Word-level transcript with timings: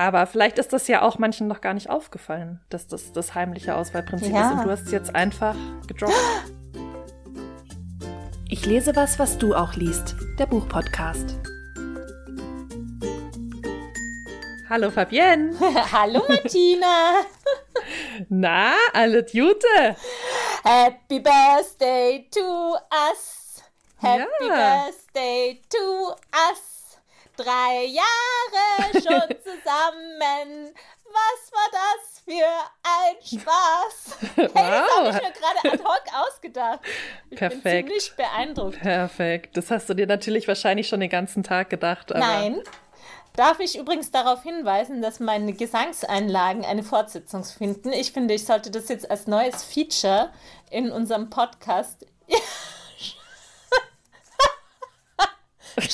Aber 0.00 0.24
vielleicht 0.26 0.56
ist 0.58 0.72
das 0.72 0.88
ja 0.88 1.02
auch 1.02 1.18
manchen 1.18 1.46
noch 1.46 1.60
gar 1.60 1.74
nicht 1.74 1.90
aufgefallen, 1.90 2.58
dass 2.70 2.86
das 2.88 3.12
das 3.12 3.34
heimliche 3.34 3.76
Auswahlprinzip 3.76 4.32
Ja. 4.32 4.46
ist 4.48 4.52
und 4.56 4.64
du 4.64 4.70
hast 4.70 4.86
es 4.86 4.92
jetzt 4.92 5.14
einfach 5.14 5.54
gedroppt. 5.86 6.14
Ich 8.48 8.64
lese 8.64 8.96
was, 8.96 9.18
was 9.18 9.36
du 9.36 9.54
auch 9.54 9.74
liest. 9.74 10.16
Der 10.38 10.46
Buchpodcast. 10.46 11.36
Hallo 14.70 14.90
Fabienne. 14.90 15.52
Hallo 15.92 16.22
Martina. 16.26 17.16
Na, 18.30 18.72
alle 18.94 19.22
Gute. 19.24 19.96
Happy 20.64 21.20
Birthday 21.20 22.26
to 22.30 22.74
us. 23.10 23.62
Happy 23.98 24.46
Ja. 24.48 24.84
Birthday 24.86 25.60
to 25.68 26.08
us. 26.50 26.69
Drei 27.44 27.84
Jahre 27.86 28.92
schon 28.92 29.36
zusammen. 29.42 30.74
Was 31.12 31.52
war 31.52 31.68
das 31.72 32.20
für 32.24 32.46
ein 32.82 33.16
Spaß? 33.40 34.18
Hey, 34.36 34.48
das 34.54 34.54
habe 34.54 35.08
ich 35.08 35.14
Wow. 35.14 35.22
mir 35.22 35.32
gerade 35.32 35.74
ad 35.74 35.82
hoc 35.84 36.02
ausgedacht. 36.14 36.80
Ich 36.84 37.30
bin 37.30 37.38
Perfekt. 37.38 37.88
ziemlich 37.88 38.12
beeindruckt. 38.16 38.78
Perfekt. 38.80 39.56
Das 39.56 39.70
hast 39.70 39.88
du 39.88 39.94
dir 39.94 40.06
natürlich 40.06 40.46
wahrscheinlich 40.48 40.86
schon 40.88 41.00
den 41.00 41.10
ganzen 41.10 41.42
Tag 41.42 41.70
gedacht. 41.70 42.10
Nein. 42.10 42.62
Darf 43.36 43.58
ich 43.60 43.78
übrigens 43.78 44.10
darauf 44.10 44.42
hinweisen, 44.42 45.00
dass 45.02 45.18
meine 45.20 45.52
Gesangseinlagen 45.52 46.64
eine 46.64 46.82
Fortsetzung 46.82 47.44
finden? 47.44 47.92
Ich 47.92 48.12
finde, 48.12 48.34
ich 48.34 48.44
sollte 48.44 48.70
das 48.70 48.88
jetzt 48.88 49.10
als 49.10 49.26
neues 49.26 49.64
Feature 49.64 50.30
in 50.70 50.90
unserem 50.92 51.30
Podcast. 51.30 52.06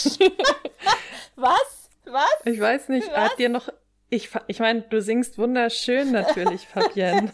Was? 1.37 1.91
Was? 2.07 2.25
Ich 2.45 2.61
weiß 2.61 2.89
nicht, 2.89 3.09
Was? 3.11 3.17
hat 3.17 3.39
dir 3.39 3.49
noch. 3.49 3.69
Ich, 4.09 4.31
ich 4.47 4.61
meine, 4.61 4.83
du 4.83 5.03
singst 5.03 5.37
wunderschön 5.37 6.13
natürlich, 6.13 6.67
Fabienne. 6.73 7.33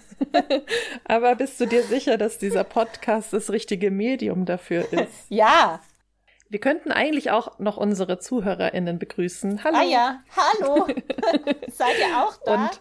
Aber 1.05 1.35
bist 1.35 1.61
du 1.61 1.67
dir 1.67 1.83
sicher, 1.83 2.17
dass 2.17 2.39
dieser 2.39 2.65
Podcast 2.65 3.33
das 3.33 3.51
richtige 3.51 3.91
Medium 3.91 4.47
dafür 4.47 4.91
ist? 4.93 5.27
Ja. 5.29 5.81
Wir 6.49 6.61
könnten 6.61 6.91
eigentlich 6.91 7.31
auch 7.31 7.59
noch 7.59 7.77
unsere 7.77 8.19
ZuhörerInnen 8.19 8.99
begrüßen. 8.99 9.65
Hallo. 9.65 9.77
Ah 9.77 9.83
ja. 9.83 10.21
Hallo. 10.37 10.87
Seid 11.71 11.99
ihr 11.99 12.19
auch 12.25 12.37
da? 12.45 12.55
Und 12.55 12.81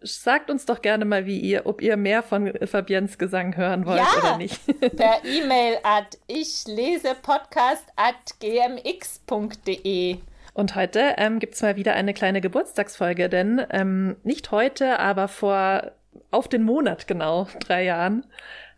sagt 0.00 0.50
uns 0.50 0.64
doch 0.64 0.80
gerne 0.80 1.04
mal, 1.04 1.26
wie 1.26 1.38
ihr, 1.38 1.66
ob 1.66 1.82
ihr 1.82 1.96
mehr 1.96 2.22
von 2.22 2.52
Fabiens 2.66 3.18
Gesang 3.18 3.56
hören 3.56 3.84
wollt 3.84 3.98
Ja. 4.00 4.18
oder 4.18 4.36
nicht. 4.38 4.60
per 4.96 5.22
E-Mail 5.24 5.78
at 5.82 6.18
ich 6.26 6.64
lese 6.66 7.14
podcast 7.20 7.84
at 7.96 8.14
gmx.de. 8.40 10.18
Und 10.58 10.74
heute 10.74 11.14
ähm, 11.18 11.38
gibt's 11.38 11.62
mal 11.62 11.76
wieder 11.76 11.94
eine 11.94 12.12
kleine 12.12 12.40
Geburtstagsfolge, 12.40 13.28
denn 13.28 13.64
ähm, 13.70 14.16
nicht 14.24 14.50
heute, 14.50 14.98
aber 14.98 15.28
vor 15.28 15.92
auf 16.32 16.48
den 16.48 16.64
Monat 16.64 17.06
genau, 17.06 17.46
drei 17.60 17.84
Jahren, 17.84 18.26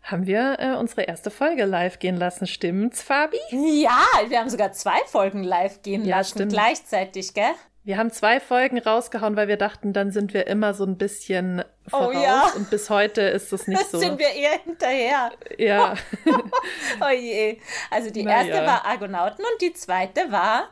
haben 0.03 0.27
wir 0.27 0.57
äh, 0.59 0.75
unsere 0.77 1.01
erste 1.01 1.31
Folge 1.31 1.65
live 1.65 1.97
gehen 1.97 2.17
lassen. 2.17 2.45
Stimmt's, 2.45 3.01
Fabi? 3.01 3.39
Ja, 3.49 3.97
wir 4.27 4.37
haben 4.37 4.49
sogar 4.51 4.73
zwei 4.73 4.99
Folgen 5.07 5.43
live 5.43 5.81
gehen 5.81 6.05
Ja, 6.05 6.17
lassen, 6.17 6.37
stimmt. 6.37 6.53
gleichzeitig, 6.53 7.33
gell? 7.33 7.49
Wir 7.83 7.97
haben 7.97 8.11
zwei 8.11 8.39
Folgen 8.39 8.77
rausgehauen, 8.77 9.35
weil 9.35 9.47
wir 9.47 9.57
dachten, 9.57 9.91
dann 9.91 10.11
sind 10.11 10.35
wir 10.35 10.45
immer 10.45 10.75
so 10.75 10.83
ein 10.85 10.99
bisschen 10.99 11.63
voraus. 11.87 12.13
Oh 12.15 12.21
ja. 12.23 12.51
Und 12.55 12.69
bis 12.69 12.91
heute 12.91 13.21
ist 13.21 13.51
es 13.53 13.67
nicht 13.67 13.83
so. 13.89 13.97
Sind 13.97 14.19
wir 14.19 14.29
eher 14.29 14.59
hinterher. 14.63 15.31
ja, 15.57 15.95
Oh 17.01 17.09
je. 17.09 17.57
Also 17.89 18.11
die 18.11 18.21
Na 18.21 18.33
erste 18.33 18.57
ja. 18.57 18.67
war 18.67 18.85
Argonauten 18.85 19.43
und 19.51 19.61
die 19.63 19.73
zweite 19.73 20.31
war, 20.31 20.69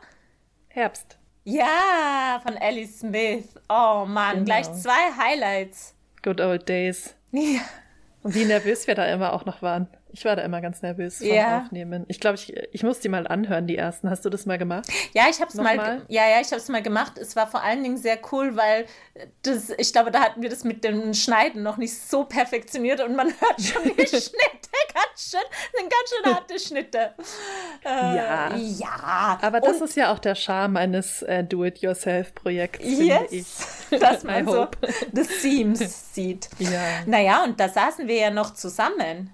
Herbst. 0.72 1.18
ja, 1.44 2.40
von 2.44 2.56
Ellie 2.56 2.86
Smith. 2.86 3.44
Oh 3.68 4.04
Mann, 4.06 4.32
Genau. 4.34 4.44
gleich 4.44 4.72
zwei 4.74 5.10
Highlights. 5.18 5.94
Good 6.22 6.40
old 6.40 6.68
days. 6.68 7.14
Ja. 7.32 7.60
Und 8.22 8.34
wie 8.34 8.44
nervös 8.44 8.86
wir 8.86 8.94
da 8.94 9.06
immer 9.06 9.32
auch 9.32 9.44
noch 9.44 9.62
waren. 9.62 9.88
Ich 10.12 10.24
war 10.24 10.36
da 10.36 10.42
immer 10.42 10.60
ganz 10.60 10.82
nervös 10.82 11.18
vom 11.18 11.26
Ja. 11.26 11.58
Aufnehmen. 11.58 12.04
Ich 12.08 12.20
glaube, 12.20 12.36
ich, 12.36 12.52
ich 12.72 12.82
muss 12.82 13.00
die 13.00 13.08
mal 13.08 13.26
anhören, 13.26 13.66
die 13.66 13.76
ersten. 13.76 14.10
Hast 14.10 14.24
du 14.24 14.30
das 14.30 14.46
mal 14.46 14.58
gemacht? 14.58 14.88
Ja, 15.12 15.24
ich 15.30 15.40
habe 15.40 15.50
es 15.50 15.54
mal, 15.54 16.02
ja, 16.08 16.28
ja, 16.28 16.40
ich 16.40 16.48
habe 16.48 16.56
es 16.56 16.68
mal 16.68 16.82
gemacht. 16.82 17.18
Es 17.18 17.36
war 17.36 17.46
vor 17.46 17.62
allen 17.62 17.82
Dingen 17.82 17.96
sehr 17.96 18.18
cool, 18.32 18.56
weil 18.56 18.86
das, 19.42 19.70
ich 19.70 19.92
glaube, 19.92 20.10
da 20.10 20.20
hatten 20.20 20.42
wir 20.42 20.48
das 20.50 20.64
mit 20.64 20.84
dem 20.84 21.14
Schneiden 21.14 21.62
noch 21.62 21.76
nicht 21.76 21.96
so 21.96 22.24
perfektioniert 22.24 23.00
und 23.00 23.16
man 23.16 23.28
hört 23.40 23.60
schon 23.60 23.82
die 23.84 24.06
Schnitte 24.06 24.70
ganz 24.94 25.30
schön, 25.30 25.40
sind 25.78 25.90
ganz 25.90 26.10
schön 26.10 26.34
harte 26.34 26.58
Schnitte. 26.58 27.14
Äh, 27.84 28.16
Ja. 28.16 28.56
ja. 28.56 29.38
Aber 29.42 29.60
das 29.60 29.80
und 29.80 29.88
ist 29.88 29.96
ja 29.96 30.12
auch 30.12 30.18
der 30.18 30.34
Charme 30.34 30.76
eines 30.76 31.22
äh, 31.22 31.44
Do-it-yourself-Projekts, 31.44 32.84
finde 32.84 33.26
ich. 33.30 33.32
yes, 33.32 33.86
dass 34.00 34.24
man 34.24 34.46
so 34.46 34.68
the 35.12 35.22
Seams 35.22 36.14
sieht. 36.14 36.48
Ja, 36.58 36.80
Naja, 37.06 37.44
und 37.44 37.58
da 37.60 37.68
saßen 37.68 38.08
wir 38.08 38.16
ja 38.16 38.30
noch 38.30 38.54
zusammen. 38.54 39.30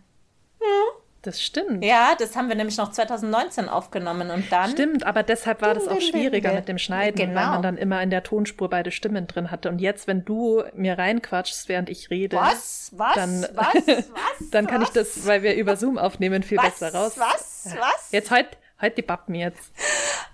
Das 1.23 1.43
stimmt. 1.43 1.85
Ja, 1.85 2.15
das 2.17 2.37
haben 2.37 2.49
wir 2.49 2.55
nämlich 2.55 2.77
noch 2.77 2.93
2019 2.93 3.69
aufgenommen 3.69 4.31
und 4.31 4.53
dann. 4.53 4.71
Stimmt, 4.71 5.05
aber 5.05 5.25
deshalb 5.25 5.61
war 5.61 5.75
das 5.75 5.89
auch 5.89 6.01
schwieriger 6.01 6.53
mit 6.53 6.69
dem 6.69 6.79
Schneiden, 6.79 7.19
weil 7.19 7.27
Genau. 7.29 7.51
man 7.55 7.63
dann 7.63 7.77
immer 7.79 8.01
in 8.01 8.11
der 8.11 8.23
Tonspur 8.23 8.71
beide 8.71 8.93
Stimmen 8.93 9.27
drin 9.27 9.51
hatte. 9.51 9.69
Und 9.69 9.81
jetzt, 9.81 10.07
wenn 10.07 10.25
du 10.25 10.63
mir 10.75 10.97
reinquatschst, 10.99 11.69
während 11.69 11.91
ich 11.91 12.11
rede, 12.11 12.37
Was? 12.37 12.93
Was? 12.97 13.15
Dann- 13.17 13.47
was? 13.55 13.75
Was? 13.87 14.51
dann 14.53 14.69
kann 14.69 14.83
ich 14.83 14.91
das, 14.91 15.27
weil 15.27 15.43
wir 15.43 15.57
über 15.57 15.75
Zoom 15.77 15.99
aufnehmen, 15.99 16.45
viel 16.45 16.59
Was? 16.59 16.79
besser 16.79 16.95
raus. 16.95 17.15
Was? 17.19 17.75
Was? 17.77 18.13
Jetzt 18.13 18.31
halt, 18.31 18.47
halt 18.79 18.97
die 18.97 19.03
Bappen 19.03 19.35
jetzt. 19.35 19.73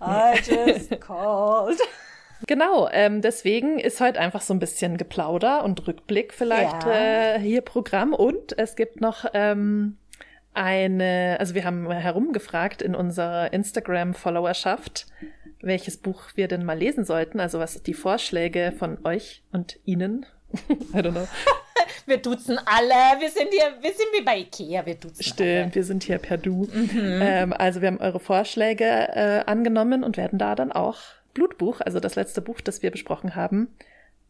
I 0.02 0.38
just 0.44 1.00
called. 1.00 1.78
Genau, 2.48 2.88
ähm, 2.90 3.22
deswegen 3.22 3.78
ist 3.78 4.00
heute 4.00 4.18
einfach 4.18 4.40
so 4.40 4.52
ein 4.52 4.58
bisschen 4.58 4.96
Geplauder 4.96 5.62
und 5.62 5.86
Rückblick 5.86 6.34
vielleicht 6.34 6.82
Ja. 6.82 6.90
äh, 7.36 7.38
hier 7.38 7.60
Programm. 7.60 8.12
Und 8.12 8.58
es 8.58 8.74
gibt 8.74 9.00
noch 9.00 9.26
ähm, 9.32 9.96
eine, 10.54 11.36
also 11.38 11.54
wir 11.54 11.64
haben 11.64 11.90
herumgefragt 11.90 12.82
in 12.82 12.94
unserer 12.94 13.52
Instagram-Followerschaft, 13.52 15.06
welches 15.60 15.96
Buch 15.96 16.22
wir 16.34 16.48
denn 16.48 16.64
mal 16.64 16.78
lesen 16.78 17.04
sollten, 17.04 17.40
also 17.40 17.58
was 17.58 17.82
die 17.82 17.94
Vorschläge 17.94 18.72
von 18.78 18.98
euch 19.04 19.42
und 19.52 19.78
Ihnen. 19.84 20.26
I 20.68 20.98
don't 20.98 21.12
know. 21.12 21.28
Wir 22.06 22.16
duzen 22.16 22.58
alle. 22.58 23.20
Wir 23.20 23.30
sind 23.30 23.48
hier, 23.50 23.74
wir 23.80 23.92
sind 23.92 24.08
wie 24.12 24.22
bei 24.22 24.38
Ikea. 24.38 24.84
Wir 24.86 24.96
duzen 24.96 25.22
Stimmt, 25.22 25.74
wir 25.74 25.84
sind 25.84 26.02
hier 26.02 26.18
per 26.18 26.36
Du. 26.36 26.68
Ähm, 26.74 27.52
also 27.52 27.80
wir 27.80 27.88
haben 27.88 28.00
eure 28.00 28.18
Vorschläge 28.18 28.84
äh, 28.84 29.44
angenommen 29.46 30.02
und 30.02 30.16
werden 30.16 30.38
da 30.38 30.56
dann 30.56 30.72
auch 30.72 30.98
Blutbuch, 31.32 31.80
also 31.80 32.00
das 32.00 32.16
letzte 32.16 32.40
Buch, 32.40 32.60
das 32.60 32.82
wir 32.82 32.90
besprochen 32.90 33.36
haben, 33.36 33.68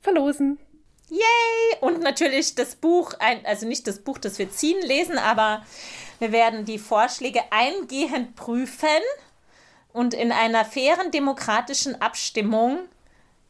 verlosen. 0.01 0.59
alle. 0.59 1.19
Yay! 1.19 1.81
Und 1.81 2.03
natürlich 2.03 2.55
das 2.55 2.77
Buch, 2.77 3.15
also 3.45 3.67
nicht 3.67 3.87
das 3.87 3.99
Buch, 3.99 4.19
das 4.19 4.39
wir 4.39 4.51
ziehen, 4.51 4.81
lesen, 4.83 5.19
aber 5.19 5.63
wir 6.19 6.33
werden 6.33 6.65
die 6.65 6.79
Vorschläge 6.79 7.41
eingehend 7.51 8.37
prüfen 8.37 8.89
und 9.93 10.15
in 10.15 10.33
einer 10.33 10.65
fairen 10.65 11.11
demokratischen 11.11 12.01
Abstimmung 12.01 12.81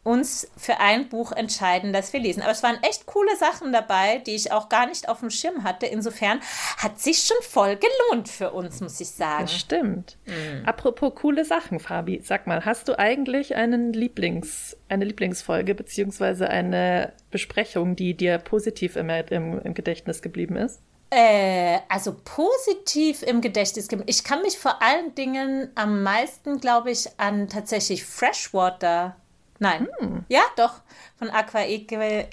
uns 0.05 0.50
für 0.56 0.81
ein 0.81 1.09
Buch 1.09 1.31
entscheiden, 1.31 1.93
das 1.93 2.12
wir 2.12 2.19
lesen. 2.19 2.43
Aber 2.43 2.51
es 2.51 2.62
waren 2.65 2.77
echt 2.83 3.06
coole 3.06 3.37
Sachen 3.37 3.72
dabei, 3.72 4.19
die 4.19 4.34
ich 4.34 4.51
auch 4.51 4.69
gar 4.69 4.87
nicht 4.87 5.09
auf 5.09 5.21
dem 5.21 5.31
Schirm 5.31 5.62
hatte. 5.62 5.87
Insofern 5.87 6.41
hat 6.78 6.99
sich 6.99 7.19
schon 7.19 7.37
voll 7.43 7.77
gelohnt 7.77 8.28
für 8.28 8.51
uns, 8.51 8.81
muss 8.81 9.01
ich 9.01 9.11
sagen. 9.11 9.43
Das 9.45 9.56
stimmt. 9.56 10.19
Mhm. 10.27 10.67
Apropos 10.67 11.15
coole 11.15 11.45
Sachen, 11.45 11.78
Fabi, 11.78 12.21
sag 12.25 12.49
mal, 12.49 12.65
hast 12.65 12.89
du 12.89 12.99
eigentlich 12.99 13.55
einen 13.55 13.93
Lieblings, 13.93 14.77
eine 14.89 15.05
Lieblingsfolge 15.05 15.77
beziehungsweise 15.77 16.49
eine 16.49 17.12
Besprechung, 17.31 17.95
die 17.95 18.15
dir 18.15 18.39
positiv 18.39 18.97
im, 18.97 19.09
im, 19.09 19.61
im 19.61 19.75
Gedächtnis 19.75 20.21
geblieben 20.21 20.56
ist? 20.56 20.81
Äh, 21.15 21.81
also 21.91 22.17
positiv 22.25 23.23
im 23.23 23.43
Gedächtnis. 23.43 23.87
Ich 24.06 24.25
kann 24.25 24.41
mich 24.41 24.59
vor 24.59 24.81
allen 24.81 25.15
Dingen 25.15 25.71
am 25.75 26.03
meisten, 26.03 26.59
glaube 26.59 26.91
ich, 26.91 27.06
an 27.19 27.49
tatsächlich 27.50 28.06
Freshwater, 28.06 29.15
nein, 29.59 29.89
ja, 30.31 30.41
doch, 30.56 30.81
von 31.19 31.28
Aqua 31.28 31.61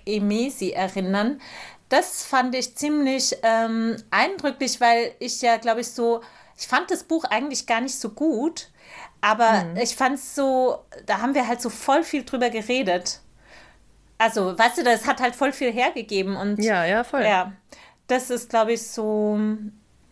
Emesi 0.06 0.70
erinnern. 0.70 1.42
Das 1.90 2.24
fand 2.24 2.56
ich 2.56 2.74
ziemlich 2.78 3.36
ähm, 3.44 3.98
eindrücklich, 4.12 4.80
weil 4.80 5.12
ich 5.20 5.42
ja, 5.42 5.58
glaube 5.58 5.82
ich, 5.82 5.92
so, 5.92 6.22
ich 6.58 6.66
fand 6.66 6.90
das 6.90 7.04
Buch 7.04 7.26
eigentlich 7.26 7.68
gar 7.68 7.82
nicht 7.82 8.00
so 8.00 8.12
gut, 8.12 8.70
aber 9.20 9.66
ich 9.82 9.94
fand 9.94 10.16
es 10.16 10.36
so, 10.36 10.86
da 11.06 11.20
haben 11.20 11.34
wir 11.36 11.46
halt 11.50 11.60
so 11.60 11.70
voll 11.70 12.04
viel 12.04 12.24
drüber 12.24 12.50
geredet. 12.50 13.20
Also, 14.18 14.58
weißt 14.58 14.78
du, 14.78 14.84
das 14.84 15.06
hat 15.06 15.20
halt 15.20 15.36
voll 15.36 15.52
viel 15.52 15.74
hergegeben 15.74 16.38
und 16.38 16.64
Ja, 16.64 16.86
ja, 16.86 17.04
voll. 17.04 17.24
ja, 17.24 17.52
das 18.10 18.30
ist, 18.30 18.50
glaube 18.50 18.74
ich, 18.74 18.86
so. 18.86 19.40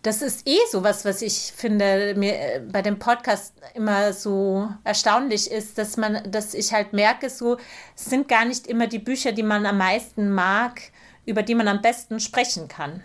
Das 0.03 0.21
ist 0.21 0.47
eh 0.47 0.59
sowas, 0.71 1.03
was 1.03 1.21
ich 1.21 1.51
finde, 1.53 2.13
mir 2.15 2.33
äh, 2.33 2.59
bei 2.61 2.81
dem 2.81 2.97
Podcast 2.97 3.55
immer 3.73 4.13
so 4.13 4.69
erstaunlich 4.85 5.51
ist, 5.51 5.77
dass 5.77 5.97
man, 5.97 6.31
dass 6.31 6.53
ich 6.53 6.71
halt 6.71 6.94
merke, 6.94 7.29
so 7.29 7.57
es 7.95 8.05
sind 8.05 8.29
gar 8.29 8.45
nicht 8.45 8.67
immer 8.67 8.88
die 8.88 8.99
Bücher, 8.99 9.33
die 9.33 9.44
man 9.44 9.65
am 9.65 9.79
meisten 9.79 10.31
mag, 10.31 10.81
über 11.25 11.44
die 11.44 11.55
man 11.55 11.67
am 11.67 11.81
besten 11.81 12.21
sprechen 12.21 12.69
kann. 12.69 13.03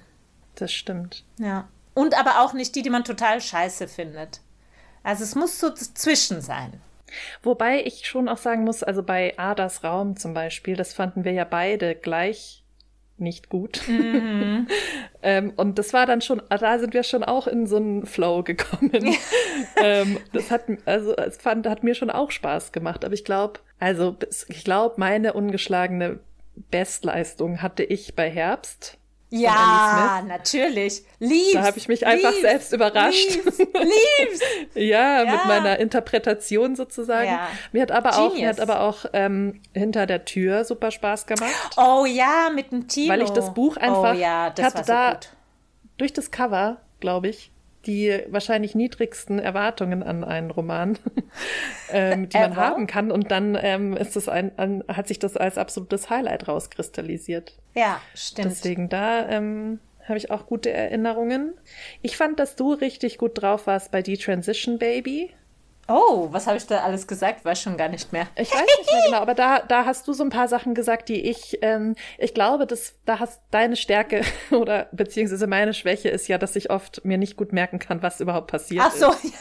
Das 0.54 0.70
stimmt. 0.70 1.24
Ja. 1.38 1.66
Und 1.94 2.16
aber 2.16 2.40
auch 2.40 2.52
nicht 2.52 2.74
die, 2.76 2.82
die 2.82 2.90
man 2.90 3.04
total 3.04 3.40
scheiße 3.40 3.88
findet. 3.88 4.40
Also 5.02 5.24
es 5.24 5.34
muss 5.34 5.58
so 5.58 5.70
dazwischen 5.70 6.40
sein. 6.40 6.80
Wobei 7.42 7.82
ich 7.82 8.06
schon 8.06 8.28
auch 8.28 8.38
sagen 8.38 8.64
muss, 8.64 8.82
also 8.82 9.02
bei 9.02 9.36
Adas 9.38 9.82
Raum 9.82 10.16
zum 10.16 10.34
Beispiel, 10.34 10.76
das 10.76 10.92
fanden 10.92 11.24
wir 11.24 11.32
ja 11.32 11.44
beide 11.44 11.94
gleich 11.94 12.61
nicht 13.22 13.48
gut. 13.48 13.82
Mhm. 13.88 14.66
ähm, 15.22 15.52
und 15.56 15.78
das 15.78 15.92
war 15.92 16.06
dann 16.06 16.20
schon, 16.20 16.42
da 16.48 16.78
sind 16.78 16.94
wir 16.94 17.02
schon 17.02 17.24
auch 17.24 17.46
in 17.46 17.66
so 17.66 17.76
einen 17.76 18.06
Flow 18.06 18.42
gekommen. 18.42 18.90
ähm, 19.76 20.18
das 20.32 20.50
hat, 20.50 20.64
also 20.84 21.16
es 21.16 21.38
fand, 21.38 21.66
hat 21.66 21.82
mir 21.84 21.94
schon 21.94 22.10
auch 22.10 22.30
Spaß 22.30 22.72
gemacht. 22.72 23.04
Aber 23.04 23.14
ich 23.14 23.24
glaube, 23.24 23.60
also 23.78 24.16
ich 24.48 24.64
glaube, 24.64 24.96
meine 24.98 25.32
ungeschlagene 25.32 26.20
Bestleistung 26.70 27.62
hatte 27.62 27.82
ich 27.82 28.14
bei 28.14 28.30
Herbst. 28.30 28.98
Ja, 29.32 30.22
natürlich. 30.26 31.04
Lieb's. 31.18 31.52
Da 31.54 31.62
habe 31.62 31.78
ich 31.78 31.88
mich 31.88 32.06
einfach 32.06 32.30
lieb's, 32.30 32.42
selbst 32.42 32.72
überrascht. 32.72 33.38
Lieb's. 33.44 34.40
ja, 34.74 34.80
ja, 35.24 35.32
mit 35.32 35.44
meiner 35.46 35.78
Interpretation 35.78 36.76
sozusagen. 36.76 37.28
Ja. 37.28 37.48
Mir 37.72 37.82
hat 37.82 37.92
aber 37.92 38.10
Genius. 38.10 38.32
auch, 38.32 38.36
mir 38.36 38.48
hat 38.48 38.60
aber 38.60 38.80
auch 38.80 39.06
ähm, 39.14 39.62
hinter 39.72 40.04
der 40.06 40.26
Tür 40.26 40.64
super 40.64 40.90
Spaß 40.90 41.26
gemacht. 41.26 41.76
Oh 41.78 42.04
ja, 42.04 42.50
mit 42.54 42.72
dem 42.72 42.88
Team. 42.88 43.08
Weil 43.08 43.22
ich 43.22 43.30
das 43.30 43.54
Buch 43.54 43.78
einfach 43.78 44.14
oh, 44.14 44.18
ja, 44.18 44.50
das 44.50 44.66
hatte 44.66 44.78
so 44.78 44.92
da 44.92 45.12
gut. 45.12 45.30
durch 45.96 46.12
das 46.12 46.30
Cover, 46.30 46.82
glaube 47.00 47.28
ich, 47.28 47.51
die 47.86 48.22
wahrscheinlich 48.28 48.74
niedrigsten 48.74 49.38
Erwartungen 49.38 50.02
an 50.02 50.24
einen 50.24 50.50
Roman, 50.50 50.98
ähm, 51.90 52.28
die 52.28 52.38
man 52.38 52.56
haben 52.56 52.86
kann. 52.86 53.10
Und 53.10 53.30
dann 53.30 53.58
ähm, 53.60 53.96
ist 53.96 54.16
es 54.16 54.28
ein, 54.28 54.56
ein, 54.58 54.84
hat 54.88 55.08
sich 55.08 55.18
das 55.18 55.36
als 55.36 55.58
absolutes 55.58 56.10
Highlight 56.10 56.48
rauskristallisiert. 56.48 57.58
Ja, 57.74 58.00
stimmt. 58.14 58.50
Deswegen 58.50 58.88
da 58.88 59.28
ähm, 59.28 59.80
habe 60.04 60.18
ich 60.18 60.30
auch 60.30 60.46
gute 60.46 60.70
Erinnerungen. 60.70 61.54
Ich 62.02 62.16
fand, 62.16 62.38
dass 62.38 62.56
du 62.56 62.72
richtig 62.72 63.18
gut 63.18 63.40
drauf 63.40 63.66
warst 63.66 63.90
bei 63.90 64.02
Die 64.02 64.16
Transition 64.16 64.78
Baby. 64.78 65.30
Oh, 65.88 66.28
was 66.30 66.46
habe 66.46 66.56
ich 66.56 66.66
da 66.66 66.82
alles 66.82 67.06
gesagt? 67.08 67.44
Weiß 67.44 67.60
schon 67.60 67.76
gar 67.76 67.88
nicht 67.88 68.12
mehr. 68.12 68.28
Ich 68.36 68.52
weiß 68.52 68.60
nicht 68.60 68.92
mehr 68.92 69.02
genau, 69.06 69.18
aber 69.18 69.34
da, 69.34 69.60
da 69.60 69.84
hast 69.84 70.06
du 70.06 70.12
so 70.12 70.22
ein 70.22 70.30
paar 70.30 70.46
Sachen 70.46 70.74
gesagt, 70.74 71.08
die 71.08 71.28
ich, 71.28 71.58
ähm, 71.62 71.96
ich 72.18 72.34
glaube, 72.34 72.66
dass 72.66 72.94
da 73.04 73.18
hast 73.18 73.42
deine 73.50 73.74
Stärke 73.74 74.22
oder 74.52 74.88
beziehungsweise 74.92 75.46
meine 75.46 75.74
Schwäche 75.74 76.08
ist 76.08 76.28
ja, 76.28 76.38
dass 76.38 76.54
ich 76.54 76.70
oft 76.70 77.04
mir 77.04 77.18
nicht 77.18 77.36
gut 77.36 77.52
merken 77.52 77.80
kann, 77.80 78.02
was 78.02 78.20
überhaupt 78.20 78.46
passiert 78.46 78.84
Ach 78.86 78.92
so. 78.92 79.10
ist. 79.10 79.34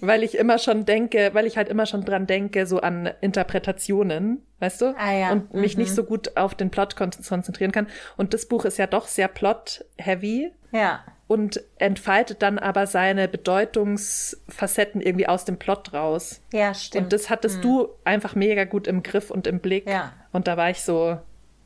weil 0.00 0.22
ich 0.22 0.36
immer 0.36 0.58
schon 0.58 0.84
denke, 0.84 1.30
weil 1.32 1.46
ich 1.46 1.56
halt 1.56 1.68
immer 1.68 1.86
schon 1.86 2.04
dran 2.04 2.26
denke, 2.26 2.66
so 2.66 2.80
an 2.80 3.10
Interpretationen, 3.22 4.46
weißt 4.60 4.82
du? 4.82 4.94
Ah, 4.98 5.12
ja. 5.12 5.32
Und 5.32 5.54
mich 5.54 5.76
mhm. 5.76 5.84
nicht 5.84 5.94
so 5.94 6.04
gut 6.04 6.36
auf 6.36 6.54
den 6.54 6.70
Plot 6.70 6.96
konzentrieren 6.96 7.72
kann. 7.72 7.86
Und 8.16 8.34
das 8.34 8.46
Buch 8.46 8.66
ist 8.66 8.76
ja 8.76 8.86
doch 8.86 9.06
sehr 9.06 9.28
plot-heavy. 9.28 10.52
Ja 10.70 11.00
und 11.28 11.62
entfaltet 11.76 12.42
dann 12.42 12.58
aber 12.58 12.86
seine 12.86 13.28
Bedeutungsfacetten 13.28 15.00
irgendwie 15.00 15.28
aus 15.28 15.44
dem 15.44 15.58
Plot 15.58 15.92
raus. 15.92 16.40
Ja, 16.52 16.74
stimmt. 16.74 17.04
Und 17.04 17.12
das 17.12 17.30
hattest 17.30 17.58
mhm. 17.58 17.62
du 17.62 17.88
einfach 18.04 18.34
mega 18.34 18.64
gut 18.64 18.86
im 18.86 19.02
Griff 19.02 19.30
und 19.30 19.46
im 19.46 19.60
Blick. 19.60 19.86
Ja. 19.86 20.14
Und 20.32 20.48
da 20.48 20.56
war 20.56 20.70
ich 20.70 20.82
so, 20.82 21.18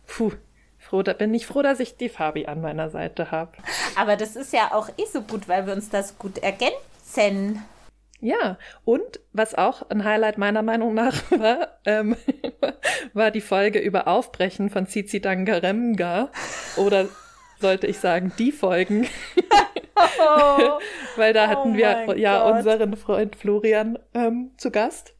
puh, 0.07 0.33
froh, 0.79 1.03
da 1.03 1.13
bin 1.13 1.33
ich 1.33 1.47
froh, 1.47 1.63
dass 1.63 1.79
ich 1.79 1.97
die 1.97 2.09
Fabi 2.09 2.47
an 2.47 2.61
meiner 2.61 2.91
Seite 2.91 3.31
habe. 3.31 3.53
Aber 3.97 4.17
das 4.17 4.35
ist 4.35 4.53
ja 4.53 4.73
auch 4.73 4.89
eh 4.99 5.07
so 5.11 5.23
gut, 5.23 5.49
weil 5.49 5.67
wir 5.67 5.75
uns 5.75 5.89
das 5.89 6.19
gut 6.19 6.39
ergänzen. 6.39 7.63
Ja, 8.21 8.57
und 8.85 9.21
was 9.33 9.55
auch 9.57 9.91
ein 9.91 10.05
Highlight 10.05 10.39
meiner 10.39 10.63
Meinung 10.63 10.95
nach 10.95 11.31
war, 11.31 11.79
ähm, 11.85 12.17
war 13.13 13.31
die 13.31 13.41
Folge 13.41 13.79
über 13.79 14.09
Aufbrechen 14.09 14.71
von 14.71 14.87
Cici 14.87 15.21
Dangaremga 15.21 16.31
oder 16.77 17.07
sollte 17.63 17.87
ich 17.87 17.99
sagen, 17.99 18.33
die 18.39 18.53
Folgen. 18.53 19.07
Oh, 19.97 20.79
Weil 21.17 21.33
da 21.33 21.49
hatten 21.49 21.73
oh 21.73 21.77
wir 21.77 22.19
ja 22.19 22.45
Gott. 22.45 22.57
unseren 22.57 22.97
Freund 22.97 23.37
Florian 23.37 23.99
ähm, 24.13 24.51
zu 24.59 24.71
Gast 24.71 25.15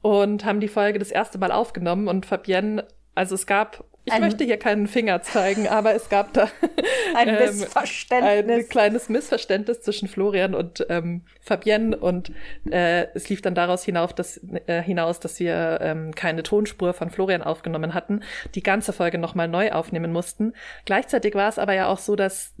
und 0.00 0.44
haben 0.46 0.60
die 0.60 0.68
Folge 0.68 0.98
das 0.98 1.10
erste 1.10 1.38
Mal 1.38 1.52
aufgenommen 1.52 2.08
und 2.08 2.24
Fabienne, 2.24 2.86
also 3.14 3.34
es 3.34 3.46
gab 3.46 3.84
ich 4.04 4.12
ein, 4.12 4.20
möchte 4.20 4.44
hier 4.44 4.56
keinen 4.56 4.88
Finger 4.88 5.22
zeigen, 5.22 5.68
aber 5.68 5.94
es 5.94 6.08
gab 6.08 6.32
da 6.32 6.48
ein 7.14 7.28
ähm, 7.28 7.36
Missverständnis. 7.36 8.64
Ein 8.64 8.68
kleines 8.68 9.08
Missverständnis 9.08 9.80
zwischen 9.82 10.08
Florian 10.08 10.54
und 10.54 10.84
ähm, 10.88 11.22
Fabienne 11.40 11.96
und 11.96 12.32
äh, 12.70 13.06
es 13.14 13.28
lief 13.28 13.42
dann 13.42 13.54
daraus 13.54 13.84
hinauf, 13.84 14.12
dass, 14.12 14.40
äh, 14.66 14.82
hinaus, 14.82 15.20
dass 15.20 15.38
wir 15.38 15.78
ähm, 15.80 16.14
keine 16.14 16.42
Tonspur 16.42 16.94
von 16.94 17.10
Florian 17.10 17.42
aufgenommen 17.42 17.94
hatten, 17.94 18.22
die 18.54 18.62
ganze 18.62 18.92
Folge 18.92 19.18
nochmal 19.18 19.48
neu 19.48 19.70
aufnehmen 19.70 20.12
mussten. 20.12 20.52
Gleichzeitig 20.84 21.34
war 21.34 21.48
es 21.48 21.58
aber 21.58 21.74
ja 21.74 21.86
auch 21.86 21.98
so, 21.98 22.16
dass 22.16 22.54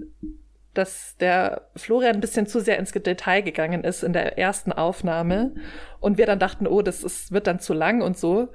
dass 0.74 1.16
der 1.18 1.68
Florian 1.76 2.14
ein 2.14 2.20
bisschen 2.20 2.46
zu 2.46 2.60
sehr 2.60 2.78
ins 2.78 2.92
Detail 2.92 3.42
gegangen 3.42 3.84
ist 3.84 4.02
in 4.02 4.12
der 4.14 4.38
ersten 4.38 4.72
Aufnahme 4.72 5.52
und 6.00 6.16
wir 6.16 6.26
dann 6.26 6.38
dachten, 6.38 6.66
oh, 6.66 6.80
das 6.82 7.04
ist, 7.04 7.30
wird 7.30 7.46
dann 7.46 7.60
zu 7.60 7.74
lang 7.74 8.00
und 8.00 8.16
so. 8.16 8.48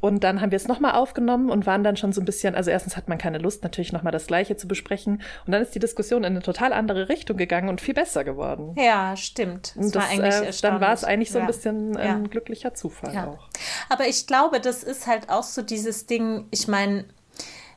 Und 0.00 0.24
dann 0.24 0.40
haben 0.40 0.50
wir 0.50 0.56
es 0.56 0.66
nochmal 0.66 0.92
aufgenommen 0.92 1.50
und 1.50 1.66
waren 1.66 1.84
dann 1.84 1.96
schon 1.96 2.12
so 2.12 2.20
ein 2.20 2.24
bisschen, 2.24 2.54
also 2.54 2.70
erstens 2.70 2.96
hat 2.96 3.08
man 3.08 3.18
keine 3.18 3.38
Lust, 3.38 3.62
natürlich 3.62 3.92
nochmal 3.92 4.12
das 4.12 4.26
Gleiche 4.26 4.56
zu 4.56 4.66
besprechen. 4.66 5.22
Und 5.46 5.52
dann 5.52 5.62
ist 5.62 5.74
die 5.74 5.78
Diskussion 5.78 6.24
in 6.24 6.32
eine 6.32 6.42
total 6.42 6.72
andere 6.72 7.08
Richtung 7.08 7.36
gegangen 7.36 7.68
und 7.68 7.80
viel 7.80 7.94
besser 7.94 8.24
geworden. 8.24 8.74
Ja, 8.76 9.16
stimmt. 9.16 9.74
Das, 9.76 9.90
das 9.90 10.02
war 10.02 10.10
eigentlich 10.10 10.58
äh, 10.58 10.62
dann 10.62 10.80
war 10.80 10.92
es 10.92 11.04
eigentlich 11.04 11.30
so 11.30 11.38
ein 11.38 11.46
bisschen 11.46 11.94
ja. 11.94 12.00
ein 12.00 12.30
glücklicher 12.30 12.74
Zufall 12.74 13.14
ja. 13.14 13.28
auch. 13.28 13.48
Aber 13.88 14.06
ich 14.06 14.26
glaube, 14.26 14.60
das 14.60 14.82
ist 14.82 15.06
halt 15.06 15.28
auch 15.28 15.42
so 15.42 15.62
dieses 15.62 16.06
Ding, 16.06 16.46
ich 16.50 16.66
meine, 16.66 17.04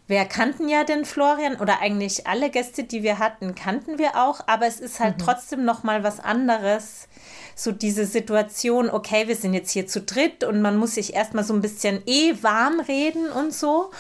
wir 0.08 0.26
kannten 0.26 0.68
ja 0.68 0.84
den 0.84 1.06
Florian 1.06 1.56
oder 1.56 1.80
eigentlich 1.80 2.28
alle 2.28 2.50
Gäste, 2.50 2.84
die 2.84 3.04
wir 3.04 3.19
hatten, 3.19 3.56
kannten 3.56 3.98
wir 3.98 4.16
auch, 4.16 4.42
aber 4.48 4.68
es 4.68 4.80
ist 4.80 5.00
halt 5.00 5.18
mhm. 5.18 5.22
trotzdem 5.24 5.66
noch 5.66 5.84
mal 5.84 6.04
was 6.04 6.19
anderes, 6.19 7.08
so 7.56 7.72
diese 7.72 8.06
Situation, 8.06 8.90
okay, 8.90 9.28
wir 9.28 9.36
sind 9.36 9.54
jetzt 9.54 9.72
hier 9.72 9.88
zu 9.88 10.02
dritt 10.02 10.44
und 10.44 10.62
man 10.62 10.78
muss 10.78 10.96
sich 10.96 11.14
erstmal 11.14 11.44
so 11.44 11.54
ein 11.54 11.62
bisschen 11.62 12.02
eh 12.06 12.34
warm 12.42 12.80
reden 12.80 13.30
und 13.30 13.54
so. 13.54 13.92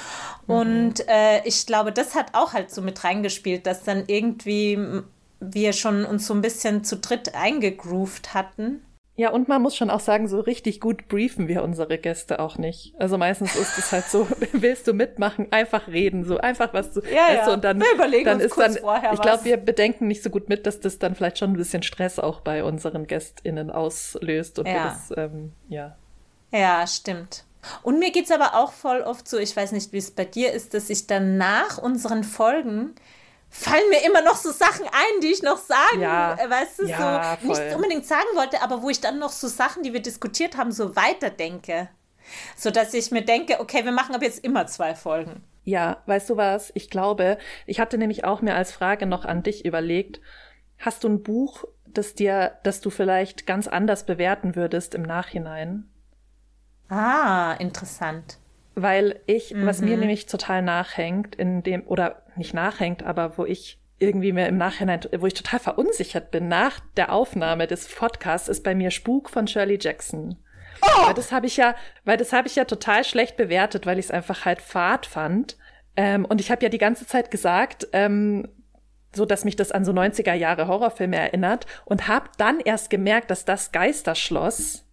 Mhm. 0.47 0.55
Und 0.55 1.07
äh, 1.07 1.43
ich 1.45 1.65
glaube, 1.65 1.91
das 1.91 2.15
hat 2.15 2.27
auch 2.33 2.53
halt 2.53 2.71
so 2.71 2.81
mit 2.81 3.03
reingespielt, 3.03 3.65
dass 3.65 3.83
dann 3.83 4.03
irgendwie 4.07 5.03
wir 5.39 5.73
schon 5.73 6.05
uns 6.05 6.27
so 6.27 6.33
ein 6.33 6.41
bisschen 6.41 6.83
zu 6.83 6.97
dritt 6.97 7.35
eingegroovt 7.35 8.33
hatten. 8.33 8.81
Ja, 9.15 9.29
und 9.29 9.47
man 9.47 9.61
muss 9.61 9.75
schon 9.75 9.91
auch 9.91 9.99
sagen, 9.99 10.27
so 10.27 10.39
richtig 10.39 10.79
gut 10.79 11.07
briefen 11.07 11.47
wir 11.47 11.63
unsere 11.63 11.99
Gäste 11.99 12.39
auch 12.39 12.57
nicht. 12.57 12.95
Also 12.97 13.19
meistens 13.19 13.55
ist 13.55 13.77
es 13.77 13.91
halt 13.91 14.05
so, 14.05 14.27
willst 14.53 14.87
du 14.87 14.93
mitmachen, 14.93 15.51
einfach 15.51 15.87
reden, 15.87 16.23
so 16.23 16.39
einfach 16.39 16.73
was 16.73 16.93
zu, 16.93 17.01
ja, 17.01 17.31
ja. 17.31 17.45
Du, 17.45 17.53
und 17.53 17.63
dann, 17.63 17.79
wir 17.79 17.93
überlegen 17.93 18.25
dann 18.25 18.37
uns 18.37 18.45
ist 18.45 18.51
kurz 18.53 18.73
dann, 18.73 18.81
vorher 18.81 19.13
ich 19.13 19.21
glaube, 19.21 19.45
wir 19.45 19.57
bedenken 19.57 20.07
nicht 20.07 20.23
so 20.23 20.31
gut 20.31 20.49
mit, 20.49 20.65
dass 20.65 20.79
das 20.79 20.97
dann 20.97 21.13
vielleicht 21.13 21.37
schon 21.37 21.51
ein 21.51 21.57
bisschen 21.57 21.83
Stress 21.83 22.17
auch 22.17 22.41
bei 22.41 22.63
unseren 22.63 23.05
GästInnen 23.05 23.69
auslöst 23.69 24.57
und 24.57 24.67
ja. 24.67 24.85
das, 24.85 25.13
ähm, 25.15 25.53
ja. 25.69 25.95
Ja, 26.51 26.87
stimmt. 26.87 27.45
Und 27.83 27.99
mir 27.99 28.11
geht's 28.11 28.31
aber 28.31 28.55
auch 28.55 28.73
voll 28.73 29.01
oft 29.01 29.27
so, 29.27 29.37
ich 29.37 29.55
weiß 29.55 29.73
nicht, 29.73 29.93
wie 29.93 29.97
es 29.97 30.11
bei 30.11 30.25
dir 30.25 30.51
ist, 30.53 30.73
dass 30.73 30.89
ich 30.89 31.07
dann 31.07 31.37
nach 31.37 31.77
unseren 31.77 32.23
Folgen 32.23 32.95
fallen 33.53 33.87
mir 33.89 34.03
immer 34.03 34.23
noch 34.23 34.35
so 34.35 34.51
Sachen 34.51 34.85
ein, 34.85 35.21
die 35.21 35.31
ich 35.31 35.43
noch 35.43 35.59
sagen, 35.59 36.01
ja. 36.01 36.33
Äh, 36.33 36.49
weißt 36.49 36.79
du, 36.79 36.85
ja, 36.87 37.37
so 37.39 37.47
nicht 37.47 37.75
unbedingt 37.75 38.05
sagen 38.05 38.27
wollte, 38.33 38.61
aber 38.61 38.81
wo 38.81 38.89
ich 38.89 38.99
dann 38.99 39.19
noch 39.19 39.31
so 39.31 39.47
Sachen, 39.47 39.83
die 39.83 39.93
wir 39.93 40.01
diskutiert 40.01 40.57
haben, 40.57 40.71
so 40.71 40.95
weiterdenke. 40.95 41.89
So 42.55 42.71
dass 42.71 42.93
ich 42.93 43.11
mir 43.11 43.23
denke, 43.23 43.59
okay, 43.59 43.85
wir 43.85 43.91
machen 43.91 44.15
ab 44.15 44.23
jetzt 44.23 44.43
immer 44.43 44.65
zwei 44.65 44.95
Folgen. 44.95 45.43
Ja, 45.65 46.01
weißt 46.07 46.31
du 46.31 46.37
was? 46.37 46.71
Ich 46.73 46.89
glaube, 46.89 47.37
ich 47.67 47.79
hatte 47.79 47.97
nämlich 47.97 48.25
auch 48.25 48.41
mir 48.41 48.55
als 48.55 48.71
Frage 48.71 49.05
noch 49.05 49.23
an 49.23 49.43
dich 49.43 49.65
überlegt, 49.65 50.19
hast 50.79 51.03
du 51.03 51.09
ein 51.09 51.21
Buch, 51.21 51.65
das 51.85 52.15
dir, 52.15 52.57
das 52.63 52.81
du 52.81 52.89
vielleicht 52.89 53.45
ganz 53.45 53.67
anders 53.67 54.05
bewerten 54.05 54.55
würdest 54.55 54.95
im 54.95 55.03
Nachhinein? 55.03 55.89
Ah, 56.89 57.53
interessant. 57.59 58.39
Weil 58.75 59.19
ich, 59.25 59.53
mhm. 59.53 59.65
was 59.65 59.81
mir 59.81 59.95
mhm. 59.95 60.01
nämlich 60.01 60.25
total 60.25 60.61
nachhängt, 60.61 61.35
in 61.35 61.63
dem, 61.63 61.85
oder 61.87 62.23
nicht 62.35 62.53
nachhängt, 62.53 63.03
aber 63.03 63.37
wo 63.37 63.45
ich 63.45 63.79
irgendwie 63.99 64.33
mir 64.33 64.47
im 64.47 64.57
Nachhinein, 64.57 65.01
wo 65.17 65.27
ich 65.27 65.33
total 65.33 65.59
verunsichert 65.59 66.31
bin 66.31 66.47
nach 66.47 66.79
der 66.97 67.13
Aufnahme 67.13 67.67
des 67.67 67.87
Podcasts, 67.87 68.49
ist 68.49 68.63
bei 68.63 68.75
mir 68.75 68.91
Spuk 68.91 69.29
von 69.29 69.47
Shirley 69.47 69.77
Jackson. 69.79 70.37
Oh! 70.81 71.07
Weil 71.07 71.13
das 71.13 71.31
habe 71.31 71.45
ich 71.45 71.57
ja, 71.57 71.75
weil 72.03 72.17
das 72.17 72.33
habe 72.33 72.47
ich 72.47 72.55
ja 72.55 72.65
total 72.65 73.03
schlecht 73.03 73.37
bewertet, 73.37 73.85
weil 73.85 73.99
ich 73.99 74.05
es 74.05 74.11
einfach 74.11 74.45
halt 74.45 74.61
fad 74.61 75.05
fand. 75.05 75.57
Ähm, 75.95 76.25
und 76.25 76.41
ich 76.41 76.51
habe 76.51 76.63
ja 76.63 76.69
die 76.69 76.79
ganze 76.79 77.05
Zeit 77.05 77.31
gesagt, 77.31 77.87
ähm, 77.93 78.47
so 79.15 79.25
dass 79.25 79.45
mich 79.45 79.55
das 79.55 79.71
an 79.71 79.85
so 79.85 79.91
90er 79.91 80.33
Jahre 80.33 80.67
Horrorfilme 80.67 81.15
erinnert 81.15 81.67
und 81.85 82.07
habe 82.07 82.29
dann 82.37 82.59
erst 82.59 82.89
gemerkt, 82.89 83.29
dass 83.29 83.45
das 83.45 83.71
Geisterschloss, 83.71 84.85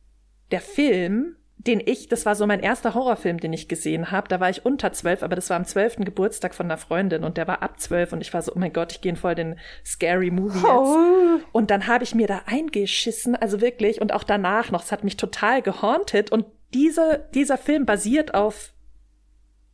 der 0.50 0.60
Film, 0.60 1.37
den 1.67 1.81
ich, 1.85 2.09
das 2.09 2.25
war 2.25 2.35
so 2.35 2.47
mein 2.47 2.61
erster 2.61 2.95
Horrorfilm, 2.95 3.38
den 3.38 3.52
ich 3.52 3.69
gesehen 3.69 4.11
habe. 4.11 4.29
Da 4.29 4.40
war 4.40 4.49
ich 4.49 4.64
unter 4.64 4.93
zwölf, 4.93 5.23
aber 5.23 5.37
das 5.37 5.50
war 5.50 5.57
am 5.57 5.67
zwölften 5.67 6.05
Geburtstag 6.07 6.55
von 6.55 6.67
einer 6.67 6.79
Freundin 6.79 7.23
und 7.23 7.37
der 7.37 7.47
war 7.47 7.62
ab 7.62 7.79
zwölf 7.79 8.12
und 8.12 8.23
ich 8.23 8.33
war 8.33 8.40
so, 8.40 8.52
oh 8.55 8.59
mein 8.59 8.73
Gott, 8.73 8.93
ich 8.93 9.00
gehe 9.02 9.14
voll 9.14 9.35
den 9.35 9.59
Scary 9.85 10.31
Movie 10.31 10.59
jetzt. 10.59 10.67
Oh. 10.67 11.40
Und 11.52 11.71
dann 11.71 11.87
habe 11.87 12.05
ich 12.05 12.14
mir 12.14 12.26
da 12.26 12.43
eingeschissen, 12.47 13.37
also 13.37 13.61
wirklich, 13.61 14.00
und 14.00 14.14
auch 14.14 14.25
danach 14.25 14.71
noch, 14.71 14.85
es 14.85 14.93
hat 14.93 15.05
mich 15.05 15.19
total 15.19 15.61
gehauntet 15.61 16.33
und 16.33 16.47
diese, 16.73 17.29
dieser 17.35 17.59
Film 17.59 17.85
basiert 17.85 18.33
auf 18.33 18.73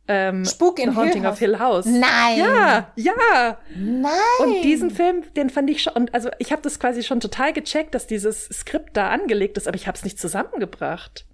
ähm, 0.09 0.43
Spuk 0.43 0.79
in 0.79 0.91
The 0.91 0.97
Haunting 0.97 1.21
Hill 1.21 1.31
of 1.31 1.39
Hill 1.39 1.59
House. 1.59 1.85
Nein. 1.85 2.37
Ja, 2.37 2.91
ja. 2.95 3.57
Nein. 3.75 4.11
Und 4.39 4.61
diesen 4.63 4.89
Film, 4.89 5.23
den 5.35 5.49
fand 5.49 5.69
ich 5.69 5.83
schon, 5.83 5.93
und 5.93 6.13
also 6.13 6.29
ich 6.39 6.51
habe 6.51 6.61
das 6.61 6.79
quasi 6.79 7.03
schon 7.03 7.21
total 7.21 7.53
gecheckt, 7.53 7.95
dass 7.95 8.07
dieses 8.07 8.45
Skript 8.45 8.97
da 8.97 9.09
angelegt 9.09 9.57
ist, 9.57 9.67
aber 9.67 9.75
ich 9.75 9.87
habe 9.87 9.97
es 9.97 10.03
nicht 10.03 10.19
zusammengebracht. 10.19 11.25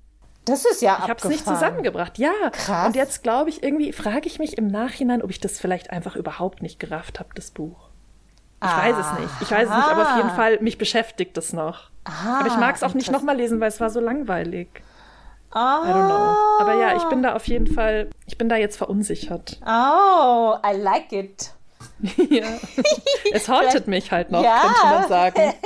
Das 0.46 0.66
ist 0.66 0.82
ja 0.82 0.98
Ich 1.04 1.10
habe 1.10 1.20
es 1.20 1.26
nicht 1.26 1.46
zusammengebracht. 1.46 2.18
Ja. 2.18 2.32
Krass. 2.52 2.88
Und 2.88 2.96
jetzt 2.96 3.24
glaube 3.24 3.50
ich 3.50 3.64
irgendwie, 3.64 3.94
frage 3.94 4.28
ich 4.28 4.40
mich 4.40 4.58
im 4.58 4.68
Nachhinein, 4.68 5.22
ob 5.22 5.30
ich 5.30 5.40
das 5.40 5.60
vielleicht 5.60 5.90
einfach 5.92 6.16
überhaupt 6.16 6.62
nicht 6.62 6.80
gerafft 6.80 7.20
habe, 7.20 7.30
das 7.36 7.52
Buch. 7.52 7.90
Ich 8.62 8.70
weiß 8.70 8.96
es 8.98 9.20
nicht. 9.20 9.34
Ich 9.42 9.52
weiß 9.52 9.68
es 9.70 9.76
nicht, 9.76 9.88
aber 9.88 10.04
auf 10.04 10.18
jeden 10.18 10.30
Fall, 10.30 10.58
mich 10.62 10.78
beschäftigt 10.78 11.38
es 11.38 11.52
noch. 11.52 11.90
Ah, 12.06 12.40
aber 12.40 12.48
ich 12.48 12.56
mag 12.58 12.76
es 12.76 12.84
auch 12.84 12.94
nicht 12.94 13.12
nochmal 13.12 13.36
lesen, 13.36 13.60
weil 13.60 13.68
es 13.68 13.82
war 13.82 13.90
so 13.90 14.00
langweilig. 14.00 14.70
Ah. 15.52 15.82
I 15.86 15.90
don't 15.90 16.08
know. 16.08 16.62
Aber 16.62 16.74
ja, 16.80 16.96
ich 16.96 17.04
bin 17.04 17.22
da 17.24 17.36
auf 17.36 17.46
jeden 17.48 17.68
Fall, 17.68 18.10
ich 18.26 18.38
bin 18.38 18.48
da 18.50 18.56
jetzt 18.56 18.78
verunsichert. 18.78 19.60
Oh, 19.66 20.56
I 20.66 20.78
like 20.78 21.12
it. 21.12 21.52
ja. 22.30 22.46
Es 23.34 23.50
hauntet 23.50 23.88
mich 23.88 24.12
halt 24.12 24.32
noch, 24.32 24.44
Ja. 24.44 24.62
könnte 24.62 24.86
man 24.86 25.08
sagen. 25.10 25.54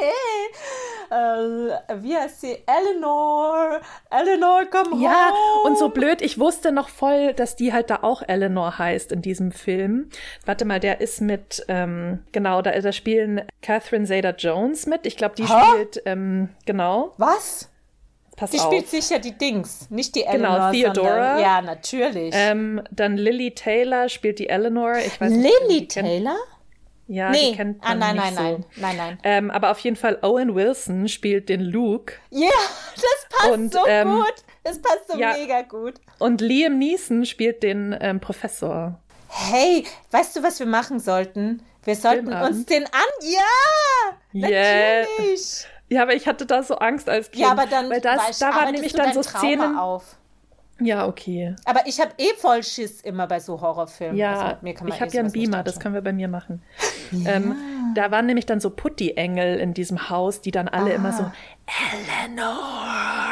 äh, 1.09 2.01
wie 2.03 2.15
heißt 2.15 2.41
sie? 2.41 2.57
Eleanor. 2.65 3.79
Eleanor, 4.09 4.65
komm 4.71 5.01
Ja, 5.01 5.31
home. 5.31 5.63
und 5.69 5.77
so 5.77 5.89
blöd, 5.89 6.21
ich 6.21 6.39
wusste 6.39 6.71
noch 6.71 6.89
voll, 6.89 7.33
dass 7.33 7.55
die 7.55 7.73
halt 7.73 7.89
da 7.89 7.99
auch 8.03 8.21
Eleanor 8.27 8.77
heißt 8.77 9.11
in 9.11 9.21
diesem 9.21 9.51
Film. 9.51 10.09
Warte 10.45 10.65
mal, 10.65 10.79
der 10.79 11.01
ist 11.01 11.21
mit, 11.21 11.65
ähm, 11.67 12.23
genau, 12.31 12.61
da, 12.61 12.71
da 12.79 12.91
spielen 12.91 13.41
Catherine 13.61 14.05
Zeta-Jones 14.05 14.85
mit. 14.85 15.05
Ich 15.05 15.17
glaube, 15.17 15.35
die 15.35 15.45
Hä? 15.47 15.53
spielt, 15.71 16.01
ähm, 16.05 16.49
genau, 16.65 17.13
Was? 17.17 17.69
pass 18.35 18.51
Die 18.51 18.59
auf. 18.59 18.65
spielt 18.67 18.87
sicher 18.87 19.19
die 19.19 19.35
Dings, 19.37 19.89
nicht 19.89 20.15
die 20.15 20.21
Genau, 20.23 20.55
Eleanor. 20.55 20.71
Theodora. 20.71 21.09
Sondern, 21.09 21.39
ja, 21.39 21.61
natürlich. 21.61 22.33
ähm, 22.37 22.81
dann 22.91 23.17
Lily 23.17 23.51
Taylor 23.55 24.09
spielt 24.09 24.39
die 24.39 24.49
Eleanor. 24.49 24.95
Ich 24.97 25.19
weiß 25.19 25.31
nicht, 25.31 25.51
Lily 25.67 25.87
kennt- 25.87 26.05
Taylor? 26.07 26.37
Ja, 27.07 27.29
nee, 27.29 27.51
die 27.51 27.55
kennt 27.55 27.81
ah, 27.81 27.89
man 27.95 27.99
nein, 27.99 28.15
nicht 28.15 28.35
nein, 28.35 28.35
so. 28.35 28.41
nein, 28.41 28.65
nein, 28.75 28.97
nein. 28.97 29.19
Ähm, 29.23 29.51
aber 29.51 29.71
auf 29.71 29.79
jeden 29.79 29.95
Fall 29.95 30.19
Owen 30.21 30.55
Wilson 30.55 31.07
spielt 31.07 31.47
den 31.49 31.61
Luke 31.61 32.13
Ja, 32.29 32.49
das 32.95 33.27
passt 33.29 33.51
Und, 33.51 33.73
so 33.73 33.79
ähm, 33.87 34.15
gut. 34.15 34.33
Das 34.63 34.81
passt 34.81 35.09
so 35.09 35.17
ja. 35.17 35.33
mega 35.33 35.61
gut. 35.61 35.95
und 36.19 36.41
Liam 36.41 36.77
Neeson 36.77 37.25
spielt 37.25 37.63
den 37.63 37.95
ähm, 38.01 38.19
Professor. 38.19 38.99
Hey, 39.29 39.85
weißt 40.11 40.35
du, 40.35 40.43
was 40.43 40.59
wir 40.59 40.67
machen 40.67 40.99
sollten? 40.99 41.63
Wir 41.85 41.95
sollten 41.95 42.33
uns 42.33 42.65
den 42.65 42.83
an. 42.85 42.91
Ja! 43.21 43.39
Yeah. 44.33 45.05
Natürlich! 45.07 45.65
Ja, 45.89 46.01
aber 46.01 46.15
ich 46.15 46.27
hatte 46.27 46.45
da 46.45 46.63
so 46.63 46.75
Angst 46.75 47.07
als 47.07 47.31
Kind. 47.31 47.43
Ja, 47.43 47.51
aber 47.51 47.65
dann 47.65 47.89
weil 47.89 48.01
das, 48.01 48.19
weißt- 48.19 48.41
da 48.41 48.55
waren 48.55 48.73
nämlich 48.73 48.91
dann 48.91 49.13
so 49.13 49.21
Trauma 49.21 49.39
Szenen. 49.39 49.77
auf. 49.77 50.17
Ja, 50.79 51.07
okay. 51.07 51.55
Aber 51.65 51.87
ich 51.87 51.99
habe 51.99 52.11
eh 52.17 52.33
voll 52.37 52.63
Schiss 52.63 53.01
immer 53.01 53.27
bei 53.27 53.39
so 53.39 53.59
Horrorfilmen. 53.59 54.17
Ja, 54.17 54.33
Also 54.33 54.47
mit 54.55 54.63
mir 54.63 54.73
kann 54.75 54.87
man 54.87 54.95
ich 54.95 55.01
eh 55.01 55.05
habe 55.05 55.13
ja 55.13 55.19
einen 55.21 55.31
Beamer, 55.31 55.63
das 55.63 55.79
können 55.79 55.95
wir 55.95 56.01
bei 56.01 56.13
mir 56.13 56.27
machen. 56.27 56.61
Ähm, 57.25 57.55
da 57.95 58.11
waren 58.11 58.25
nämlich 58.25 58.45
dann 58.45 58.59
so 58.59 58.69
Putti-Engel 58.69 59.59
in 59.59 59.73
diesem 59.73 60.09
Haus, 60.09 60.41
die 60.41 60.51
dann 60.51 60.67
alle 60.67 60.91
immer 60.91 61.13
so 61.13 61.31
Eleanor 61.93 62.57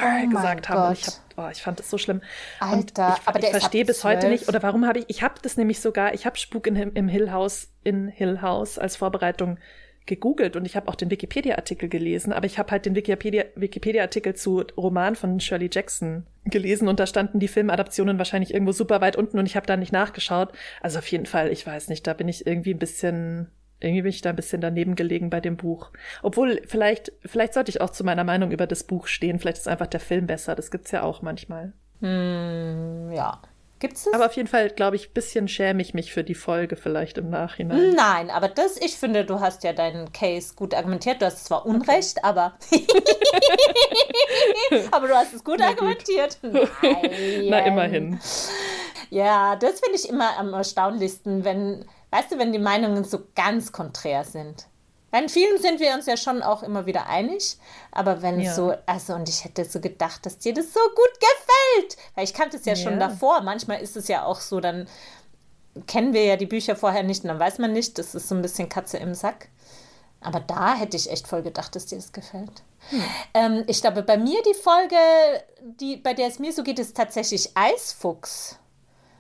mein 0.02 0.30
gesagt 0.30 0.70
haben. 0.70 0.88
Und 0.90 0.98
ich, 0.98 1.08
hab, 1.08 1.14
oh, 1.36 1.50
ich 1.52 1.62
fand 1.62 1.80
das 1.80 1.90
so 1.90 1.98
schlimm. 1.98 2.22
Alter, 2.62 3.18
ich, 3.20 3.28
aber 3.28 3.40
ich 3.40 3.50
verstehe 3.50 3.84
bis 3.84 4.06
heute 4.06 4.22
12. 4.28 4.32
nicht, 4.32 4.48
oder 4.48 4.64
warum 4.64 4.88
habe 4.88 5.00
ich, 5.00 5.06
ich 5.10 5.24
habe 5.24 5.36
das 5.42 5.58
nämlich 5.58 5.82
sogar, 5.82 6.14
ich 6.14 6.26
habe 6.26 6.38
Spuk 6.38 6.68
in, 6.68 6.76
im 6.76 7.10
Hill 7.10 7.34
House, 7.34 7.68
in 7.84 8.08
Hill 8.08 8.42
House 8.42 8.80
als 8.80 8.96
Vorbereitung 8.96 9.58
gegoogelt 10.06 10.56
und 10.56 10.66
ich 10.66 10.76
habe 10.76 10.88
auch 10.88 10.96
den 10.96 11.10
Wikipedia-Artikel 11.10 11.90
gelesen, 11.90 12.34
aber 12.34 12.46
ich 12.46 12.60
habe 12.60 12.72
halt 12.72 12.86
den 12.86 12.96
Wikipedia- 12.96 13.46
Wikipedia-Artikel 13.56 14.36
zu 14.36 14.64
Roman 14.78 15.16
von 15.16 15.40
Shirley 15.40 15.70
Jackson 15.72 16.26
gelesen 16.46 16.88
und 16.88 17.00
da 17.00 17.08
standen 17.08 17.40
die 17.40 17.48
Filmadaptionen 17.48 18.18
wahrscheinlich 18.18 18.54
irgendwo 18.54 18.72
super 18.72 19.02
weit 19.02 19.16
unten 19.16 19.40
und 19.40 19.46
ich 19.46 19.56
habe 19.56 19.66
da 19.66 19.78
nicht 19.78 19.92
nachgeschaut. 19.92 20.52
Also 20.82 21.00
auf 21.00 21.08
jeden 21.08 21.26
Fall, 21.26 21.52
ich 21.52 21.66
weiß 21.66 21.90
nicht, 21.90 22.06
da 22.06 22.14
bin 22.14 22.28
ich 22.28 22.46
irgendwie 22.46 22.74
ein 22.74 22.80
bisschen, 22.80 23.48
irgendwie 23.80 24.04
bin 24.04 24.10
ich 24.10 24.22
da 24.22 24.30
ein 24.30 24.36
bisschen 24.36 24.62
daneben 24.62 24.96
gelegen 24.96 25.30
bei 25.30 25.42
dem 25.42 25.58
Buch. 25.58 25.92
Obwohl, 26.22 26.62
vielleicht, 26.68 27.12
vielleicht 27.26 27.54
sollte 27.54 27.72
ich 27.72 27.82
auch 27.82 27.90
zu 27.90 28.04
meiner 28.04 28.24
Meinung 28.24 28.52
über 28.52 28.68
das 28.68 28.84
Buch 28.84 29.08
stehen. 29.08 29.40
Vielleicht 29.40 29.58
ist 29.58 29.68
einfach 29.68 29.88
der 29.88 30.00
Film 30.00 30.28
besser. 30.28 30.56
Das 30.56 30.70
gibt's 30.70 30.92
ja 30.92 31.02
auch 31.04 31.22
manchmal. 31.22 31.74
Hm, 32.02 33.12
ja. 33.12 33.42
Gibt's 33.86 34.06
das? 34.06 34.16
Aber 34.16 34.26
auf 34.26 34.34
jeden 34.34 34.48
Fall, 34.48 34.72
glaube 34.72 34.96
ich, 34.96 35.10
ein 35.10 35.14
bisschen 35.14 35.48
schäme 35.48 35.80
ich 35.80 35.94
mich 35.94 36.12
für 36.12 36.24
die 36.24 36.34
Folge 36.34 36.76
vielleicht 36.76 37.20
im 37.20 37.30
Nachhinein. 37.30 37.94
Nein, 37.94 38.32
aber 38.32 38.48
das, 38.48 38.78
ich 38.78 38.98
finde, 38.98 39.26
du 39.26 39.42
hast 39.42 39.64
ja 39.64 39.74
deinen 39.74 40.12
Case 40.12 40.56
gut 40.56 40.74
argumentiert. 40.74 41.22
Du 41.22 41.28
hast 41.28 41.46
zwar 41.46 41.68
Unrecht, 41.68 42.24
aber. 42.24 42.58
aber 44.92 45.08
du 45.08 45.14
hast 45.14 45.36
es 45.36 45.44
gut 45.44 45.58
Na 45.60 45.70
gut. 45.70 45.78
argumentiert. 45.78 46.40
Nein. 46.42 47.46
Na, 47.48 47.60
immerhin. 47.60 48.20
Ja, 49.12 49.56
das 49.56 49.82
finde 49.82 49.98
ich 49.98 50.10
immer 50.10 50.36
am 50.40 50.54
erstaunlichsten, 50.54 51.46
wenn, 51.46 51.86
weißt 52.10 52.32
du, 52.32 52.40
wenn 52.40 52.52
die 52.52 52.58
Meinungen 52.58 53.04
so 53.04 53.20
ganz 53.36 53.72
konträr 53.72 54.24
sind. 54.24 54.66
In 55.18 55.30
vielen 55.30 55.62
sind 55.62 55.80
wir 55.80 55.94
uns 55.94 56.06
ja 56.06 56.18
schon 56.18 56.42
auch 56.44 56.64
immer 56.64 56.86
wieder 56.86 57.08
einig, 57.08 57.58
aber 57.92 58.22
wenn 58.22 58.40
Ja. 58.40 58.54
so, 58.54 58.74
also 58.86 59.14
und 59.14 59.30
ich 59.30 59.44
hätte 59.46 59.66
so 59.66 59.80
gedacht, 59.80 60.26
dass 60.26 60.38
dir 60.38 60.54
das 60.54 60.74
so 60.74 60.80
gut 60.80 61.20
gefällt, 61.20 61.98
weil 62.16 62.24
ich 62.26 62.34
kannte 62.34 62.58
es 62.58 62.66
ja, 62.66 62.76
schon 62.76 62.94
Ja. 63.00 63.08
davor. 63.08 63.42
Manchmal 63.42 63.82
ist 63.82 63.96
es 63.96 64.08
ja 64.08 64.26
auch 64.26 64.40
so, 64.40 64.60
dann 64.60 64.88
kennen 65.88 66.14
wir 66.14 66.24
ja 66.24 66.36
die 66.38 66.46
Bücher 66.46 66.76
vorher 66.76 67.04
nicht 67.04 67.24
und 67.24 67.30
dann 67.30 67.40
weiß 67.40 67.58
man 67.60 67.74
nicht, 67.74 67.98
das 67.98 68.16
ist 68.16 68.28
so 68.30 68.36
ein 68.36 68.42
bisschen 68.42 68.70
Katze 68.70 68.98
im 68.98 69.14
Sack. 69.14 69.50
Aber 70.22 70.40
da 70.40 70.74
hätte 70.74 70.98
ich 70.98 71.12
echt 71.12 71.28
voll 71.28 71.44
gedacht, 71.44 71.76
dass 71.76 71.86
dir 71.86 71.98
das 71.98 72.12
gefällt. 72.12 72.64
Ähm, 73.34 73.64
ich 73.68 73.82
glaube, 73.82 74.02
bei 74.02 74.18
mir 74.18 74.42
die 74.44 74.54
Folge, 74.56 74.96
die, 75.62 75.98
bei 75.98 76.14
der 76.14 76.28
es 76.28 76.40
mir 76.40 76.52
so 76.52 76.64
geht, 76.64 76.80
ist 76.80 76.96
tatsächlich 76.98 77.52
Eisfuchs. 77.56 78.58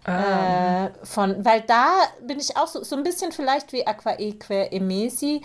Ah, 0.04 0.86
Äh, 0.86 0.92
von, 1.06 1.44
weil 1.44 1.62
da 1.62 1.94
bin 2.22 2.40
ich 2.40 2.56
auch 2.58 2.68
so, 2.68 2.84
so 2.84 2.96
ein 2.96 3.04
bisschen 3.04 3.32
vielleicht 3.32 3.72
wie 3.74 3.86
Aquaeque 3.86 4.72
Emesi. 4.72 5.42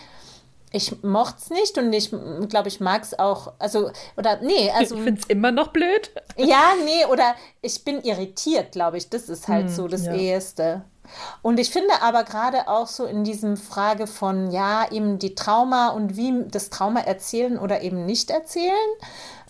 Ich 0.73 1.03
mochte 1.03 1.37
es 1.43 1.51
nicht 1.51 1.79
und 1.79 1.93
ich 1.93 2.11
glaube, 2.49 2.69
ich 2.69 2.79
mag 2.81 3.03
es 3.03 3.19
auch, 3.19 3.53
also, 3.59 3.91
oder 4.17 4.37
nee, 4.41 4.71
also, 4.75 4.97
ich 4.97 5.03
finde 5.03 5.21
es 5.21 5.27
immer 5.27 5.51
noch 5.51 5.69
blöd. 5.69 6.11
ja, 6.37 6.73
nee, 6.85 7.05
oder 7.07 7.35
ich 7.61 7.83
bin 7.85 8.03
irritiert, 8.03 8.73
glaube 8.73 8.97
ich. 8.99 9.11
Das 9.11 9.29
ist 9.29 9.49
halt 9.49 9.67
Hm, 9.67 9.75
so 9.75 9.89
das 9.89 10.07
ja. 10.07 10.15
Eheste. 10.15 10.83
Und 11.43 11.59
ich 11.59 11.71
finde 11.71 12.03
aber 12.03 12.23
gerade 12.23 12.69
auch 12.69 12.87
so 12.87 13.05
in 13.05 13.25
diesem 13.25 13.57
Frage 13.57 14.07
von, 14.07 14.53
ja, 14.53 14.89
eben 14.93 15.19
die 15.19 15.35
Trauma 15.35 15.89
und 15.89 16.17
wie 16.17 16.45
das 16.49 16.71
Trauma 16.71 17.01
erzählen 17.01 17.59
oder 17.59 17.83
eben 17.83 18.07
nicht 18.07 18.31
erzählen, 18.31 18.71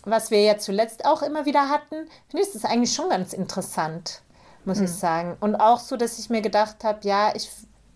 was 0.04 0.30
wir 0.30 0.40
ja 0.40 0.56
zuletzt 0.58 1.04
auch 1.04 1.22
immer 1.22 1.44
wieder 1.44 1.68
hatten, 1.68 2.08
finde 2.28 2.46
ich 2.46 2.52
das 2.54 2.64
eigentlich 2.64 2.94
schon 2.94 3.10
ganz 3.10 3.34
interessant, 3.34 4.22
muss 4.64 4.78
Hm. 4.78 4.84
ich 4.86 4.92
sagen. 4.92 5.36
Und 5.40 5.56
auch 5.56 5.80
so, 5.80 5.96
dass 5.96 6.18
ich 6.18 6.30
mir 6.30 6.40
gedacht 6.40 6.82
habe, 6.84 7.00
ja, 7.02 7.34
ich, 7.34 7.50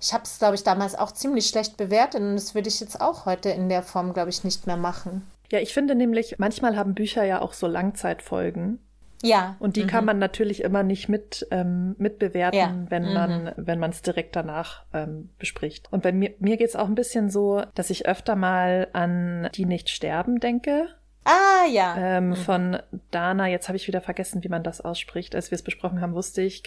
ich 0.05 0.13
habe 0.13 0.25
es, 0.25 0.39
glaube 0.39 0.55
ich, 0.55 0.63
damals 0.63 0.95
auch 0.95 1.13
ziemlich 1.13 1.47
schlecht 1.47 1.79
bewertet 1.79 2.21
und 2.21 2.35
das 2.35 2.55
würde 2.55 2.69
ich 2.69 2.79
jetzt 2.81 3.01
auch 3.01 3.25
heute 3.25 3.49
in 3.49 3.71
der 3.71 3.83
Form, 3.83 4.13
glaube 4.13 4.29
ich, 4.29 4.45
nicht 4.45 4.67
mehr 4.67 4.77
machen. 4.77 5.27
Ja, 5.51 5.61
ich 5.61 5.73
finde 5.73 5.95
nämlich, 5.95 6.37
manchmal 6.39 6.77
haben 6.77 6.95
Bücher 6.95 7.25
ja 7.25 7.41
auch 7.41 7.55
so 7.55 7.67
Langzeitfolgen. 7.67 8.81
Ja. 9.23 9.57
Und 9.59 9.77
die 9.77 9.87
kann 9.87 10.05
man 10.05 10.19
natürlich 10.19 10.63
immer 10.63 10.83
nicht 10.83 11.09
mit, 11.09 11.47
ähm, 11.51 11.95
mitbewerten, 11.97 12.59
Ja. 12.59 12.87
wenn 12.91 13.15
man 13.15 13.53
wenn 13.57 13.79
man 13.79 13.91
es 13.91 14.03
direkt 14.03 14.37
danach 14.37 14.85
ähm, 14.93 15.31
bespricht. 15.39 15.91
Und 15.91 16.03
bei 16.03 16.13
mir, 16.13 16.35
mir 16.39 16.59
geht's 16.59 16.77
auch 16.77 16.87
ein 16.89 16.95
bisschen 16.95 17.31
so, 17.31 17.63
dass 17.75 17.89
ich 17.89 18.07
öfter 18.07 18.37
mal 18.37 18.89
an 18.93 19.49
Die 19.55 19.65
nicht 19.65 19.89
sterben 19.89 20.41
denke. 20.41 20.89
Ah, 21.25 21.67
ja. 21.71 21.97
Ähm, 21.97 22.37
Von 22.37 22.77
Dana, 23.11 23.49
jetzt 23.49 23.69
habe 23.69 23.77
ich 23.77 23.89
wieder 23.89 24.03
vergessen, 24.03 24.45
wie 24.45 24.51
man 24.51 24.63
das 24.63 24.83
ausspricht. 24.83 25.35
Als 25.35 25.51
wir 25.51 25.57
es 25.57 25.63
besprochen 25.63 26.03
haben, 26.03 26.13
wusste 26.13 26.43
ich 26.43 26.63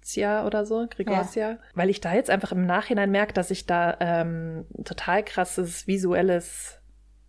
Grigorcia 0.00 0.46
oder 0.46 0.64
so, 0.64 0.86
Grigorcia. 0.88 1.58
Weil 1.74 1.90
ich 1.90 2.00
da 2.00 2.14
jetzt 2.14 2.30
einfach 2.30 2.52
im 2.52 2.66
Nachhinein 2.66 3.10
merke, 3.10 3.32
dass 3.32 3.50
ich 3.50 3.66
da 3.66 3.96
ähm, 4.00 4.66
total 4.84 5.22
krasses 5.22 5.86
visuelles 5.86 6.76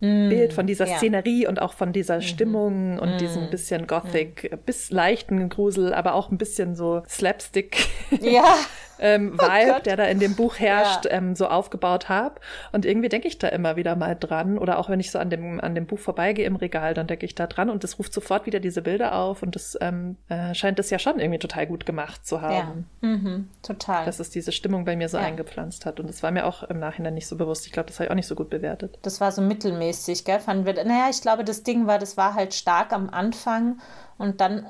Bild 0.00 0.52
von 0.52 0.66
dieser 0.66 0.88
ja. 0.88 0.96
Szenerie 0.96 1.46
und 1.46 1.62
auch 1.62 1.74
von 1.74 1.92
dieser 1.92 2.20
Stimmung 2.22 2.98
und 2.98 3.20
diesem 3.20 3.50
bisschen 3.50 3.86
Gothic, 3.86 4.58
bis 4.66 4.90
leichten 4.90 5.48
Grusel, 5.48 5.94
aber 5.94 6.14
auch 6.14 6.32
ein 6.32 6.38
bisschen 6.38 6.74
so 6.74 7.04
Slapstick. 7.08 7.86
Ja. 8.20 8.56
ähm, 9.02 9.36
Oh 9.38 9.42
Vibe, 9.42 9.72
Gott. 9.72 9.86
der 9.86 9.96
da 9.96 10.04
in 10.04 10.18
dem 10.20 10.34
Buch 10.36 10.58
herrscht, 10.58 11.04
Ja. 11.04 11.10
ähm, 11.12 11.34
so 11.36 11.48
aufgebaut 11.48 12.08
habe. 12.08 12.36
Und 12.72 12.86
irgendwie 12.86 13.08
denke 13.08 13.28
ich 13.28 13.38
da 13.38 13.48
immer 13.48 13.76
wieder 13.76 13.96
mal 13.96 14.14
dran. 14.18 14.56
Oder 14.58 14.78
auch 14.78 14.88
wenn 14.88 15.00
ich 15.00 15.10
so 15.10 15.18
an 15.18 15.28
dem, 15.28 15.60
an 15.60 15.74
dem 15.74 15.86
Buch 15.86 15.98
vorbeigehe 15.98 16.46
im 16.46 16.56
Regal, 16.56 16.94
dann 16.94 17.06
denke 17.06 17.26
ich 17.26 17.34
da 17.34 17.46
dran 17.46 17.68
und 17.68 17.84
das 17.84 17.98
ruft 17.98 18.12
sofort 18.14 18.46
wieder 18.46 18.60
diese 18.60 18.80
Bilder 18.82 19.14
auf. 19.16 19.42
Und 19.42 19.54
das 19.56 19.76
ähm, 19.80 20.16
äh, 20.28 20.54
scheint 20.54 20.78
das 20.78 20.88
ja 20.90 20.98
schon 20.98 21.18
irgendwie 21.18 21.38
total 21.40 21.66
gut 21.66 21.84
gemacht 21.84 22.24
zu 22.26 22.36
Ja, 22.36 22.42
haben. 22.42 22.88
mhm, 23.00 23.48
total. 23.62 24.04
Dass 24.06 24.20
es 24.20 24.30
diese 24.30 24.52
Stimmung 24.52 24.84
bei 24.84 24.96
mir 24.96 25.08
so 25.08 25.18
Ja. 25.18 25.24
eingepflanzt 25.24 25.84
hat. 25.84 25.98
Und 26.00 26.08
das 26.08 26.22
war 26.22 26.30
mir 26.30 26.46
auch 26.46 26.62
im 26.62 26.78
Nachhinein 26.78 27.14
nicht 27.14 27.26
so 27.26 27.36
bewusst. 27.36 27.66
Ich 27.66 27.72
glaube, 27.72 27.88
das 27.88 27.96
habe 27.98 28.04
ich 28.06 28.10
auch 28.12 28.14
nicht 28.16 28.28
so 28.28 28.34
gut 28.36 28.50
bewertet. 28.50 28.98
Das 29.02 29.20
war 29.20 29.32
so 29.32 29.42
mittelmäßig, 29.42 30.24
gell? 30.24 30.38
Fanden 30.40 30.64
wir, 30.64 30.74
naja, 30.84 31.06
ich 31.10 31.20
glaube, 31.20 31.44
das 31.44 31.62
Ding 31.64 31.86
war, 31.86 31.98
das 31.98 32.16
war 32.16 32.34
halt 32.34 32.54
stark 32.54 32.92
am 32.92 33.10
Anfang 33.10 33.78
und 34.18 34.40
dann 34.40 34.66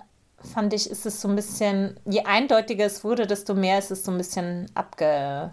fand 0.53 0.73
ich, 0.75 0.91
ist 0.91 1.07
es 1.07 1.21
so 1.21 1.29
ein 1.29 1.37
bisschen, 1.37 1.99
je 2.05 2.25
eindeutiger 2.25 2.85
es 2.87 3.05
wurde, 3.05 3.27
desto 3.27 3.55
mehr 3.55 3.79
ist 3.79 3.91
es 3.91 4.05
so 4.05 4.11
ein 4.11 4.19
bisschen 4.19 4.71
abgeflaut. 4.75 5.53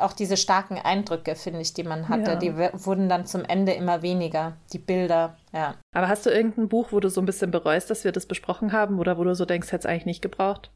Auch 0.00 0.12
diese 0.12 0.36
starken 0.36 0.78
Eindrücke, 0.78 1.34
finde 1.36 1.60
ich, 1.60 1.72
die 1.74 1.82
man 1.84 2.08
hatte, 2.08 2.32
Ja. 2.32 2.36
die 2.36 2.56
wurden 2.56 3.08
dann 3.08 3.26
zum 3.26 3.44
Ende 3.44 3.72
immer 3.72 4.02
weniger. 4.02 4.54
Die 4.72 4.78
Bilder, 4.78 5.36
ja. 5.52 5.74
Aber 5.94 6.08
hast 6.08 6.26
du 6.26 6.30
irgendein 6.30 6.68
Buch, 6.68 6.88
wo 6.90 7.00
du 7.00 7.08
so 7.08 7.20
ein 7.20 7.26
bisschen 7.26 7.50
bereust, 7.50 7.88
dass 7.90 8.04
wir 8.04 8.12
das 8.12 8.26
besprochen 8.26 8.72
haben? 8.72 8.98
Oder 8.98 9.18
wo 9.18 9.24
du 9.24 9.34
so 9.34 9.44
denkst, 9.44 9.68
hätte 9.72 9.86
es 9.86 9.86
eigentlich 9.86 10.06
nicht 10.06 10.22
gebraucht? 10.22 10.70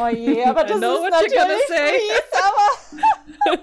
Oh 0.00 0.06
je, 0.06 0.44
aber 0.44 0.62
das 0.64 0.76
ist 0.76 0.80
natürlich 0.80 1.32
fies, 1.66 2.22
aber 2.32 3.58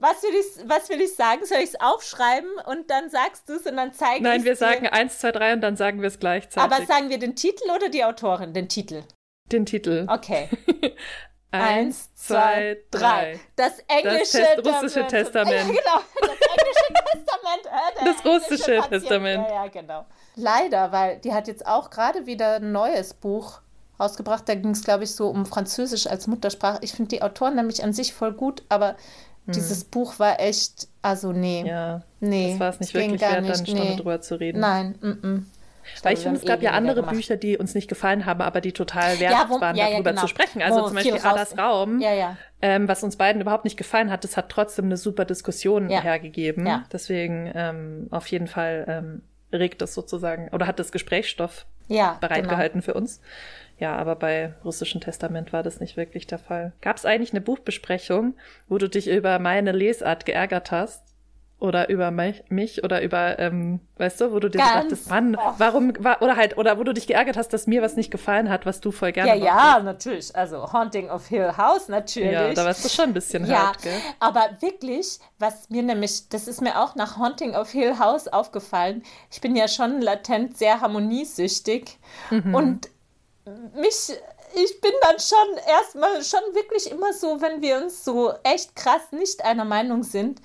Was 0.00 0.22
will 0.22 0.34
ich, 0.34 0.68
was 0.68 0.88
will 0.88 1.00
ich 1.00 1.14
sagen? 1.14 1.44
Soll 1.44 1.58
ich 1.58 1.70
es 1.70 1.80
aufschreiben 1.80 2.50
und 2.66 2.90
dann 2.90 3.10
sagst 3.10 3.48
du 3.48 3.54
es 3.54 3.66
und 3.66 3.76
dann 3.76 3.92
zeige 3.92 4.16
ich 4.16 4.22
Nein, 4.22 4.44
wir 4.44 4.56
sagen 4.56 4.88
eins, 4.88 5.18
zwei, 5.18 5.30
drei 5.30 5.52
und 5.52 5.60
dann 5.60 5.76
sagen 5.76 6.00
wir 6.00 6.08
es 6.08 6.18
gleichzeitig. 6.18 6.72
Aber 6.72 6.86
sagen 6.86 7.10
wir 7.10 7.18
den 7.18 7.36
Titel 7.36 7.70
oder 7.74 7.90
die 7.90 8.02
Autorin? 8.02 8.54
Den 8.54 8.68
Titel. 8.68 9.02
Den 9.52 9.66
Titel. 9.66 10.06
Okay. 10.08 10.48
Eins, 11.52 12.14
zwei, 12.14 12.78
drei. 12.90 13.40
Das 13.56 13.80
englische 13.88 14.38
das 14.38 14.54
Test 14.54 14.66
russische 14.66 15.06
Testament. 15.06 15.52
Ja, 15.52 15.64
genau. 15.66 16.04
Das 16.20 16.30
englische 16.30 16.92
Testament. 17.12 17.66
Äh, 17.66 18.04
das 18.04 18.24
russische 18.24 18.76
Patient. 18.76 18.90
Testament. 18.90 19.48
Ja, 19.48 19.64
ja, 19.64 19.68
genau. 19.68 20.06
Leider, 20.36 20.92
weil 20.92 21.18
die 21.18 21.34
hat 21.34 21.48
jetzt 21.48 21.66
auch 21.66 21.90
gerade 21.90 22.26
wieder 22.26 22.56
ein 22.56 22.72
neues 22.72 23.14
Buch 23.14 23.60
rausgebracht. 23.98 24.48
Da 24.48 24.54
ging 24.54 24.70
es, 24.70 24.84
glaube 24.84 25.04
ich, 25.04 25.14
so 25.14 25.28
um 25.28 25.44
Französisch 25.44 26.06
als 26.06 26.28
Muttersprache. 26.28 26.78
Ich 26.82 26.92
finde 26.92 27.08
die 27.08 27.22
Autoren 27.22 27.56
nämlich 27.56 27.82
an 27.82 27.92
sich 27.92 28.14
voll 28.14 28.32
gut, 28.32 28.62
aber 28.68 28.96
hm. 29.50 29.54
dieses 29.54 29.84
Buch 29.84 30.18
war 30.18 30.40
echt, 30.40 30.88
also 31.02 31.32
nee. 31.32 31.64
Ja, 31.66 32.02
nee. 32.20 32.50
Das 32.52 32.60
war 32.60 32.68
es 32.70 32.80
nicht 32.80 32.94
wirklich 32.94 33.20
wert, 33.20 33.42
nicht. 33.42 33.50
dann 33.50 33.58
eine 33.58 33.66
Stunde 33.66 33.82
nee. 33.82 33.96
drüber 33.96 34.20
zu 34.20 34.38
reden. 34.38 34.60
Nein, 34.60 34.94
mm, 35.00 35.06
-mm. 35.06 35.42
Ich 35.94 36.04
Weil 36.04 36.14
ich 36.14 36.20
finde, 36.20 36.38
es 36.38 36.44
gab 36.44 36.62
ja 36.62 36.72
andere 36.72 36.96
gemacht. 36.96 37.14
Bücher, 37.14 37.36
die 37.36 37.56
uns 37.56 37.74
nicht 37.74 37.88
gefallen 37.88 38.26
haben, 38.26 38.40
aber 38.42 38.60
die 38.60 38.72
total 38.72 39.18
wert 39.18 39.32
ja, 39.32 39.60
waren, 39.60 39.76
ja, 39.76 39.90
darüber 39.90 40.10
genau. 40.10 40.22
zu 40.22 40.28
sprechen. 40.28 40.62
Also 40.62 40.82
wo 40.82 40.86
zum 40.86 40.94
Beispiel 40.94 41.18
Adas 41.22 41.58
Raum, 41.58 42.00
ähm, 42.62 42.88
was 42.88 43.02
uns 43.02 43.16
beiden 43.16 43.40
überhaupt 43.40 43.64
nicht 43.64 43.76
gefallen 43.76 44.10
hat, 44.10 44.24
das 44.24 44.36
hat 44.36 44.50
trotzdem 44.50 44.86
eine 44.86 44.96
super 44.96 45.24
Diskussion 45.24 45.88
hergegeben. 45.88 46.68
Deswegen 46.92 47.50
ähm, 47.54 48.06
auf 48.10 48.26
jeden 48.28 48.46
Fall 48.46 48.84
ähm, 48.88 49.22
regt 49.52 49.82
das 49.82 49.94
sozusagen 49.94 50.48
oder 50.50 50.66
hat 50.66 50.78
das 50.78 50.92
Gesprächsstoff 50.92 51.66
bereitgehalten 51.88 52.80
genau. 52.80 52.92
für 52.92 52.94
uns. 52.94 53.20
Ja, 53.80 53.96
aber 53.96 54.14
bei 54.14 54.52
russischen 54.62 55.00
Testament 55.00 55.54
war 55.54 55.62
das 55.62 55.80
nicht 55.80 55.96
wirklich 55.96 56.26
der 56.26 56.38
Fall. 56.38 56.72
Gab 56.82 56.98
es 56.98 57.06
eigentlich 57.06 57.32
eine 57.32 57.40
Buchbesprechung, 57.40 58.34
wo 58.68 58.76
du 58.76 58.90
dich 58.90 59.08
über 59.08 59.38
meine 59.38 59.72
Lesart 59.72 60.26
geärgert 60.26 60.70
hast? 60.70 61.02
Oder 61.58 61.90
über 61.90 62.10
mich, 62.10 62.42
mich 62.48 62.84
oder 62.84 63.02
über, 63.02 63.38
ähm, 63.38 63.80
weißt 63.98 64.22
du, 64.22 64.32
wo 64.32 64.38
du 64.38 64.48
dir 64.48 64.58
Ganz 64.58 64.72
dachtest, 64.72 65.10
Mann, 65.10 65.36
oft. 65.36 65.60
warum, 65.60 65.92
war, 65.98 66.22
oder 66.22 66.36
halt, 66.36 66.56
oder 66.56 66.78
wo 66.78 66.84
du 66.84 66.94
dich 66.94 67.06
geärgert 67.06 67.36
hast, 67.36 67.52
dass 67.52 67.66
mir 67.66 67.82
was 67.82 67.96
nicht 67.96 68.10
gefallen 68.10 68.48
hat, 68.48 68.64
was 68.64 68.80
du 68.80 68.90
voll 68.92 69.12
gerne 69.12 69.36
Ja, 69.36 69.76
ja, 69.76 69.80
natürlich. 69.80 70.34
Also 70.34 70.72
Haunting 70.72 71.10
of 71.10 71.26
Hill 71.26 71.58
House, 71.58 71.88
natürlich. 71.88 72.32
Ja, 72.32 72.54
da 72.54 72.64
warst 72.64 72.82
du 72.86 72.88
schon 72.88 73.06
ein 73.06 73.14
bisschen 73.14 73.46
ja, 73.46 73.66
hart, 73.66 73.82
gell? 73.82 73.92
Aber 74.20 74.48
wirklich, 74.60 75.18
was 75.38 75.68
mir 75.68 75.82
nämlich, 75.82 76.30
das 76.30 76.48
ist 76.48 76.62
mir 76.62 76.80
auch 76.80 76.94
nach 76.94 77.18
Haunting 77.18 77.54
of 77.54 77.70
Hill 77.70 77.98
House 77.98 78.26
aufgefallen. 78.28 79.02
Ich 79.30 79.42
bin 79.42 79.54
ja 79.54 79.68
schon 79.68 80.00
latent 80.00 80.56
sehr 80.56 80.80
harmoniesüchtig. 80.80 81.98
Mhm. 82.30 82.54
Und 82.54 82.88
mich, 83.74 84.12
ich 84.54 84.80
bin 84.80 84.92
dann 85.02 85.18
schon 85.18 85.56
erstmal 85.66 86.22
schon 86.22 86.54
wirklich 86.54 86.90
immer 86.90 87.12
so, 87.12 87.40
wenn 87.40 87.62
wir 87.62 87.78
uns 87.78 88.04
so 88.04 88.32
echt 88.42 88.76
krass 88.76 89.12
nicht 89.12 89.44
einer 89.44 89.64
Meinung 89.64 90.02
sind, 90.02 90.40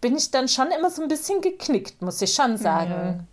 bin 0.00 0.16
ich 0.16 0.30
dann 0.30 0.48
schon 0.48 0.70
immer 0.70 0.90
so 0.90 1.02
ein 1.02 1.08
bisschen 1.08 1.40
geknickt, 1.40 2.02
muss 2.02 2.22
ich 2.22 2.32
schon 2.32 2.56
sagen. 2.56 2.90
Ja. 2.90 3.24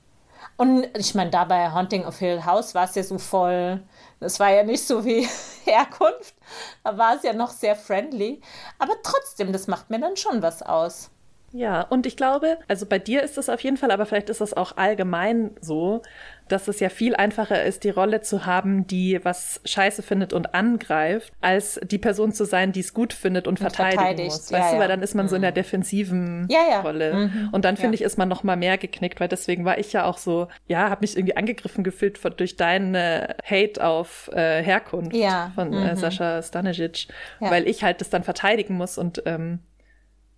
Und 0.56 0.88
ich 0.98 1.16
meine, 1.16 1.32
da 1.32 1.46
bei 1.46 1.72
Haunting 1.72 2.06
of 2.06 2.20
Hill 2.20 2.46
House 2.46 2.76
war 2.76 2.86
es 2.86 2.96
ja 2.96 3.04
so 3.04 3.18
voll. 3.18 3.82
Das 4.20 4.40
war 4.40 4.52
ja 4.52 4.64
nicht 4.64 4.86
so 4.86 5.04
wie 5.04 5.28
Herkunft. 5.66 6.36
Da 6.84 6.98
war 6.98 7.16
es 7.16 7.24
ja 7.24 7.34
noch 7.34 7.50
sehr 7.50 7.76
friendly. 7.76 8.42
Aber 8.80 8.94
trotzdem, 9.04 9.52
das 9.52 9.68
macht 9.68 9.90
mir 9.90 10.00
dann 10.00 10.16
schon 10.16 10.42
was 10.42 10.62
aus. 10.62 11.10
Ja, 11.52 11.82
und 11.82 12.08
ich 12.08 12.18
glaube, 12.18 12.58
also 12.68 12.88
bei 12.88 12.98
dir 12.98 13.22
ist 13.22 13.38
das 13.38 13.48
auf 13.48 13.60
jeden 13.60 13.78
Fall, 13.78 13.92
aber 13.92 14.08
vielleicht 14.08 14.30
ist 14.30 14.42
das 14.42 14.56
auch 14.56 14.76
allgemein 14.76 15.56
so, 15.62 16.02
dass 16.48 16.68
es 16.68 16.80
ja 16.80 16.90
viel 16.90 17.16
einfacher 17.16 17.64
ist, 17.64 17.84
die 17.84 17.90
Rolle 17.90 18.22
zu 18.22 18.46
haben, 18.46 18.88
die 18.88 19.20
was 19.24 19.62
scheiße 19.66 20.02
findet 20.02 20.34
und 20.34 20.54
angreift, 20.54 21.34
als 21.42 21.80
die 21.84 21.98
Person 21.98 22.32
zu 22.32 22.46
sein, 22.46 22.72
die 22.72 22.82
es 22.82 22.94
gut 22.94 23.14
findet 23.14 23.48
und, 23.48 23.60
und 23.62 23.72
verteidigen 23.72 24.26
muss. 24.26 24.52
Weißt 24.52 24.52
ja, 24.52 24.72
du, 24.74 24.80
weil 24.80 24.88
dann 24.88 25.02
ist 25.02 25.16
man 25.16 25.26
mhm. 25.26 25.30
so 25.30 25.36
in 25.36 25.42
der 25.42 25.52
mhm. 25.52 25.56
defensiven 25.56 26.48
ja, 26.50 26.82
Rolle. 26.82 27.14
Mhm. 27.14 27.50
Und 27.52 27.66
dann 27.66 27.78
finde 27.78 27.96
ich, 27.96 28.02
ist 28.02 28.18
man 28.18 28.30
noch 28.30 28.44
mal 28.44 28.56
mehr 28.56 28.78
geknickt, 28.78 29.20
weil 29.20 29.28
deswegen 29.28 29.66
war 29.66 29.78
ich 29.78 29.94
ja 29.94 30.06
auch 30.06 30.18
so, 30.18 30.48
ja, 30.68 30.90
habe 30.90 31.02
mich 31.02 31.16
irgendwie 31.16 31.38
angegriffen 31.38 31.84
gefühlt 31.84 32.18
von, 32.18 32.36
durch 32.36 32.56
deinen 32.56 32.96
äh, 32.96 33.36
Hate 33.44 33.86
auf 33.86 34.30
äh, 34.34 34.62
Herkunft 34.64 35.16
von 35.56 35.74
äh, 35.74 35.76
mhm. 35.76 35.86
äh, 35.86 35.96
Sascha 35.96 36.42
Stanisic, 36.42 37.08
weil 37.40 37.68
ich 37.68 37.84
halt 37.84 38.02
das 38.02 38.10
dann 38.10 38.24
verteidigen 38.24 38.76
muss 38.76 38.98
und 38.98 39.24
ähm, 39.26 39.60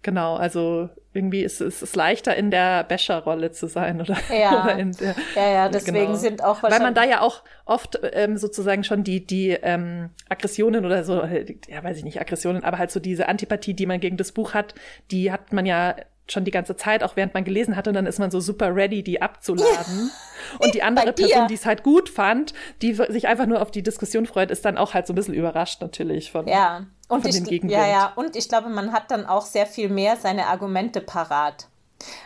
Genau, 0.05 0.35
also 0.35 0.87
irgendwie 1.13 1.41
ist 1.41 1.61
es 1.61 1.95
leichter 1.95 2.35
in 2.35 2.51
der 2.51 2.83
Becher-Rolle 2.83 3.49
zu 3.49 3.65
sein 3.65 3.99
oder, 4.01 4.15
ja. 4.31 4.51
oder 4.63 4.77
in 4.77 4.91
der, 4.91 5.15
ja, 5.35 5.51
ja, 5.51 5.67
deswegen 5.67 5.97
genau. 5.97 6.13
sind 6.13 6.43
auch 6.43 6.61
weil 6.61 6.79
man 6.79 6.93
da 6.93 7.03
ja 7.03 7.21
auch 7.21 7.41
oft 7.65 7.99
ähm, 8.13 8.37
sozusagen 8.37 8.83
schon 8.83 9.03
die 9.03 9.25
die 9.25 9.49
ähm, 9.49 10.11
Aggressionen 10.29 10.85
oder 10.85 11.03
so, 11.03 11.23
ja 11.23 11.83
weiß 11.83 11.97
ich 11.97 12.03
nicht 12.03 12.21
Aggressionen, 12.21 12.63
aber 12.63 12.77
halt 12.77 12.91
so 12.91 12.99
diese 12.99 13.27
Antipathie, 13.27 13.73
die 13.73 13.87
man 13.87 13.99
gegen 13.99 14.15
das 14.15 14.31
Buch 14.31 14.53
hat, 14.53 14.75
die 15.09 15.31
hat 15.31 15.53
man 15.53 15.65
ja 15.65 15.95
schon 16.27 16.43
die 16.43 16.51
ganze 16.51 16.75
Zeit, 16.75 17.03
auch 17.03 17.15
während 17.15 17.33
man 17.33 17.43
gelesen 17.43 17.75
hat, 17.75 17.87
und 17.87 17.95
dann 17.95 18.05
ist 18.05 18.19
man 18.19 18.29
so 18.29 18.39
super 18.39 18.75
ready, 18.75 19.03
die 19.03 19.21
abzuladen. 19.21 20.11
Und 20.59 20.75
die 20.75 20.83
andere 20.83 21.13
Person, 21.13 21.47
die 21.47 21.55
es 21.55 21.65
halt 21.65 21.81
gut 21.81 22.07
fand, 22.09 22.53
die 22.81 22.93
sich 22.93 23.27
einfach 23.27 23.47
nur 23.47 23.61
auf 23.61 23.71
die 23.71 23.81
Diskussion 23.81 24.25
freut, 24.25 24.51
ist 24.51 24.63
dann 24.63 24.77
auch 24.77 24.93
halt 24.93 25.07
so 25.07 25.13
ein 25.13 25.15
bisschen 25.15 25.33
überrascht 25.33 25.81
natürlich 25.81 26.31
von, 26.31 26.47
ja. 26.47 26.85
Und 27.07 27.21
von 27.21 27.29
ich, 27.29 27.35
dem 27.35 27.45
Gegenwind. 27.45 27.71
Ja, 27.71 27.87
ja, 27.87 28.13
und 28.15 28.35
ich 28.35 28.49
glaube, 28.49 28.69
man 28.69 28.91
hat 28.91 29.11
dann 29.11 29.25
auch 29.25 29.45
sehr 29.45 29.65
viel 29.65 29.89
mehr 29.89 30.17
seine 30.17 30.47
Argumente 30.47 31.01
parat. 31.01 31.67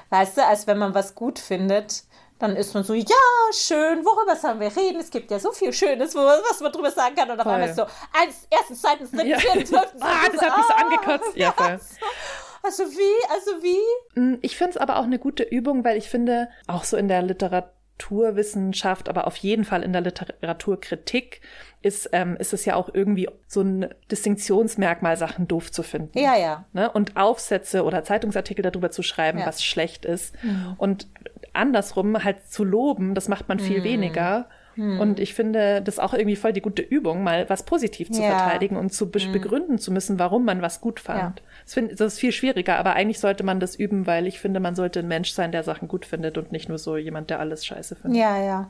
Weißt 0.09 0.37
du, 0.37 0.45
als 0.45 0.67
wenn 0.67 0.77
man 0.77 0.93
was 0.93 1.15
gut 1.15 1.39
findet, 1.39 2.03
dann 2.39 2.55
ist 2.55 2.73
man 2.73 2.83
so, 2.83 2.93
ja, 2.93 3.15
schön, 3.51 4.05
worüber 4.05 4.35
sollen 4.35 4.59
wir 4.59 4.75
reden? 4.75 4.99
Es 4.99 5.11
gibt 5.11 5.29
ja 5.29 5.39
so 5.39 5.51
viel 5.51 5.73
Schönes, 5.73 6.15
wo, 6.15 6.19
was 6.19 6.61
man 6.61 6.71
drüber 6.71 6.89
sagen 6.89 7.15
kann. 7.15 7.29
Und 7.29 7.39
auf 7.39 7.45
einmal 7.45 7.69
ist 7.69 7.75
so, 7.75 7.83
eins, 7.83 8.47
erstens, 8.49 8.81
zweitens, 8.81 9.11
drittens, 9.11 9.29
ja. 9.29 9.39
viertens, 9.39 9.69
fünftens. 9.69 10.01
ah, 10.01 10.29
das 10.31 10.41
hat 10.41 10.57
mich 10.57 10.65
so 10.65 10.73
angekotzt. 10.73 11.35
Ja, 11.35 11.51
voll. 11.51 11.79
Also 12.61 12.83
wie? 12.83 13.31
Also 13.31 13.63
wie? 13.63 14.19
Mm, 14.19 14.35
ich 14.41 14.57
finde 14.57 14.71
es 14.71 14.77
aber 14.77 14.97
auch 14.97 15.03
eine 15.03 15.17
gute 15.17 15.43
Übung, 15.43 15.85
weil 15.85 15.97
ich 15.97 16.09
finde, 16.09 16.49
auch 16.67 16.83
so 16.83 16.97
in 16.97 17.07
der 17.07 17.21
Literaturwissenschaft, 17.99 19.09
aber 19.09 19.27
auf 19.27 19.35
jeden 19.38 19.65
Fall 19.65 19.83
in 19.83 19.93
der 19.93 20.01
Literaturkritik 20.01 21.41
ist, 21.81 22.09
ähm, 22.12 22.35
ist 22.38 22.53
es 22.53 22.65
ja 22.65 22.75
auch 22.75 22.89
irgendwie 22.93 23.29
so 23.47 23.62
ein 23.62 23.88
Distinktionsmerkmal, 24.12 25.17
Sachen 25.17 25.47
doof 25.47 25.71
zu 25.71 25.83
finden. 25.83 26.17
Ja, 26.17 26.35
ja. 26.35 26.65
Ne? 26.73 26.91
Und 26.91 27.15
Aufsätze 27.15 27.83
oder 27.83 28.03
Zeitungsartikel 28.03 28.63
darüber 28.63 28.91
zu 28.91 29.01
schreiben, 29.01 29.39
ja. 29.39 29.45
was 29.45 29.63
schlecht 29.63 30.05
ist. 30.05 30.35
Mhm. 30.43 30.75
Und 30.77 31.07
andersrum 31.53 32.23
halt 32.23 32.47
zu 32.47 32.63
loben, 32.63 33.15
das 33.15 33.27
macht 33.27 33.47
man 33.47 33.59
viel 33.59 33.79
mhm. 33.79 33.85
weniger. 33.85 34.49
Hm. 34.75 34.99
Und 34.99 35.19
ich 35.19 35.34
finde 35.34 35.82
das 35.82 35.99
auch 35.99 36.13
irgendwie 36.13 36.36
voll 36.36 36.53
die 36.53 36.62
gute 36.62 36.82
Übung, 36.82 37.23
mal 37.23 37.49
was 37.49 37.63
positiv 37.63 38.12
zu 38.12 38.21
ja. 38.21 38.38
verteidigen 38.38 38.77
und 38.77 38.93
zu 38.93 39.10
be 39.10 39.19
hm. 39.19 39.32
begründen 39.32 39.77
zu 39.79 39.91
müssen, 39.91 40.19
warum 40.19 40.45
man 40.45 40.62
was 40.62 40.82
gut 40.82 40.99
fand. 40.99 41.19
Ja. 41.19 41.45
Das, 41.65 41.73
find, 41.73 41.91
das 41.99 42.13
ist 42.13 42.19
viel 42.19 42.32
schwieriger, 42.32 42.77
aber 42.77 42.93
eigentlich 42.93 43.19
sollte 43.19 43.43
man 43.43 43.60
das 43.60 43.75
üben, 43.75 44.08
weil 44.08 44.27
ich 44.27 44.39
finde, 44.39 44.60
man 44.60 44.75
sollte 44.75 44.99
ein 44.99 45.08
Mensch 45.08 45.32
sein, 45.32 45.51
der 45.51 45.63
Sachen 45.63 45.88
gut 45.88 46.05
findet 46.05 46.38
und 46.38 46.51
nicht 46.51 46.69
nur 46.69 46.77
so 46.77 46.97
jemand, 46.97 47.29
der 47.29 47.39
alles 47.39 47.65
scheiße 47.65 47.95
findet. 47.95 48.19
Ja, 48.19 48.41
ja. 48.41 48.69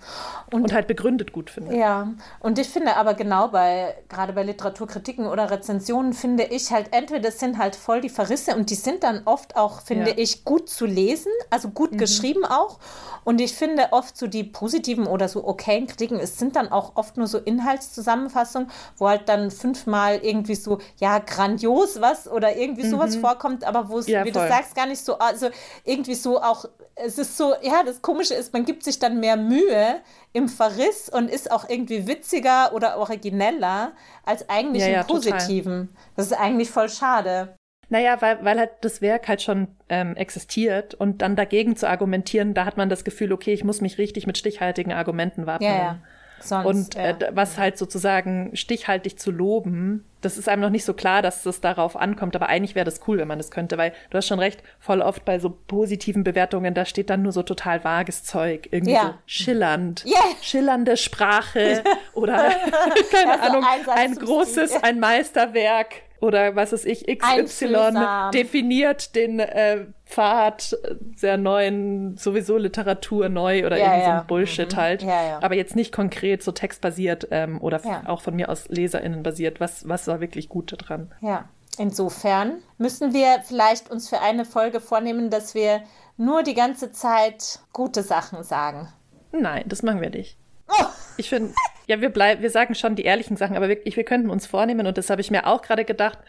Und, 0.52 0.64
und 0.64 0.74
halt 0.74 0.88
begründet 0.88 1.32
gut 1.32 1.50
findet. 1.50 1.76
Ja, 1.76 2.14
und 2.40 2.58
ich 2.60 2.68
finde 2.68 2.96
aber 2.96 3.14
genau 3.14 3.50
bei, 3.50 3.96
gerade 4.10 4.34
bei 4.34 4.44
Literaturkritiken 4.44 5.28
oder 5.28 5.52
Rezensionen, 5.52 6.14
finde 6.14 6.44
ich 6.44 6.72
halt, 6.72 6.88
entweder 6.92 7.32
sind 7.32 7.58
halt 7.58 7.76
voll 7.76 8.02
die 8.02 8.10
Verrisse 8.10 8.56
und 8.56 8.70
die 8.70 8.76
sind 8.76 9.04
dann 9.04 9.22
oft 9.26 9.56
auch, 9.56 9.82
finde 9.82 10.12
ja. 10.12 10.18
ich, 10.18 10.44
gut 10.46 10.70
zu 10.70 10.86
lesen, 10.86 11.32
also 11.50 11.70
gut 11.70 11.94
mhm. 11.94 11.98
geschrieben 11.98 12.46
auch. 12.46 12.80
Und 13.24 13.42
ich 13.42 13.54
finde 13.54 13.90
oft 13.92 14.18
so 14.18 14.28
die 14.28 14.44
positiven 14.44 15.06
oder 15.06 15.28
so 15.28 15.46
okayen 15.46 15.88
Kritiken, 15.90 16.20
es 16.20 16.38
sind 16.38 16.56
dann 16.56 16.72
auch 16.72 16.96
oft 16.96 17.18
nur 17.18 17.28
so 17.28 17.38
Inhaltszusammenfassungen, 17.38 18.70
wo 18.98 19.10
halt 19.10 19.28
dann 19.28 19.52
fünfmal 19.52 20.20
irgendwie 20.24 20.56
so, 20.56 20.80
ja, 20.98 21.20
grandios 21.20 22.00
was 22.02 22.28
oder 22.30 22.56
irgendwie 22.56 22.86
mhm. 22.86 22.92
sowas 22.92 23.16
vorkommt, 23.16 23.64
aber 23.64 23.90
wo 23.90 24.00
es, 24.00 24.08
ja, 24.08 24.24
wie 24.24 24.32
voll. 24.32 24.44
du 24.44 24.50
sagst, 24.50 24.76
gar 24.76 24.86
nicht 24.86 25.04
so, 25.04 25.18
also 25.18 25.50
irgendwie 25.84 26.16
so 26.16 26.42
auch, 26.42 26.66
es 26.96 27.18
ist 27.18 27.38
so, 27.38 27.54
ja, 27.62 27.84
das 27.84 28.02
Komische 28.02 28.34
ist, 28.34 28.54
man 28.54 28.66
gibt 28.66 28.84
sich 28.84 29.00
dann 29.00 29.20
mehr 29.20 29.38
Mühe 29.38 30.02
im 30.34 30.48
Verriss 30.50 31.10
und 31.10 31.30
ist 31.30 31.52
auch 31.52 31.68
irgendwie 31.68 32.08
witziger 32.08 32.74
oder 32.74 32.98
origineller 32.98 33.94
als 34.26 34.48
eigentlich 34.50 34.84
ja, 34.84 34.88
im 34.88 34.94
ja, 34.94 35.04
Positiven. 35.04 35.88
Total. 35.88 36.04
Das 36.16 36.26
ist 36.28 36.34
eigentlich 36.34 36.70
voll 36.70 36.90
schade. 36.90 37.56
Naja, 37.90 38.22
weil, 38.22 38.44
weil 38.44 38.60
halt 38.60 38.72
das 38.82 39.02
Werk 39.02 39.28
halt 39.28 39.42
schon 39.42 39.68
ähm, 39.90 40.16
existiert 40.16 40.94
und 40.94 41.22
dann 41.22 41.36
dagegen 41.36 41.76
zu 41.76 41.90
argumentieren, 41.90 42.54
da 42.54 42.66
hat 42.66 42.78
man 42.78 42.90
das 42.90 43.04
Gefühl, 43.04 43.34
okay, 43.34 43.54
ich 43.54 43.64
muss 43.64 43.82
mich 43.82 43.98
richtig 43.98 44.28
mit 44.28 44.38
stichhaltigen 44.38 44.94
Argumenten 44.94 45.46
wappnen. 45.48 45.72
Ja, 45.72 45.78
ja. 45.78 46.00
Sonst, 46.42 46.96
und 46.96 46.96
äh, 46.96 47.16
was 47.32 47.58
halt 47.58 47.78
sozusagen 47.78 48.56
stichhaltig 48.56 49.20
zu 49.20 49.32
loben, 49.32 50.06
das 50.22 50.38
ist 50.38 50.50
einem 50.50 50.62
noch 50.62 50.70
nicht 50.70 50.86
so 50.86 50.94
klar, 50.94 51.22
dass 51.22 51.46
es 51.46 51.62
darauf 51.62 51.96
ankommt, 51.96 52.36
aber 52.36 52.48
eigentlich 52.48 52.76
wäre 52.76 52.86
das 52.86 53.02
cool, 53.08 53.18
wenn 53.18 53.28
man 53.28 53.38
das 53.38 53.52
könnte, 53.52 53.78
weil 53.78 53.94
du 54.10 54.18
hast 54.18 54.28
schon 54.28 54.40
recht, 54.40 54.64
voll 54.80 55.02
oft 55.02 55.26
bei 55.26 55.40
so 55.40 55.50
positiven 55.50 56.24
Bewertungen, 56.24 56.74
da 56.74 56.86
steht 56.86 57.10
dann 57.10 57.24
nur 57.24 57.32
so 57.32 57.44
total 57.44 57.84
vages 57.84 58.24
Zeug, 58.24 58.70
irgendwie 58.72 58.94
ja. 58.94 59.02
so 59.02 59.14
schillernd, 59.26 60.06
yeah. 60.06 60.18
schillernde 60.42 60.98
Sprache 60.98 61.84
oder 62.14 62.36
keine 63.12 63.42
also 63.42 63.58
Ahnung, 63.58 63.66
ein 63.88 64.16
großes, 64.16 64.84
ein 64.84 65.00
Meisterwerk 65.00 66.04
oder 66.22 66.56
was 66.56 66.74
ist 66.74 66.86
ich, 66.86 67.06
XY 67.08 68.32
definiert 68.34 69.16
den 69.16 69.40
äh, 69.40 69.86
Pfad 70.06 70.76
der 71.22 71.38
neuen, 71.38 72.18
sowieso 72.18 72.58
Literatur 72.58 73.30
neu 73.30 73.66
oder 73.66 73.78
ja, 73.78 73.86
irgend 73.86 74.06
so 74.06 74.12
ein 74.12 74.28
Bullshit 74.28 74.74
mhm. 74.74 74.78
halt. 74.78 75.04
Ja. 75.04 75.40
Aber 75.42 75.56
jetzt 75.56 75.76
nicht 75.76 75.92
konkret 75.94 76.44
so 76.44 76.52
textbasiert 76.52 77.28
ähm, 77.32 77.62
oder 77.62 77.82
auch 78.08 78.22
von 78.22 78.36
mir 78.36 78.50
aus 78.50 78.68
LeserInnen 78.70 79.24
basiert. 79.24 79.60
Was, 79.60 79.88
was 79.88 80.08
war 80.08 80.20
wirklich 80.20 80.50
gut 80.50 80.74
dran? 80.78 81.12
Ja. 81.22 81.46
Insofern 81.78 82.62
müssen 82.78 83.14
wir 83.14 83.42
vielleicht 83.46 83.90
uns 83.90 84.10
für 84.10 84.20
eine 84.20 84.44
Folge 84.44 84.82
vornehmen, 84.82 85.30
dass 85.30 85.56
wir 85.56 85.82
nur 86.18 86.44
die 86.44 86.54
ganze 86.54 86.92
Zeit 86.92 87.60
gute 87.72 88.04
Sachen 88.04 88.44
sagen. 88.44 88.90
Nein, 89.32 89.64
das 89.68 89.82
machen 89.82 90.02
wir 90.02 90.10
nicht. 90.10 90.38
Oh. 90.70 90.86
Ich 91.18 91.30
finde, 91.30 91.54
ja, 91.88 92.00
wir 92.02 92.10
bleiben, 92.10 92.42
wir 92.42 92.50
sagen 92.50 92.76
schon 92.76 92.96
die 92.96 93.04
ehrlichen 93.04 93.36
Sachen, 93.36 93.58
aber 93.58 93.68
wirklich, 93.68 93.98
wir 93.98 94.04
könnten 94.04 94.30
uns 94.30 94.46
vornehmen, 94.46 94.88
und 94.88 94.98
das 94.98 95.10
habe 95.10 95.22
ich 95.22 95.32
mir 95.32 95.48
auch 95.48 95.62
gerade 95.62 95.86
gedacht, 95.86 96.20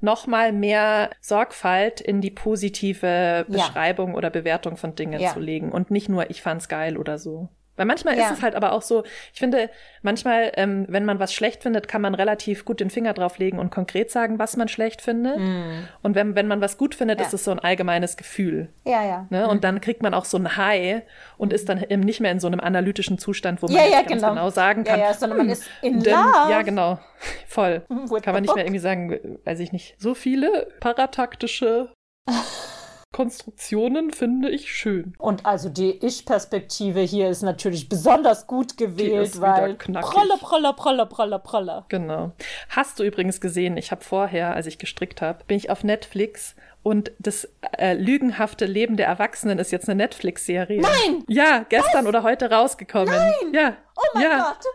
nochmal 0.00 0.52
mehr 0.52 1.10
Sorgfalt 1.20 2.00
in 2.00 2.20
die 2.20 2.30
positive 2.30 3.44
Beschreibung 3.48 4.12
ja. 4.12 4.16
oder 4.16 4.30
Bewertung 4.30 4.76
von 4.76 4.94
Dingen 4.94 5.20
ja. 5.20 5.32
zu 5.32 5.38
legen 5.38 5.70
und 5.70 5.90
nicht 5.90 6.08
nur, 6.08 6.30
ich 6.30 6.42
fand's 6.42 6.68
geil 6.68 6.96
oder 6.96 7.18
so. 7.18 7.48
Weil 7.76 7.86
manchmal 7.86 8.18
ja. 8.18 8.26
ist 8.26 8.38
es 8.38 8.42
halt 8.42 8.54
aber 8.54 8.72
auch 8.72 8.82
so, 8.82 9.04
ich 9.32 9.38
finde, 9.38 9.70
manchmal, 10.02 10.52
ähm, 10.56 10.84
wenn 10.88 11.04
man 11.04 11.18
was 11.18 11.32
schlecht 11.32 11.62
findet, 11.62 11.88
kann 11.88 12.02
man 12.02 12.14
relativ 12.14 12.64
gut 12.64 12.80
den 12.80 12.90
Finger 12.90 13.14
drauflegen 13.14 13.58
und 13.58 13.70
konkret 13.70 14.10
sagen, 14.10 14.38
was 14.38 14.56
man 14.56 14.68
schlecht 14.68 15.00
findet. 15.00 15.38
Mm. 15.38 15.88
Und 16.02 16.14
wenn, 16.14 16.34
wenn 16.34 16.46
man 16.46 16.60
was 16.60 16.76
gut 16.76 16.94
findet, 16.94 17.20
ja. 17.20 17.26
ist 17.26 17.32
es 17.32 17.44
so 17.44 17.50
ein 17.50 17.58
allgemeines 17.58 18.16
Gefühl. 18.16 18.68
Ja, 18.84 19.04
ja. 19.04 19.26
Ne? 19.30 19.48
Und 19.48 19.58
mhm. 19.58 19.60
dann 19.62 19.80
kriegt 19.80 20.02
man 20.02 20.12
auch 20.12 20.26
so 20.26 20.36
ein 20.36 20.56
High 20.56 21.02
und 21.38 21.52
ist 21.52 21.68
dann 21.68 21.82
eben 21.82 22.02
nicht 22.02 22.20
mehr 22.20 22.32
in 22.32 22.40
so 22.40 22.48
einem 22.48 22.60
analytischen 22.60 23.18
Zustand, 23.18 23.62
wo 23.62 23.66
man 23.66 23.76
ja, 23.76 23.84
ja, 23.84 24.02
ganz 24.02 24.08
genau. 24.08 24.28
genau. 24.30 24.50
sagen 24.50 24.84
kann. 24.84 24.98
Ja, 24.98 25.06
ja, 25.06 25.14
sondern 25.14 25.38
man 25.38 25.46
hm, 25.46 25.52
ist 25.52 25.64
in 25.80 26.02
denn, 26.02 26.14
love. 26.14 26.50
Ja, 26.50 26.62
genau. 26.62 26.98
Voll. 27.46 27.82
kann 28.22 28.34
man 28.34 28.42
nicht 28.42 28.54
mehr 28.54 28.64
irgendwie 28.64 28.80
sagen, 28.80 29.38
weiß 29.44 29.60
ich 29.60 29.72
nicht, 29.72 29.94
so 29.98 30.14
viele 30.14 30.68
parataktische 30.80 31.92
Konstruktionen 33.12 34.12
finde 34.12 34.50
ich 34.50 34.72
schön. 34.72 35.14
Und 35.18 35.44
also 35.44 35.68
die 35.68 36.04
Ich-Perspektive 36.04 37.00
hier 37.00 37.28
ist 37.28 37.42
natürlich 37.42 37.88
besonders 37.88 38.46
gut 38.46 38.76
gewählt, 38.76 39.40
weil 39.40 39.74
pralle, 39.74 40.36
pralle, 40.38 40.72
pralle, 40.74 41.06
pralle, 41.06 41.38
pralle. 41.40 41.84
Genau. 41.88 42.32
Hast 42.68 43.00
du 43.00 43.02
übrigens 43.02 43.40
gesehen, 43.40 43.76
ich 43.76 43.90
habe 43.90 44.04
vorher, 44.04 44.54
als 44.54 44.66
ich 44.66 44.78
gestrickt 44.78 45.22
habe, 45.22 45.42
bin 45.44 45.56
ich 45.56 45.70
auf 45.70 45.82
Netflix 45.82 46.54
und 46.84 47.10
das 47.18 47.48
äh, 47.78 47.94
lügenhafte 47.94 48.64
Leben 48.64 48.96
der 48.96 49.06
Erwachsenen 49.06 49.58
ist 49.58 49.72
jetzt 49.72 49.88
eine 49.88 49.96
Netflix-Serie. 49.96 50.80
Nein! 50.80 51.24
Ja, 51.26 51.64
gestern 51.68 52.04
Was? 52.04 52.08
oder 52.08 52.22
heute 52.22 52.50
rausgekommen. 52.50 53.12
Nein! 53.14 53.52
Ja. 53.52 53.76
Oh 53.96 54.00
mein 54.14 54.22
ja. 54.22 54.54
Gott! 54.54 54.66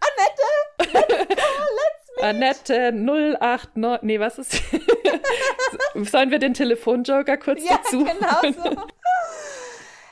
Annette! 0.00 1.28
Annette 2.20 2.92
089. 2.92 4.02
Nee, 4.02 4.20
was 4.20 4.38
ist. 4.38 4.62
Sollen 5.94 6.30
wir 6.30 6.38
den 6.38 6.54
Telefonjoker 6.54 7.36
kurz 7.36 7.64
ja, 7.64 7.76
dazu? 7.76 8.04
Genau 8.04 8.62
so. 8.62 8.76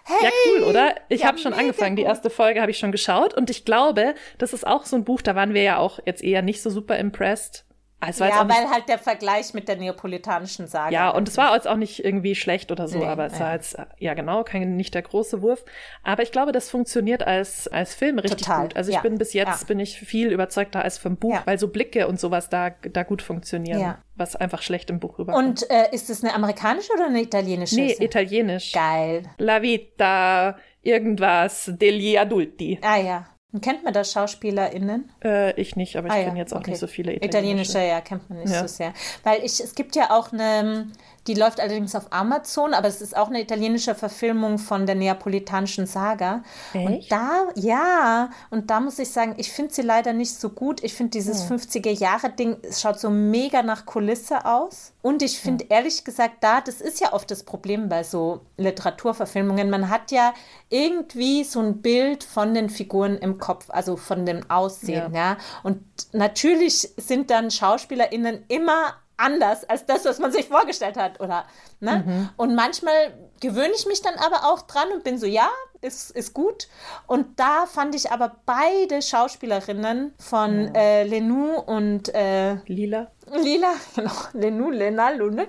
Hey, 0.05 0.25
ja, 0.25 0.31
cool, 0.47 0.65
oder? 0.65 0.97
Ich 1.09 1.21
ja, 1.21 1.29
habe 1.29 1.39
schon 1.39 1.53
angefangen. 1.53 1.95
Die 1.95 2.03
erste 2.03 2.29
Folge 2.29 2.61
habe 2.61 2.73
ich 2.73 2.79
schon 2.79 2.91
geschaut 2.91 3.35
und 3.35 3.51
ich 3.51 3.65
glaube, 3.65 4.17
das 4.37 4.53
ist 4.53 4.67
auch 4.67 4.85
so 4.85 4.97
ein 4.97 5.05
Buch, 5.05 5.23
da 5.23 5.37
waren 5.37 5.55
wir 5.55 5.63
ja 5.63 5.79
auch 5.79 6.01
jetzt 6.05 6.25
eher 6.25 6.43
nicht 6.43 6.61
so 6.61 6.71
super 6.71 6.99
impressed. 6.99 7.65
Also 8.03 8.25
ja, 8.25 8.49
weil 8.49 8.69
halt 8.69 8.89
der 8.89 8.99
Vergleich 8.99 9.55
mit 9.55 9.69
der 9.69 9.77
neapolitanischen 9.77 10.67
Sage. 10.67 10.93
Ja, 10.93 11.11
und 11.11 11.29
es 11.29 11.37
war 11.37 11.55
jetzt 11.55 11.69
auch 11.69 11.77
nicht 11.77 12.05
irgendwie 12.05 12.35
schlecht 12.35 12.73
oder 12.73 12.89
so, 12.89 12.99
nee, 12.99 13.05
aber 13.05 13.27
es 13.27 13.39
war 13.39 13.53
jetzt, 13.55 13.77
ja 13.99 14.15
genau, 14.15 14.43
kein, 14.43 14.77
nicht 14.77 14.95
der 14.95 15.03
große 15.03 15.41
Wurf. 15.41 15.65
Aber 16.03 16.25
ich 16.25 16.33
glaube, 16.33 16.51
das 16.51 16.69
funktioniert 16.69 17.25
als, 17.25 17.69
als 17.69 17.95
Film 17.95 18.19
richtig 18.19 18.43
Total. 18.43 18.63
gut. 18.63 18.77
Also 18.77 18.91
ich 18.91 18.97
ja. 18.97 19.03
bin 19.03 19.19
bis 19.19 19.35
jetzt, 19.35 19.61
ja. 19.61 19.67
bin 19.69 19.79
ich 19.79 20.01
viel 20.01 20.33
überzeugter 20.33 20.83
als 20.83 20.99
vom 20.99 21.17
Buch, 21.17 21.33
ja. 21.33 21.43
weil 21.45 21.61
so 21.61 21.69
Blicke 21.69 22.09
und 22.09 22.19
sowas 22.19 22.49
da, 22.49 22.71
da 22.71 23.05
gut 23.05 23.23
funktionieren. 23.23 23.79
Ja. 23.79 23.99
Was 24.17 24.35
einfach 24.35 24.63
schlecht 24.63 24.91
im 24.91 24.99
Buch 24.99 25.21
rüberkommt. 25.21 25.63
Und 25.63 25.71
äh, 25.71 25.95
ist 25.95 26.11
es 26.11 26.25
eine 26.25 26.35
amerikanische 26.35 26.93
oder 26.95 27.07
eine 27.07 27.23
italienische? 27.23 27.77
Nee, 27.77 27.97
italienisch. 28.01 28.73
Geil. 28.73 29.23
La 29.39 29.63
vita, 29.63 30.57
irgendwas, 30.83 31.71
degli 31.73 32.19
adulti. 32.19 32.81
Ah 32.83 32.97
ja. 32.97 33.27
Kennt 33.61 33.85
man 33.85 33.93
da 33.93 34.03
SchauspielerInnen? 34.03 35.11
Äh, 35.23 35.61
ich 35.61 35.77
nicht, 35.77 35.97
aber 35.97 36.09
ich 36.09 36.15
ah, 36.15 36.23
kenne 36.23 36.39
jetzt 36.39 36.55
auch 36.55 36.61
okay. 36.61 36.71
nicht 36.71 36.81
so 36.81 36.87
viele 36.87 37.15
italienische. 37.15 37.73
Italienische, 37.73 37.79
ja, 37.81 38.01
kennt 38.01 38.31
man 38.31 38.39
nicht 38.39 38.53
ja. 38.53 38.61
so 38.61 38.67
sehr. 38.67 38.95
Weil 39.25 39.45
ich, 39.45 39.61
es 39.61 39.75
gibt 39.75 39.95
ja 39.95 40.11
auch 40.11 40.33
eine, 40.33 40.89
die 41.27 41.35
läuft 41.35 41.61
allerdings 41.61 41.95
auf 41.95 42.13
Amazon, 42.13 42.75
aber 42.75 42.89
es 42.89 43.01
ist 43.01 43.17
auch 43.17 43.29
eine 43.29 43.41
italienische 43.41 43.95
Verfilmung 43.95 44.59
von 44.59 44.87
der 44.87 44.97
neapolitanischen 44.97 45.87
Saga. 45.87 46.43
Echt? 46.73 46.87
Und 46.87 47.13
da, 47.13 47.47
ja, 47.55 48.31
und 48.51 48.71
da 48.71 48.81
muss 48.81 48.99
ich 48.99 49.11
sagen, 49.11 49.35
ich 49.37 49.53
finde 49.53 49.73
sie 49.73 49.83
leider 49.83 50.13
nicht 50.13 50.35
so 50.35 50.49
gut. 50.49 50.83
Ich 50.83 50.95
finde 50.95 51.11
dieses 51.11 51.49
hm. 51.49 51.59
50er-Jahre-Ding, 51.59 52.57
es 52.63 52.81
schaut 52.81 52.99
so 52.99 53.09
mega 53.09 53.63
nach 53.63 53.87
Kulisse 53.87 54.45
aus. 54.45 54.93
Und 55.01 55.23
ich 55.23 55.39
finde 55.39 55.65
hm. 55.65 55.71
ehrlich 55.71 56.05
gesagt, 56.05 56.37
da, 56.41 56.61
das 56.61 56.81
ist 56.81 57.01
ja 57.01 57.13
oft 57.13 57.31
das 57.31 57.45
Problem 57.45 57.89
bei 57.89 58.03
so 58.03 58.41
Literaturverfilmungen. 58.57 59.71
Man 59.71 59.91
hat 59.91 60.11
ja 60.11 60.35
irgendwie 60.71 61.45
so 61.45 61.61
ein 61.61 61.83
Bild 61.83 62.25
von 62.25 62.53
den 62.53 62.69
Figuren 62.69 63.17
im 63.19 63.39
Kopf, 63.39 63.67
also 63.69 63.97
von 63.97 64.27
dem 64.27 64.51
Aussehen, 64.51 65.15
ja. 65.15 65.33
ja? 65.33 65.37
Und 65.63 65.83
natürlich 66.13 66.93
sind 66.97 67.31
dann 67.31 67.51
SchauspielerInnen 67.51 68.45
immer 68.49 68.95
anders 69.23 69.65
als 69.69 69.87
das, 69.87 70.05
was 70.05 70.19
man 70.19 70.33
sich 70.33 70.49
vorgestellt 70.49 70.97
hat, 70.97 71.21
oder? 71.21 71.45
Ne? 71.81 72.05
Mhm. 72.05 72.29
Und 72.37 72.55
manchmal 72.55 73.15
gewöhne 73.41 73.73
ich 73.75 73.87
mich 73.87 74.03
dann 74.03 74.15
aber 74.15 74.53
auch 74.53 74.63
dran 74.63 74.89
und 74.93 75.05
bin 75.05 75.19
so, 75.19 75.27
ja, 75.27 75.49
ist, 75.81 76.11
ist 76.13 76.35
gut. 76.35 76.69
Und 77.07 77.39
da 77.39 77.67
fand 77.67 77.95
ich 77.95 78.11
aber 78.11 78.37
beide 78.47 79.03
Schauspielerinnen 79.03 80.15
von 80.19 80.75
ja. 80.75 80.81
äh, 80.81 81.03
Lenou 81.05 81.59
und 81.61 82.15
äh, 82.15 82.55
Lila. 82.67 83.11
Lila, 83.31 83.73
genau, 83.95 84.13
Lenou, 84.33 84.71
Lena, 84.71 85.11
Lune, 85.11 85.47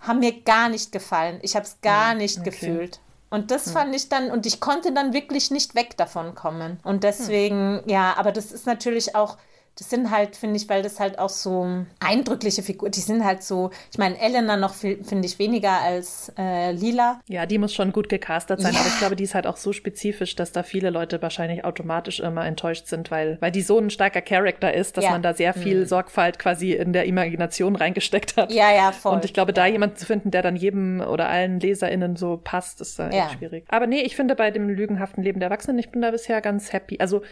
haben 0.00 0.20
mir 0.20 0.40
gar 0.42 0.68
nicht 0.68 0.92
gefallen. 0.92 1.38
Ich 1.42 1.54
habe 1.54 1.66
es 1.66 1.80
gar 1.80 2.12
ja, 2.12 2.14
nicht 2.14 2.40
okay. 2.40 2.50
gefühlt. 2.50 3.00
Und 3.30 3.50
das 3.50 3.72
fand 3.72 3.96
ich 3.96 4.08
dann, 4.08 4.30
und 4.30 4.46
ich 4.46 4.60
konnte 4.60 4.92
dann 4.92 5.12
wirklich 5.12 5.50
nicht 5.50 5.74
weg 5.74 5.96
davon 5.96 6.36
kommen. 6.36 6.78
Und 6.84 7.02
deswegen, 7.02 7.80
hm. 7.80 7.88
ja, 7.88 8.14
aber 8.16 8.30
das 8.30 8.52
ist 8.52 8.64
natürlich 8.64 9.16
auch 9.16 9.38
das 9.76 9.90
sind 9.90 10.10
halt, 10.10 10.36
finde 10.36 10.56
ich, 10.56 10.68
weil 10.68 10.82
das 10.82 11.00
halt 11.00 11.18
auch 11.18 11.28
so 11.28 11.84
eindrückliche 11.98 12.62
Figuren, 12.62 12.92
die 12.92 13.00
sind 13.00 13.24
halt 13.24 13.42
so, 13.42 13.70
ich 13.90 13.98
meine, 13.98 14.20
Elena 14.20 14.56
noch 14.56 14.74
finde 14.74 15.26
ich 15.26 15.38
weniger 15.40 15.80
als 15.80 16.32
äh, 16.38 16.70
Lila. 16.70 17.20
Ja, 17.26 17.44
die 17.44 17.58
muss 17.58 17.74
schon 17.74 17.92
gut 17.92 18.08
gecastet 18.08 18.60
sein, 18.60 18.72
ja. 18.72 18.80
aber 18.80 18.88
ich 18.88 18.98
glaube, 18.98 19.16
die 19.16 19.24
ist 19.24 19.34
halt 19.34 19.48
auch 19.48 19.56
so 19.56 19.72
spezifisch, 19.72 20.36
dass 20.36 20.52
da 20.52 20.62
viele 20.62 20.90
Leute 20.90 21.20
wahrscheinlich 21.22 21.64
automatisch 21.64 22.20
immer 22.20 22.46
enttäuscht 22.46 22.86
sind, 22.86 23.10
weil, 23.10 23.36
weil 23.40 23.50
die 23.50 23.62
so 23.62 23.78
ein 23.78 23.90
starker 23.90 24.22
Charakter 24.22 24.72
ist, 24.72 24.96
dass 24.96 25.04
ja. 25.04 25.10
man 25.10 25.22
da 25.22 25.34
sehr 25.34 25.54
viel 25.54 25.80
mhm. 25.80 25.86
Sorgfalt 25.86 26.38
quasi 26.38 26.72
in 26.72 26.92
der 26.92 27.06
Imagination 27.06 27.74
reingesteckt 27.74 28.36
hat. 28.36 28.52
Ja, 28.52 28.72
ja, 28.72 28.92
voll. 28.92 29.14
Und 29.14 29.24
ich 29.24 29.34
glaube, 29.34 29.52
da 29.52 29.66
jemanden 29.66 29.96
zu 29.96 30.06
finden, 30.06 30.30
der 30.30 30.42
dann 30.42 30.54
jedem 30.54 31.00
oder 31.00 31.28
allen 31.28 31.58
LeserInnen 31.58 32.14
so 32.14 32.40
passt, 32.42 32.80
ist 32.80 32.98
da 33.00 33.08
echt 33.08 33.38
schwierig. 33.38 33.64
Aber 33.68 33.88
nee, 33.88 34.02
ich 34.02 34.14
finde 34.14 34.36
bei 34.36 34.52
dem 34.52 34.68
lügenhaften 34.68 35.24
Leben 35.24 35.40
der 35.40 35.48
Erwachsenen, 35.48 35.78
ich 35.80 35.90
bin 35.90 36.02
da 36.02 36.12
bisher 36.12 36.40
ganz 36.40 36.72
happy. 36.72 36.98
Also 37.00 37.22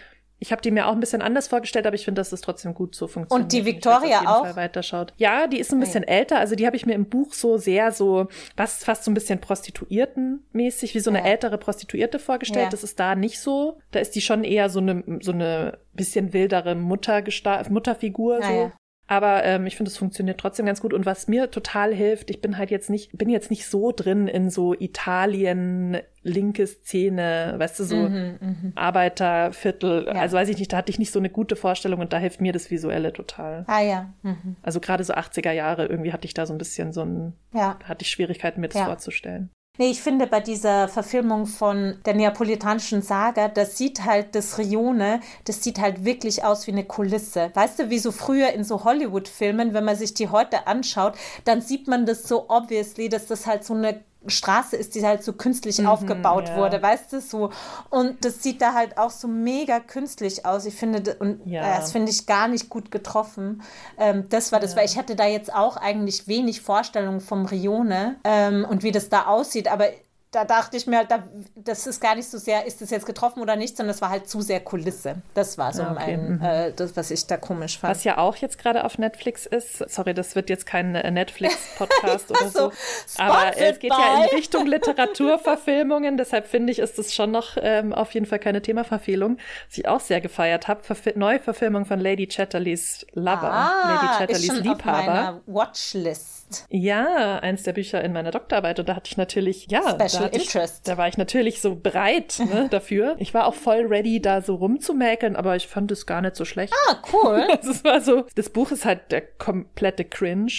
ich 0.42 0.50
habe 0.50 0.61
die 0.61 0.72
mir 0.72 0.88
auch 0.88 0.92
ein 0.92 0.98
bisschen 0.98 1.22
anders 1.22 1.46
vorgestellt, 1.46 1.87
aber 1.87 1.94
ich 1.94 2.05
finde, 2.05 2.18
dass 2.18 2.33
es 2.33 2.40
trotzdem 2.40 2.74
gut 2.74 2.96
so 2.96 3.07
funktioniert. 3.07 3.44
Und 3.44 3.52
die 3.52 3.64
Victoria 3.64 4.22
auch? 4.26 4.57
Weiterschaut. 4.57 5.14
Ja, 5.16 5.46
die 5.46 5.61
ist 5.61 5.72
ein 5.72 5.78
bisschen 5.78 6.02
okay. 6.02 6.14
älter. 6.14 6.40
Also 6.40 6.57
die 6.57 6.66
habe 6.66 6.74
ich 6.74 6.85
mir 6.85 6.94
im 6.94 7.05
Buch 7.05 7.33
so 7.33 7.59
sehr 7.59 7.92
so, 7.92 8.26
was 8.57 8.83
fast 8.83 9.05
so 9.05 9.12
ein 9.12 9.14
bisschen 9.14 9.40
Prostituiertenmäßig, 9.40 10.96
wie 10.96 10.98
so 10.98 11.11
eine 11.11 11.20
ja. 11.20 11.26
ältere 11.26 11.59
Prostituierte 11.59 12.18
vorgestellt. 12.18 12.64
Ja. 12.64 12.70
Das 12.70 12.83
ist 12.83 12.98
da 12.98 13.14
nicht 13.14 13.38
so. 13.38 13.78
Da 13.92 14.00
ist 14.00 14.16
die 14.16 14.20
schon 14.20 14.42
eher 14.42 14.68
so 14.68 14.81
eine, 14.81 15.05
so 15.20 15.31
eine 15.31 15.78
bisschen 15.92 16.33
wildere 16.33 16.74
Mutterfigur. 16.74 18.40
Ja, 18.40 18.48
so. 18.48 18.72
Aber 19.08 19.44
ähm, 19.44 19.66
ich 19.66 19.76
finde, 19.76 19.90
es 19.90 19.98
funktioniert 19.98 20.38
trotzdem 20.38 20.66
ganz 20.66 20.80
gut. 20.80 20.94
Und 20.94 21.04
was 21.04 21.28
mir 21.28 21.50
total 21.50 21.92
hilft, 21.92 22.30
ich 22.30 22.40
bin 22.40 22.56
halt 22.56 22.70
jetzt 22.70 22.88
nicht, 22.88 23.16
bin 23.18 23.28
jetzt 23.28 23.50
nicht 23.50 23.66
so 23.66 23.92
drin 23.92 24.28
in 24.28 24.48
so 24.48 24.74
Italien, 24.74 25.98
linke 26.22 26.66
Szene, 26.66 27.54
weißt 27.58 27.80
du, 27.80 27.84
so 27.84 27.96
mhm, 27.96 28.38
mhm. 28.40 28.72
Arbeiterviertel. 28.74 30.06
Ja. 30.06 30.12
Also 30.12 30.36
weiß 30.36 30.48
ich 30.48 30.58
nicht, 30.58 30.72
da 30.72 30.78
hatte 30.78 30.90
ich 30.90 30.98
nicht 30.98 31.12
so 31.12 31.18
eine 31.18 31.30
gute 31.30 31.56
Vorstellung 31.56 32.00
und 32.00 32.12
da 32.12 32.18
hilft 32.18 32.40
mir 32.40 32.52
das 32.52 32.70
Visuelle 32.70 33.12
total. 33.12 33.64
Ah 33.66 33.82
ja. 33.82 34.14
Mhm. 34.22 34.56
Also 34.62 34.80
gerade 34.80 35.04
so 35.04 35.14
80er 35.14 35.52
Jahre, 35.52 35.86
irgendwie 35.86 36.12
hatte 36.12 36.26
ich 36.26 36.34
da 36.34 36.46
so 36.46 36.54
ein 36.54 36.58
bisschen 36.58 36.92
so 36.92 37.02
ein, 37.02 37.32
ja. 37.52 37.78
hatte 37.84 38.02
ich 38.02 38.10
Schwierigkeiten, 38.10 38.60
mir 38.60 38.68
das 38.68 38.78
ja. 38.78 38.86
vorzustellen. 38.86 39.50
Nee, 39.82 39.90
ich 39.90 40.00
finde 40.00 40.28
bei 40.28 40.38
dieser 40.38 40.86
Verfilmung 40.86 41.46
von 41.46 41.96
der 42.06 42.14
neapolitanischen 42.14 43.02
Saga, 43.02 43.48
das 43.48 43.76
sieht 43.76 44.04
halt 44.04 44.36
das 44.36 44.56
Rione, 44.56 45.18
das 45.44 45.64
sieht 45.64 45.80
halt 45.80 46.04
wirklich 46.04 46.44
aus 46.44 46.68
wie 46.68 46.70
eine 46.70 46.84
Kulisse. 46.84 47.50
Weißt 47.54 47.80
du, 47.80 47.90
wie 47.90 47.98
so 47.98 48.12
früher 48.12 48.50
in 48.50 48.62
so 48.62 48.84
Hollywood-Filmen, 48.84 49.74
wenn 49.74 49.84
man 49.84 49.96
sich 49.96 50.14
die 50.14 50.28
heute 50.28 50.68
anschaut, 50.68 51.14
dann 51.44 51.62
sieht 51.62 51.88
man 51.88 52.06
das 52.06 52.28
so 52.28 52.48
obviously, 52.48 53.08
dass 53.08 53.26
das 53.26 53.48
halt 53.48 53.64
so 53.64 53.74
eine 53.74 54.04
Straße 54.26 54.76
ist, 54.76 54.94
die 54.94 55.04
halt 55.04 55.22
so 55.24 55.32
künstlich 55.32 55.78
mhm, 55.78 55.87
aufgebaut 55.87 56.48
ja. 56.48 56.56
wurde, 56.56 56.82
weißt 56.82 57.12
du, 57.12 57.20
so. 57.20 57.50
Und 57.90 58.24
das 58.24 58.42
sieht 58.42 58.62
da 58.62 58.74
halt 58.74 58.98
auch 58.98 59.11
so 59.11 59.28
mega 59.28 59.80
künstlich 59.80 60.46
aus. 60.46 60.66
Ich 60.66 60.74
finde, 60.74 61.16
und 61.18 61.46
ja. 61.46 61.61
äh, 61.62 61.76
das 61.78 61.92
finde 61.92 62.11
ich 62.11 62.26
gar 62.26 62.48
nicht 62.48 62.68
gut 62.68 62.90
getroffen. 62.90 63.62
Ähm, 63.98 64.28
das 64.28 64.52
war 64.52 64.61
das, 64.61 64.72
ja. 64.72 64.78
weil 64.78 64.87
ich 64.87 64.96
hatte 64.96 65.16
da 65.16 65.26
jetzt 65.26 65.52
auch 65.52 65.76
eigentlich 65.76 66.28
wenig 66.28 66.61
Vorstellung 66.61 67.20
vom 67.20 67.46
Rione 67.46 68.16
ähm, 68.24 68.66
und 68.68 68.82
wie 68.82 68.92
das 68.92 69.08
da 69.08 69.26
aussieht, 69.26 69.70
aber 69.70 69.87
da 70.32 70.46
dachte 70.46 70.78
ich 70.78 70.86
mir, 70.86 70.96
halt, 70.96 71.10
da, 71.10 71.22
das 71.54 71.86
ist 71.86 72.00
gar 72.00 72.14
nicht 72.14 72.28
so 72.28 72.38
sehr, 72.38 72.64
ist 72.64 72.80
es 72.80 72.88
jetzt 72.90 73.04
getroffen 73.04 73.42
oder 73.42 73.54
nicht, 73.54 73.76
sondern 73.76 73.94
es 73.94 74.00
war 74.00 74.08
halt 74.08 74.28
zu 74.28 74.40
sehr 74.40 74.60
Kulisse. 74.60 75.16
Das 75.34 75.58
war 75.58 75.74
so 75.74 75.82
ah, 75.82 75.92
okay. 75.92 76.16
mein, 76.16 76.36
mhm. 76.36 76.42
äh, 76.42 76.72
das, 76.72 76.96
was 76.96 77.10
ich 77.10 77.26
da 77.26 77.36
komisch 77.36 77.78
fand. 77.78 77.94
Was 77.94 78.04
ja 78.04 78.16
auch 78.16 78.36
jetzt 78.36 78.58
gerade 78.58 78.84
auf 78.84 78.96
Netflix 78.96 79.44
ist, 79.44 79.78
sorry, 79.90 80.14
das 80.14 80.34
wird 80.34 80.48
jetzt 80.48 80.64
kein 80.64 80.94
äh, 80.94 81.10
Netflix-Podcast 81.10 82.30
oder 82.30 82.48
so, 82.48 82.72
aber 83.18 83.56
es 83.58 83.78
geht 83.78 83.90
by. 83.90 83.96
ja 84.00 84.24
in 84.24 84.36
Richtung 84.36 84.66
Literaturverfilmungen, 84.66 86.16
deshalb 86.16 86.46
finde 86.46 86.72
ich, 86.72 86.78
ist 86.78 86.98
das 86.98 87.12
schon 87.12 87.30
noch 87.30 87.58
ähm, 87.60 87.92
auf 87.92 88.12
jeden 88.14 88.24
Fall 88.24 88.38
keine 88.38 88.62
Themaverfehlung, 88.62 89.36
was 89.68 89.76
ich 89.76 89.86
auch 89.86 90.00
sehr 90.00 90.22
gefeiert 90.22 90.66
habe. 90.66 90.82
Verfi 90.82 91.12
Neuverfilmung 91.14 91.84
von 91.84 92.00
Lady 92.00 92.26
Chatterleys 92.26 93.06
Lover, 93.12 93.52
ah, 93.52 94.00
Lady 94.00 94.18
Chatterleys 94.18 94.62
Liebhaber. 94.62 94.98
Auf 94.98 95.06
meiner 95.06 95.40
Watchlist. 95.46 96.41
Ja, 96.68 97.38
eins 97.38 97.62
der 97.62 97.72
Bücher 97.72 98.02
in 98.02 98.12
meiner 98.12 98.30
Doktorarbeit 98.30 98.78
und 98.80 98.88
da 98.88 98.96
hatte 98.96 99.08
ich 99.10 99.16
natürlich, 99.16 99.66
ja, 99.70 99.82
Special 99.82 100.30
Interest. 100.32 100.78
Ich, 100.78 100.82
da 100.84 100.96
war 100.96 101.08
ich 101.08 101.16
natürlich 101.16 101.60
so 101.60 101.74
bereit 101.74 102.38
ne, 102.52 102.68
dafür. 102.70 103.16
Ich 103.18 103.34
war 103.34 103.46
auch 103.46 103.54
voll 103.54 103.86
ready, 103.86 104.20
da 104.20 104.42
so 104.42 104.56
rumzumäkeln, 104.56 105.36
aber 105.36 105.56
ich 105.56 105.66
fand 105.66 105.90
es 105.92 106.06
gar 106.06 106.20
nicht 106.20 106.36
so 106.36 106.44
schlecht. 106.44 106.74
Ah, 106.88 106.96
cool. 107.12 107.46
Also 107.62 107.70
es 107.70 107.84
war 107.84 108.00
so, 108.00 108.24
das 108.34 108.50
Buch 108.50 108.70
ist 108.72 108.84
halt 108.84 109.12
der 109.12 109.20
komplette 109.20 110.04
Cringe. 110.04 110.52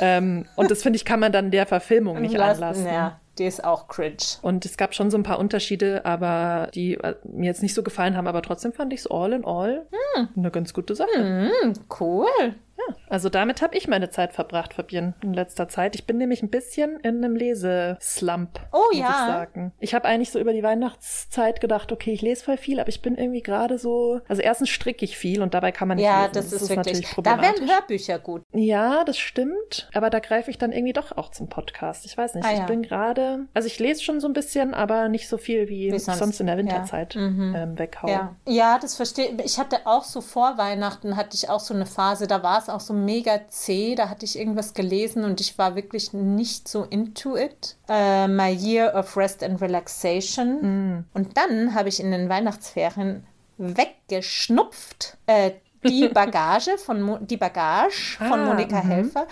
ähm, 0.00 0.46
und 0.56 0.70
das 0.70 0.82
finde 0.82 0.96
ich, 0.96 1.04
kann 1.04 1.20
man 1.20 1.32
dann 1.32 1.50
der 1.50 1.66
Verfilmung 1.66 2.20
nicht 2.20 2.34
Lassen, 2.34 2.62
anlassen. 2.62 2.86
Ja. 2.86 3.20
Die 3.38 3.44
ist 3.44 3.64
auch 3.64 3.88
cringe. 3.88 4.16
Und 4.42 4.64
es 4.64 4.76
gab 4.76 4.94
schon 4.94 5.10
so 5.10 5.18
ein 5.18 5.24
paar 5.24 5.38
Unterschiede, 5.38 6.04
aber 6.04 6.70
die 6.74 6.94
äh, 6.94 7.16
mir 7.24 7.46
jetzt 7.46 7.62
nicht 7.62 7.74
so 7.74 7.82
gefallen 7.82 8.16
haben, 8.16 8.28
aber 8.28 8.42
trotzdem 8.42 8.72
fand 8.72 8.92
ich 8.92 9.00
es 9.00 9.06
all 9.08 9.32
in 9.32 9.44
all 9.44 9.86
hm. 10.14 10.28
eine 10.36 10.50
ganz 10.50 10.72
gute 10.72 10.94
Sache. 10.94 11.10
Hm, 11.16 11.72
cool. 12.00 12.54
Ja, 12.88 12.94
also 13.08 13.28
damit 13.28 13.62
habe 13.62 13.76
ich 13.76 13.88
meine 13.88 14.10
Zeit 14.10 14.32
verbracht, 14.32 14.74
Fabienne, 14.74 15.14
in 15.22 15.34
letzter 15.34 15.68
Zeit. 15.68 15.94
Ich 15.94 16.06
bin 16.06 16.18
nämlich 16.18 16.42
ein 16.42 16.50
bisschen 16.50 16.98
in 17.00 17.24
einem 17.24 17.36
Leseslump. 17.36 18.60
Oh 18.72 18.78
muss 18.90 18.98
ja. 18.98 19.08
Ich, 19.08 19.14
sagen. 19.14 19.72
ich 19.80 19.94
habe 19.94 20.06
eigentlich 20.06 20.30
so 20.30 20.38
über 20.38 20.52
die 20.52 20.62
Weihnachtszeit 20.62 21.60
gedacht, 21.60 21.92
okay, 21.92 22.12
ich 22.12 22.22
lese 22.22 22.44
voll 22.44 22.56
viel, 22.56 22.80
aber 22.80 22.88
ich 22.88 23.02
bin 23.02 23.16
irgendwie 23.16 23.42
gerade 23.42 23.78
so. 23.78 24.20
Also 24.28 24.42
erstens 24.42 24.70
stricke 24.70 25.04
ich 25.04 25.16
viel 25.16 25.42
und 25.42 25.54
dabei 25.54 25.72
kann 25.72 25.88
man 25.88 25.96
nicht 25.96 26.06
ja, 26.06 26.22
lesen. 26.22 26.34
das, 26.34 26.50
das 26.50 26.62
ist, 26.62 26.70
ist 26.70 26.76
wirklich. 26.76 27.14
Da 27.22 27.40
wären 27.40 27.68
Hörbücher 27.68 28.18
gut. 28.18 28.42
Ja, 28.52 29.04
das 29.04 29.18
stimmt. 29.18 29.88
Aber 29.94 30.10
da 30.10 30.18
greife 30.18 30.50
ich 30.50 30.58
dann 30.58 30.72
irgendwie 30.72 30.92
doch 30.92 31.16
auch 31.16 31.30
zum 31.30 31.48
Podcast. 31.48 32.06
Ich 32.06 32.16
weiß 32.16 32.34
nicht. 32.34 32.46
Ah, 32.46 32.52
ja. 32.52 32.60
Ich 32.60 32.66
bin 32.66 32.82
gerade. 32.82 33.46
Also 33.54 33.66
ich 33.66 33.78
lese 33.78 34.02
schon 34.02 34.20
so 34.20 34.28
ein 34.28 34.32
bisschen, 34.32 34.74
aber 34.74 35.08
nicht 35.08 35.28
so 35.28 35.38
viel 35.38 35.68
wie, 35.68 35.92
wie 35.92 35.98
sonst. 35.98 36.18
sonst. 36.18 36.40
in 36.40 36.46
der 36.46 36.56
Winterzeit 36.56 37.14
ja. 37.14 37.20
mhm. 37.20 37.54
ähm, 37.54 37.78
weghauen. 37.78 38.12
Ja. 38.12 38.36
ja, 38.46 38.78
das 38.78 38.96
verstehe 38.96 39.28
ich. 39.28 39.44
Ich 39.44 39.58
hatte 39.58 39.86
auch 39.86 40.04
so 40.04 40.20
vor 40.20 40.58
Weihnachten 40.58 41.16
hatte 41.16 41.36
ich 41.36 41.48
auch 41.48 41.60
so 41.60 41.74
eine 41.74 41.86
Phase, 41.86 42.26
da 42.26 42.42
war 42.42 42.58
es 42.58 42.68
auch 42.74 42.80
so 42.80 42.92
mega 42.92 43.40
zäh. 43.48 43.94
Da 43.94 44.08
hatte 44.08 44.24
ich 44.24 44.38
irgendwas 44.38 44.74
gelesen 44.74 45.24
und 45.24 45.40
ich 45.40 45.56
war 45.58 45.76
wirklich 45.76 46.12
nicht 46.12 46.68
so 46.68 46.84
into 46.84 47.36
it. 47.36 47.76
Uh, 47.88 48.28
My 48.28 48.50
Year 48.50 48.94
of 48.94 49.16
Rest 49.16 49.42
and 49.42 49.60
Relaxation. 49.60 50.96
Mm. 50.96 51.04
Und 51.14 51.36
dann 51.36 51.74
habe 51.74 51.88
ich 51.88 52.00
in 52.00 52.10
den 52.10 52.28
Weihnachtsferien 52.28 53.24
weggeschnupft 53.58 55.16
äh, 55.26 55.52
die 55.86 56.08
Bagage 56.12 56.76
von 56.78 57.00
Mo 57.00 57.18
die 57.20 57.36
Bagage 57.36 58.16
von 58.18 58.40
ah, 58.40 58.46
Monika 58.46 58.78
-hmm. 58.78 58.88
Helfer. 58.88 59.26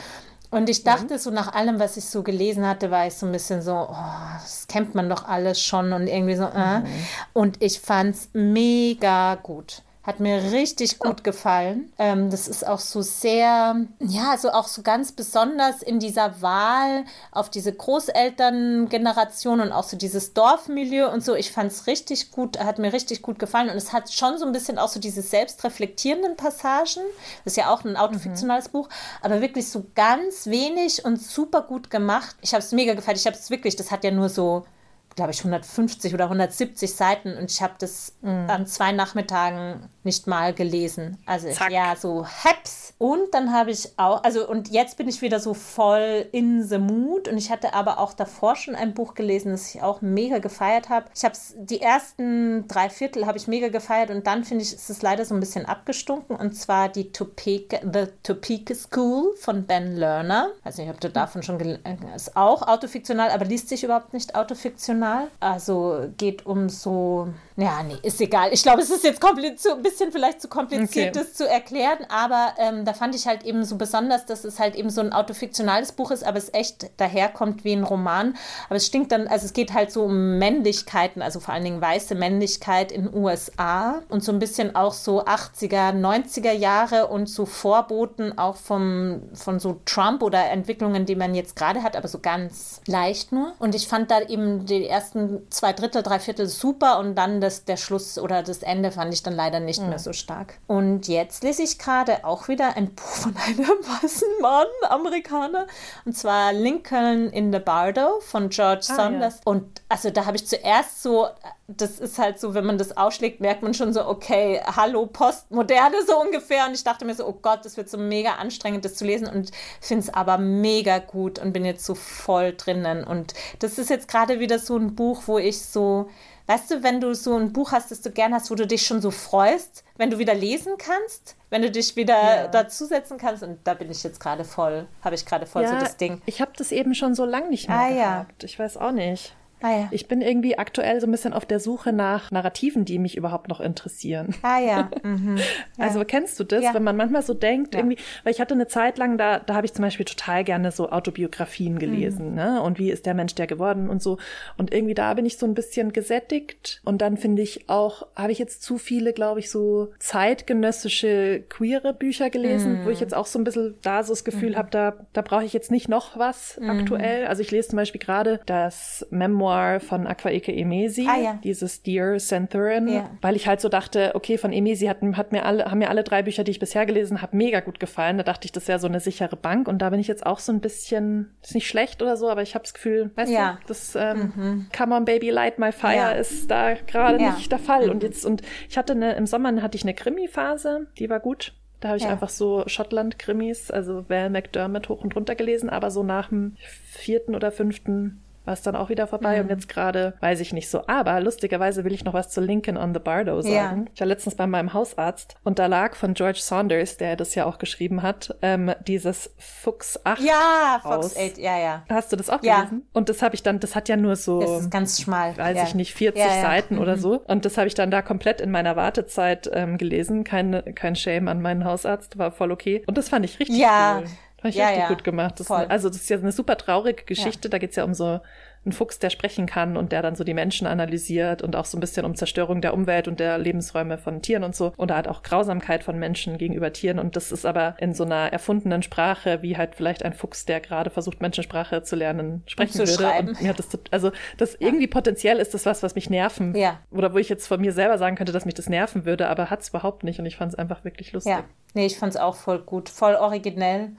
Und 0.53 0.69
ich 0.69 0.85
dachte, 0.85 1.19
so 1.19 1.31
nach 1.31 1.55
allem, 1.55 1.79
was 1.81 1.97
ich 1.97 2.05
so 2.05 2.23
gelesen 2.23 2.69
hatte, 2.69 2.91
war 2.91 3.07
ich 3.07 3.15
so 3.15 3.25
ein 3.25 3.33
bisschen 3.33 3.63
so, 3.63 3.73
oh, 3.73 3.97
das 4.35 4.67
kennt 4.67 4.95
man 4.95 5.09
doch 5.09 5.27
alles 5.27 5.59
schon 5.63 5.95
und 5.95 6.07
irgendwie 6.07 6.37
so. 6.37 6.45
Äh. 6.45 6.81
Mhm. 6.81 6.87
Und 7.33 7.63
ich 7.63 7.81
fand 7.81 8.15
es 8.15 8.29
mega 8.35 9.37
gut. 9.37 9.83
Hat 10.03 10.19
mir 10.19 10.51
richtig 10.51 10.99
gut 10.99 11.23
gefallen. 11.23 11.93
Ähm, 11.97 12.29
das 12.29 12.49
ist 12.49 12.67
auch 12.67 12.81
so 12.81 13.03
sehr, 13.03 13.77
ja, 14.01 14.31
also 14.33 14.51
auch 14.51 14.67
so 14.67 14.83
ganz 14.83 15.13
besonders 15.13 15.81
in 15.81 16.01
dieser 16.01 16.43
Wahl 16.43 17.05
auf 17.31 17.51
diese 17.51 17.73
Großelterngeneration 17.73 19.61
und 19.61 19.71
auch 19.71 19.85
so 19.85 19.97
dieses 19.97 20.35
Dorfmilieu 20.35 21.09
und 21.09 21.25
so. 21.25 21.37
Ich 21.37 21.53
fand 21.53 21.71
es 21.71 21.87
richtig 21.87 22.33
gut, 22.33 22.59
hat 22.59 22.81
mir 22.81 22.93
richtig 22.93 23.23
gut 23.23 23.39
gefallen. 23.39 23.71
Und 23.71 23.77
es 23.77 23.93
hat 23.93 24.13
schon 24.13 24.39
so 24.39 24.45
ein 24.45 24.51
bisschen 24.51 24.77
auch 24.77 24.89
so 24.89 24.99
diese 24.99 25.23
selbstreflektierenden 25.23 26.37
Passagen. 26.37 27.05
Das 27.45 27.53
ist 27.53 27.57
ja 27.57 27.71
auch 27.71 27.85
ein 27.85 27.97
autofiktionales 27.97 28.69
mhm. 28.69 28.73
Buch, 28.73 28.89
aber 29.21 29.41
wirklich 29.41 29.69
so 29.69 29.87
ganz 29.95 30.47
wenig 30.47 31.05
und 31.05 31.23
super 31.23 31.63
gut 31.63 31.91
gemacht. 31.91 32.35
Ich 32.41 32.55
habe 32.55 32.65
es 32.65 32.73
mega 32.73 32.95
gefallen. 32.95 33.17
Ich 33.17 33.27
habe 33.27 33.37
es 33.37 33.51
wirklich, 33.51 33.77
das 33.77 33.93
hat 33.93 34.03
ja 34.03 34.11
nur 34.11 34.29
so 34.29 34.65
glaube 35.15 35.33
ich, 35.33 35.41
150 35.41 36.15
oder 36.15 36.25
170 36.25 36.95
Seiten 36.95 37.37
und 37.37 37.51
ich 37.51 37.63
habe 37.63 37.75
das 37.79 38.15
mm. 38.23 38.49
an 38.49 38.67
zwei 38.67 38.93
Nachmittagen 38.93 39.89
nicht 40.05 40.27
mal 40.27 40.53
gelesen. 40.53 41.19
Also 41.27 41.51
Zack. 41.51 41.71
ja, 41.71 41.95
so 41.97 42.25
Heps. 42.25 42.95
Und 42.99 43.35
dann 43.35 43.53
habe 43.53 43.71
ich 43.71 43.91
auch, 43.97 44.23
also 44.23 44.49
und 44.49 44.71
jetzt 44.71 44.97
bin 44.97 45.09
ich 45.09 45.23
wieder 45.23 45.41
so 45.41 45.55
voll 45.55 46.27
in 46.33 46.63
the 46.63 46.79
mood 46.79 47.29
und 47.29 47.37
ich 47.37 47.51
hatte 47.51 47.75
aber 47.75 47.99
auch 47.99 48.13
davor 48.13 48.57
schon 48.57 48.75
ein 48.75 48.95
Buch 48.95 49.15
gelesen, 49.15 49.53
das 49.53 49.75
ich 49.75 49.83
auch 49.83 50.03
mega 50.03 50.39
gefeiert 50.39 50.89
habe. 50.89 51.07
Ich 51.15 51.25
habe 51.25 51.37
die 51.57 51.81
ersten 51.81 52.67
drei 52.69 52.89
Viertel 52.89 53.27
habe 53.27 53.39
ich 53.39 53.49
mega 53.49 53.69
gefeiert 53.69 54.11
und 54.11 54.27
dann 54.27 54.45
finde 54.45 54.65
ich, 54.65 54.73
ist 54.73 54.89
es 54.89 55.03
leider 55.03 55.25
so 55.25 55.35
ein 55.35 55.41
bisschen 55.41 55.67
abgestunken 55.67 56.37
und 56.37 56.53
zwar 56.53 56.89
die 56.89 57.13
Topeka, 57.13 57.79
The 57.83 58.07
Topeka 58.23 58.75
School 58.75 59.35
von 59.37 59.67
Ben 59.67 59.97
Lerner. 59.97 60.51
weiß 60.65 60.79
nicht, 60.79 60.91
ob 60.91 61.01
du 61.01 61.11
davon 61.11 61.43
schon 61.43 61.59
gelesen 61.59 61.83
Ist 62.15 62.37
auch 62.37 62.63
autofiktional, 62.63 63.31
aber 63.31 63.45
liest 63.45 63.69
sich 63.69 63.83
überhaupt 63.83 64.13
nicht 64.13 64.35
autofiktional 64.35 65.02
emotional. 65.03 65.29
Also 65.41 66.09
geht 66.17 66.47
um 66.47 66.69
so, 66.69 67.29
ja, 67.57 67.83
nee, 67.83 67.97
ist 68.03 68.21
egal. 68.21 68.51
Ich 68.53 68.63
glaube, 68.63 68.83
es 68.83 68.91
ist 68.91 69.05
jetzt 69.05 69.23
ein 69.25 69.83
bisschen 69.83 70.13
vielleicht 70.13 70.41
zu 70.41 70.49
kompliziert, 70.49 71.17
okay. 71.17 71.25
das 71.25 71.35
zu 71.35 71.49
erklären, 71.49 71.99
aber 72.09 72.55
ähm, 72.59 72.85
da 72.85 72.93
fand 72.93 73.15
ich 73.15 73.27
halt 73.27 73.45
eben 73.45 73.65
so 73.65 73.77
besonders, 73.77 74.27
dass 74.27 74.45
es 74.45 74.59
halt 74.59 74.75
eben 74.75 74.91
so 74.91 75.01
ein 75.01 75.13
autofiktionales 75.13 75.93
Buch 75.93 76.11
ist, 76.11 76.25
aber 76.25 76.39
es 76.39 76.53
echt 76.55 76.91
daherkommt 76.99 77.65
wie 77.65 77.73
ein 77.73 77.85
Roman. 77.85 78.37
Aber 78.69 78.77
es 78.77 78.87
stinkt 78.87 79.13
dann, 79.13 79.27
also 79.27 79.47
es 79.47 79.53
geht 79.53 79.73
halt 79.75 79.93
so 79.93 80.05
um 80.05 80.39
Männlichkeiten, 80.39 81.23
also 81.23 81.41
vor 81.41 81.55
allen 81.55 81.65
Dingen 81.65 81.81
weiße 81.81 82.15
Männlichkeit 82.15 82.93
in 82.93 83.13
USA 83.13 84.03
und 84.09 84.23
so 84.25 84.33
ein 84.33 84.39
bisschen 84.39 84.75
auch 84.75 84.93
so 84.93 85.25
80er, 85.25 85.93
90er 85.93 86.53
Jahre 86.53 87.09
und 87.09 87.29
so 87.29 87.47
Vorboten 87.47 88.39
auch 88.39 88.57
vom, 88.57 89.23
von 89.35 89.59
so 89.59 89.81
Trump 89.85 90.23
oder 90.23 90.51
Entwicklungen, 90.51 91.07
die 91.07 91.17
man 91.17 91.35
jetzt 91.35 91.57
gerade 91.57 91.83
hat, 91.83 91.97
aber 91.97 92.09
so 92.09 92.19
ganz 92.19 92.81
leicht 92.87 93.33
nur. 93.33 93.53
Und 93.59 93.75
ich 93.75 93.89
fand 93.89 94.11
da 94.11 94.21
eben 94.21 94.67
die 94.67 94.92
ersten 94.93 95.51
zwei 95.51 95.73
Drittel, 95.73 96.03
drei 96.03 96.21
Viertel 96.21 96.47
super 96.47 96.99
und 97.01 97.17
dann 97.17 97.41
das, 97.41 97.65
der 97.65 97.77
Schluss 97.77 98.19
oder 98.19 98.43
das 98.43 98.63
Ende 98.63 98.93
fand 98.93 99.13
ich 99.13 99.23
dann 99.23 99.35
leider 99.35 99.59
nicht 99.59 99.81
mhm. 99.81 99.89
mehr 99.89 99.99
so 99.99 100.13
stark. 100.13 100.59
Und 100.69 101.09
jetzt 101.09 101.43
lese 101.43 101.63
ich 101.63 101.79
gerade 101.79 102.25
auch 102.25 102.47
wieder 102.47 102.77
ein 102.77 102.95
Buch 102.95 103.03
von 103.03 103.37
einem 103.37 103.67
weißen 103.67 104.29
Mann, 104.41 104.67
Amerikaner, 104.89 105.67
und 106.05 106.17
zwar 106.17 106.53
Lincoln 106.53 107.31
in 107.31 107.53
the 107.53 107.59
Bardo 107.59 108.21
von 108.21 108.51
George 108.51 108.87
ah, 108.91 108.95
Saunders. 108.95 109.37
Ja. 109.37 109.41
Und 109.45 109.83
also 109.89 110.11
da 110.11 110.27
habe 110.27 110.37
ich 110.37 110.47
zuerst 110.47 111.03
so, 111.03 111.29
das 111.69 111.99
ist 112.01 112.19
halt 112.19 112.41
so, 112.41 112.55
wenn 112.55 112.67
man 112.67 112.79
das 112.79 112.97
ausschlägt, 112.97 113.41
merkt 113.41 113.63
man 113.63 113.73
schon 113.73 113.93
so, 113.93 114.07
okay, 114.07 114.61
hallo, 114.65 115.07
Postmoderne 115.07 115.97
so 116.07 116.21
ungefähr. 116.21 116.67
Und 116.67 116.75
ich 116.75 116.85
dachte 116.85 117.05
mir 117.05 117.15
so, 117.15 117.27
oh 117.27 117.39
Gott, 117.41 117.65
das 117.65 117.77
wird 117.77 117.89
so 117.89 117.99
mega 117.99 118.35
anstrengend, 118.35 118.85
das 118.85 118.97
zu 118.97 119.05
lesen. 119.05 119.29
Und 119.29 119.53
finde 119.81 120.05
es 120.05 120.13
aber 120.13 120.39
mega 120.39 120.99
gut 120.99 121.39
und 121.39 121.53
bin 121.53 121.65
jetzt 121.65 121.85
so 121.85 121.95
voll 121.95 122.55
drinnen. 122.57 123.05
Und 123.05 123.35
das 123.61 123.79
ist 123.79 123.91
jetzt 123.91 124.09
gerade 124.09 124.41
wieder 124.41 124.59
so 124.59 124.77
ein 124.77 124.95
Buch, 124.95 125.23
wo 125.27 125.39
ich 125.39 125.63
so, 125.63 126.11
weißt 126.47 126.71
du, 126.71 126.83
wenn 126.83 127.01
du 127.01 127.15
so 127.15 127.37
ein 127.37 127.53
Buch 127.53 127.73
hast, 127.73 127.91
das 127.91 128.03
du 128.03 128.11
gern 128.11 128.35
hast, 128.35 128.51
wo 128.51 128.55
du 128.55 128.67
dich 128.67 128.85
schon 128.85 129.01
so 129.01 129.11
freust, 129.11 129.85
wenn 129.97 130.11
du 130.11 130.19
wieder 130.19 130.35
lesen 130.35 130.75
kannst, 130.79 131.37
wenn 131.51 131.63
du 131.63 131.71
dich 131.71 131.95
wieder 131.95 132.15
ja. 132.15 132.49
dazusetzen 132.49 133.19
kannst. 133.19 133.45
Und 133.45 133.61
da 133.65 133.75
bin 133.75 133.91
ich 133.91 134.03
jetzt 134.03 134.19
gerade 134.19 134.45
voll, 134.45 134.89
habe 135.03 135.15
ich 135.15 135.25
gerade 135.25 135.47
voll 135.47 135.63
ja, 135.63 135.71
so 135.71 135.77
das 135.77 135.97
Ding. 135.97 136.21
Ich 136.27 136.41
habe 136.41 136.53
das 136.57 136.73
eben 136.73 136.95
schon 136.95 137.15
so 137.15 137.25
lange 137.25 137.49
nicht 137.49 137.69
mehr 137.69 137.79
ah, 137.79 137.89
gehabt. 137.89 138.43
Ja. 138.43 138.47
Ich 138.47 138.59
weiß 138.59 138.77
auch 138.79 138.93
nicht. 138.93 139.35
Ah, 139.63 139.71
ja. 139.71 139.89
Ich 139.91 140.09
bin 140.09 140.21
irgendwie 140.21 140.59
aktuell 140.59 141.01
so 141.01 141.07
ein 141.07 141.11
bisschen 141.11 141.33
auf 141.33 141.47
der 141.47 141.61
Suche 141.61 141.93
nach 141.93 142.31
Narrativen, 142.31 142.85
die 142.85 142.99
mich 142.99 143.17
überhaupt 143.17 143.49
noch 143.49 143.61
interessieren. 143.61 144.35
Ah 144.43 144.61
ja. 144.61 144.91
Mhm. 145.03 145.37
ja. 145.37 145.85
Also 145.85 146.05
kennst 146.05 146.39
du 146.39 146.45
das, 146.45 146.63
ja. 146.63 146.75
wenn 146.75 146.85
man 146.85 146.97
manchmal 146.97 147.23
so 147.23 147.35
denkt, 147.35 147.75
irgendwie, 147.75 147.97
weil 148.23 148.33
ich 148.33 148.41
hatte 148.41 148.55
eine 148.55 148.69
Zeit 148.69 148.99
lang, 148.99 149.19
da, 149.19 149.41
da 149.41 149.55
habe 149.55 149.67
ich 149.67 149.73
zum 149.73 149.83
Beispiel 149.83 150.07
total 150.07 150.45
gerne 150.45 150.71
so 150.71 150.91
Autobiografien 150.91 151.79
gelesen, 151.79 152.31
mhm. 152.31 152.35
ne? 152.35 152.63
Und 152.63 152.79
wie 152.79 152.91
ist 152.91 153.05
der 153.05 153.15
Mensch 153.15 153.35
der 153.35 153.47
geworden 153.47 153.89
und 153.89 154.03
so. 154.03 154.19
Und 154.57 154.73
irgendwie 154.73 154.95
da 154.95 155.15
bin 155.15 155.27
ich 155.27 155.39
so 155.39 155.47
ein 155.47 155.55
bisschen 155.55 155.93
gesättigt. 155.93 156.81
Und 156.85 157.03
dann 157.03 157.17
finde 157.17 157.43
ich 157.43 157.69
auch, 157.69 158.07
habe 158.15 158.33
ich 158.33 158.39
jetzt 158.39 158.63
zu 158.63 158.79
viele, 158.79 159.13
glaube 159.13 159.41
ich, 159.41 159.51
so 159.51 159.93
zeitgenössische 159.99 161.43
queere 161.49 161.95
Bücher 161.95 162.31
gelesen, 162.31 162.81
mhm. 162.81 162.85
wo 162.85 162.91
ich 162.91 163.01
jetzt 163.01 163.15
auch 163.15 163.27
so 163.27 163.39
ein 163.39 163.45
bisschen 163.45 163.75
da 163.83 164.03
so 164.05 164.13
das 164.13 164.25
Gefühl 164.25 164.51
mhm. 164.51 164.57
habe, 164.57 164.71
da, 164.71 164.95
da 165.13 165.23
brauche 165.23 165.45
ich 165.45 165.53
jetzt 165.53 165.71
nicht 165.71 165.89
noch 165.89 166.19
was 166.19 166.59
mhm. 166.61 166.71
aktuell. 166.71 167.27
Also 167.27 167.43
ich 167.43 167.51
lese 167.51 167.71
zum 167.71 167.77
Beispiel 167.77 168.01
gerade 168.01 168.41
das 168.47 169.07
Memoir 169.11 169.52
Memoir 169.53 169.81
von 169.81 170.07
Akwaeke 170.07 170.53
Emesi, 170.53 171.07
ah, 171.09 171.19
ja. 171.19 171.39
dieses 171.43 171.83
Dear 171.83 172.19
Centaurin, 172.19 172.89
ja. 172.89 173.11
weil 173.21 173.37
ich 173.37 173.47
halt 173.47 173.61
so 173.61 173.69
dachte, 173.69 174.13
okay, 174.15 174.39
von 174.39 174.53
Emesi 174.53 174.87
hat, 174.87 174.99
hat 175.03 175.33
mir 175.33 175.45
alle, 175.45 175.67
haben 175.67 175.79
mir 175.79 175.91
alle 175.91 176.03
drei 176.03 176.23
Bücher, 176.23 176.45
die 176.45 176.51
ich 176.51 176.59
bisher 176.59 176.87
gelesen 176.87 177.23
habe, 177.23 177.37
mega 177.37 177.61
gut 177.61 177.81
gefallen. 177.81 178.19
Da 178.19 178.25
dachte 178.25 178.47
ich, 178.47 178.53
das 178.53 178.69
wäre 178.69 178.79
so 178.79 178.87
eine 178.87 179.01
sichere 179.01 179.37
Bank 179.37 179.69
und 179.69 179.79
da 179.79 179.91
bin 179.91 180.01
ich 180.01 180.09
jetzt 180.09 180.27
auch 180.27 180.39
so 180.39 180.53
ein 180.53 180.61
bisschen, 180.61 181.35
ist 181.43 181.55
nicht 181.55 181.67
schlecht 181.67 182.03
oder 182.03 182.17
so, 182.17 182.29
aber 182.29 182.43
ich 182.43 182.55
habe 182.55 182.63
das 182.63 182.75
Gefühl, 182.75 183.11
weißt 183.15 183.33
ja. 183.33 183.59
du, 183.63 183.69
das 183.69 183.95
ähm, 183.95 184.33
mhm. 184.35 184.67
Come 184.77 184.95
on 184.95 185.05
Baby 185.05 185.31
Light 185.31 185.59
My 185.59 185.73
Fire 185.73 186.17
ist 186.17 186.51
da 186.51 186.75
gerade 186.75 187.23
nicht 187.23 187.51
der 187.51 187.59
Fall. 187.59 187.87
Mhm. 187.87 187.93
Und 187.93 188.03
jetzt, 188.03 188.25
und 188.25 188.43
ich 188.69 188.79
hatte 188.79 188.93
eine, 188.93 189.15
im 189.15 189.27
Sommer 189.27 189.63
hatte 189.63 189.77
ich 189.77 189.85
eine 189.85 189.95
Krimi-Phase, 189.95 190.87
die 190.99 191.11
war 191.11 191.21
gut. 191.21 191.53
Da 191.81 191.89
habe 191.89 191.99
ich 191.99 192.05
ja. 192.05 192.11
einfach 192.11 192.29
so 192.29 192.63
Schottland-Krimis, 192.67 193.73
also 193.73 194.09
Val 194.09 194.31
McDermott 194.31 194.89
hoch 194.89 195.03
und 195.03 195.17
runter 195.17 195.35
gelesen, 195.35 195.69
aber 195.69 195.91
so 195.91 196.05
nach 196.05 196.29
dem 196.29 196.57
vierten 196.85 197.35
oder 197.35 197.51
fünften 197.51 198.23
war 198.45 198.55
es 198.55 198.63
dann 198.63 198.75
auch 198.77 198.89
wieder 198.89 199.07
vorbei 199.07 199.37
Mhm. 199.37 199.43
und 199.43 199.49
jetzt 199.51 199.69
gerade 199.69 200.15
weiß 200.21 200.41
ich 200.41 200.53
nicht 200.53 200.69
so. 200.69 200.87
Aber 200.87 201.21
lustigerweise 201.21 201.85
will 201.85 201.93
ich 201.93 202.05
noch 202.05 202.15
was 202.15 202.31
zu 202.31 202.41
Lincoln 202.41 202.77
on 202.77 202.93
the 202.95 203.01
Bardo 203.01 203.41
sagen. 203.41 203.85
Ja. 203.87 203.91
Ich 203.95 204.01
war 204.01 204.07
letztens 204.07 204.35
bei 204.35 204.47
meinem 204.47 204.73
Hausarzt 204.73 205.37
und 205.45 205.59
da 205.59 205.67
lag 205.67 205.95
von 205.95 206.15
George 206.15 206.41
Saunders, 206.41 206.97
der 206.97 207.17
das 207.17 207.35
ja 207.35 207.45
auch 207.47 207.59
geschrieben 207.59 208.03
hat, 208.03 208.35
ähm, 208.43 208.73
dieses 208.87 209.31
Fuchs 209.39 210.01
8. 210.05 210.21
Ja. 210.23 210.81
Fox 210.83 211.17
8, 211.17 211.39
ja, 211.39 211.59
ja. 211.59 211.85
Hast 211.89 212.13
du 212.13 212.17
das 212.17 212.31
auch 212.31 212.43
Ja. 212.43 212.57
gelesen? 212.63 212.87
Und 212.93 213.09
das 213.09 213.23
habe 213.23 213.35
ich 213.35 213.43
dann, 213.43 213.61
das 213.61 213.75
hat 213.77 213.89
ja 213.89 213.97
nur 213.97 214.17
so 214.17 214.41
Das 214.41 214.51
ist 214.63 214.71
ganz 214.71 215.01
schmal. 215.01 215.37
weiß 215.37 215.57
ja. 215.57 215.63
ich 215.65 215.75
nicht, 215.75 215.95
40 215.95 216.23
Ja, 216.25 216.35
ja. 216.37 216.43
Seiten 216.43 216.79
oder 216.79 216.97
so. 216.99 217.23
Und 217.27 217.45
das 217.45 217.57
habe 217.59 217.69
ich 217.69 217.75
dann 217.75 217.91
da 217.91 218.03
komplett 218.03 218.41
in 218.41 218.51
meiner 218.51 218.77
Wartezeit 218.77 219.51
ähm, 219.53 219.79
gelesen. 219.79 220.25
Keine, 220.25 220.63
kein 220.63 220.97
Shame 220.97 221.29
an 221.29 221.41
meinen 221.43 221.65
Hausarzt, 221.65 222.19
war 222.19 222.31
voll 222.33 222.51
okay. 222.53 222.83
Und 222.87 222.99
das 222.99 223.09
fand 223.09 223.25
ich 223.25 223.39
richtig 223.39 223.59
Ja. 223.59 223.99
cool. 224.01 224.07
Fand 224.43 224.55
ich 224.55 224.59
Ja, 224.59 224.67
richtig 224.67 224.83
ja. 224.83 224.89
gut 224.89 225.05
gemacht. 225.05 225.39
Das, 225.39 225.47
Voll. 225.47 225.67
also 225.69 225.89
das 225.89 225.99
ist 225.99 226.11
ja 226.11 226.19
eine 226.19 226.33
super 226.33 226.57
traurige 226.57 227.05
Geschichte. 227.05 227.49
Da 227.49 227.59
geht's 227.59 227.77
ja 227.77 227.85
um 227.85 227.95
so 227.95 228.21
einen 228.65 228.73
Fuchs, 228.73 228.99
der 228.99 229.11
sprechen 229.11 229.47
kann 229.47 229.77
und 229.77 229.91
der 229.91 230.03
dann 230.03 230.15
so 230.15 230.23
die 230.23 230.35
Menschen 230.35 230.67
analysiert 230.67 231.43
und 231.43 231.57
auch 231.57 231.65
so 231.65 231.77
ein 231.77 231.81
bisschen 231.81 232.05
um 232.05 232.15
Zerstörung 232.15 232.61
der 232.61 232.75
Umwelt 232.75 233.09
und 233.09 233.19
der 233.19 233.39
Lebensräume 233.39 233.99
von 233.99 234.23
Tieren 234.23 234.45
und 234.45 234.55
so. 234.55 234.73
Und 234.77 234.91
da 234.91 234.97
hat 234.97 235.09
auch 235.09 235.23
Grausamkeit 235.23 235.83
von 235.83 235.99
Menschen 235.99 236.39
gegenüber 236.39 236.73
Tieren. 236.73 236.99
Und 237.01 237.17
das 237.17 237.33
ist 237.33 237.45
aber 237.45 237.75
in 237.79 237.93
so 237.93 238.05
einer 238.05 238.33
erfundenen 238.33 238.83
Sprache, 238.83 239.43
wie 239.43 239.57
halt 239.57 239.75
vielleicht 239.75 240.05
ein 240.05 240.13
Fuchs, 240.13 240.45
der 240.45 240.61
gerade 240.61 240.91
versucht, 240.91 241.21
Menschensprache 241.21 241.83
zu 241.83 241.97
lernen, 241.97 242.43
sprechen 242.47 242.73
zu 242.73 242.79
würde. 242.81 242.93
schreiben. 242.93 243.29
Und 243.29 243.43
mir 243.43 243.49
hat 243.49 243.59
das, 243.59 243.69
also 243.91 244.13
das 244.39 244.55
irgendwie 244.55 244.87
potenziell 244.87 245.39
ist 245.39 245.55
das 245.55 245.67
was, 245.67 245.83
was 245.83 245.97
mich 245.97 246.09
nerven. 246.09 246.55
Ja. 246.55 246.79
Oder 246.93 247.15
wo 247.15 247.19
ich 247.19 247.29
jetzt 247.29 247.49
von 247.49 247.61
mir 247.61 247.73
selber 247.73 247.99
sagen 247.99 248.15
könnte, 248.15 248.33
dass 248.33 248.45
mich 248.45 248.55
das 248.55 248.69
nerven 248.69 249.05
würde, 249.05 249.29
aber 249.29 249.51
hat's 249.51 249.71
überhaupt 249.71 250.05
nicht. 250.05 250.21
Und 250.21 250.27
ich 250.27 250.37
fand 250.37 250.53
es 250.53 250.59
einfach 250.59 250.85
wirklich 250.85 251.13
lustig. 251.13 251.33
Ja, 251.33 251.45
nee, 251.75 251.87
ich 251.87 251.99
fand 251.99 252.15
es 252.15 252.21
auch 252.21 252.37
voll 252.37 252.61
gut, 252.61 252.89
voll 252.89 253.15
originell. 253.17 253.91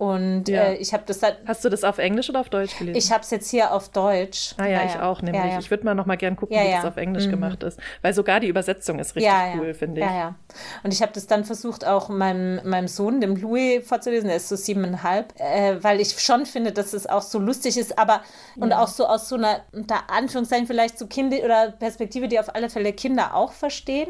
Und 0.00 0.48
Ja. 0.48 0.62
äh, 0.62 0.76
ich 0.76 0.94
habe 0.94 1.02
das 1.04 1.18
dann, 1.18 1.34
Hast 1.46 1.62
du 1.62 1.68
das 1.68 1.84
auf 1.84 1.98
Englisch 1.98 2.30
oder 2.30 2.40
auf 2.40 2.48
Deutsch 2.48 2.78
gelesen? 2.78 2.96
ich 2.96 3.12
habe 3.12 3.22
es 3.22 3.30
jetzt 3.30 3.50
hier 3.50 3.70
auf 3.70 3.90
Deutsch. 3.90 4.54
Ah 4.56 4.64
ja, 4.64 4.82
ich 4.86 4.98
auch 4.98 5.20
nämlich. 5.20 5.44
Ja, 5.44 5.50
ja. 5.50 5.58
Ich 5.58 5.70
würde 5.70 5.84
mal 5.84 5.94
noch 5.94 6.06
mal 6.06 6.16
gern 6.16 6.36
gucken, 6.36 6.56
Ja, 6.56 6.62
wie 6.64 6.70
ja. 6.70 6.76
das 6.76 6.86
auf 6.86 6.96
Englisch 6.96 7.26
Mhm. 7.26 7.32
gemacht 7.32 7.62
ist. 7.62 7.78
Weil 8.00 8.14
sogar 8.14 8.40
die 8.40 8.48
Übersetzung 8.48 8.98
ist 8.98 9.14
richtig 9.14 9.30
ja, 9.30 9.48
ja. 9.48 9.60
cool, 9.60 9.74
finde 9.74 10.00
ich. 10.00 10.06
Ja, 10.06 10.14
ja. 10.16 10.34
Und 10.84 10.94
ich 10.94 11.02
habe 11.02 11.12
das 11.12 11.26
dann 11.26 11.44
versucht, 11.44 11.86
auch 11.86 12.08
meinem, 12.08 12.66
meinem 12.66 12.88
Sohn, 12.88 13.20
dem 13.20 13.36
Louis, 13.36 13.86
vorzulesen. 13.86 14.28
Der 14.28 14.38
ist 14.38 14.48
so 14.48 14.56
siebeneinhalb, 14.56 15.34
äh, 15.38 15.84
weil 15.84 16.00
ich 16.00 16.18
schon 16.18 16.46
finde, 16.46 16.72
dass 16.72 16.94
es 16.94 17.06
auch 17.06 17.20
so 17.22 17.38
lustig 17.38 17.76
ist, 17.76 17.98
aber 17.98 18.22
und 18.56 18.72
auch 18.72 18.88
so 18.88 19.06
aus 19.06 19.28
so 19.28 19.36
einer, 19.36 19.60
unter 19.72 20.08
Anführungszeichen, 20.10 20.66
vielleicht 20.66 20.98
so 20.98 21.08
Kinder 21.08 21.36
oder 21.44 21.72
Perspektive, 21.72 22.26
die 22.26 22.40
auf 22.40 22.54
alle 22.54 22.70
Fälle 22.70 22.94
Kinder 22.94 23.34
auch 23.34 23.52
verstehen. 23.52 24.08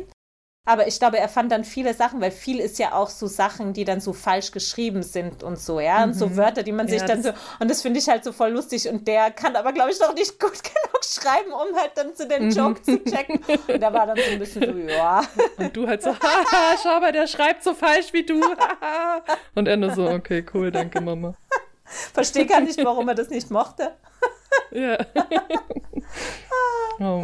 Aber 0.67 0.87
ich 0.87 0.99
glaube, 0.99 1.19
er 1.19 1.29
fand 1.29 1.51
dann 1.51 1.65
viele 1.65 1.95
Sachen, 1.95 2.21
weil 2.21 2.31
viel 2.31 2.61
ist 2.61 2.79
ja 2.79 2.93
auch 2.93 3.09
so 3.09 3.27
Sachen, 3.27 3.73
die 3.73 3.85
dann 3.85 3.99
so 4.01 4.13
falsch 4.13 4.53
geschrieben 4.53 5.03
sind 5.03 5.43
und 5.43 5.59
so, 5.59 5.81
ja. 5.81 6.05
Und 6.05 6.13
so 6.13 6.37
Wörter, 6.37 6.63
die 6.63 6.73
man 6.73 6.87
sich 6.87 7.01
Ja, 7.01 7.07
dann 7.07 7.23
so. 7.23 7.31
Und 7.59 7.71
das 7.71 7.81
finde 7.81 7.99
ich 7.99 8.09
halt 8.09 8.25
so 8.25 8.33
voll 8.33 8.51
lustig. 8.51 8.89
Und 8.89 9.09
der 9.09 9.31
kann 9.31 9.57
aber, 9.57 9.73
glaube 9.73 9.91
ich, 9.91 9.99
noch 9.99 10.15
nicht 10.15 10.39
gut 10.41 10.53
genug 10.63 11.03
schreiben, 11.03 11.51
um 11.51 11.77
halt 11.77 11.93
dann 11.95 12.15
zu 12.15 12.29
den 12.29 12.51
Joke 12.51 12.83
zu 12.83 13.03
checken. 13.05 13.41
Und 13.69 13.83
da 13.83 13.93
war 13.93 14.07
dann 14.07 14.19
so 14.19 14.31
ein 14.31 14.39
bisschen 14.39 14.63
so, 14.63 14.93
ja. 14.93 15.23
Und 15.57 15.75
du 15.75 15.89
halt 15.89 16.03
so, 16.03 16.11
haha, 16.11 16.77
schau 16.83 17.01
mal, 17.01 17.13
der 17.13 17.27
schreibt 17.27 17.65
so 17.65 17.73
falsch 17.75 18.13
wie 18.13 18.25
du. 18.25 18.41
haha. 18.43 19.23
Und 19.55 19.67
er 19.67 19.79
nur 19.79 19.95
so, 19.95 20.09
okay, 20.09 20.45
cool, 20.53 20.71
danke, 20.71 21.01
Mama. 21.01 21.35
Verstehe 22.13 22.47
gar 22.47 22.61
nicht, 22.61 22.85
warum 22.85 23.09
er 23.09 23.15
das 23.15 23.31
nicht 23.31 23.51
mochte. 23.51 23.93
Ja. 24.71 24.99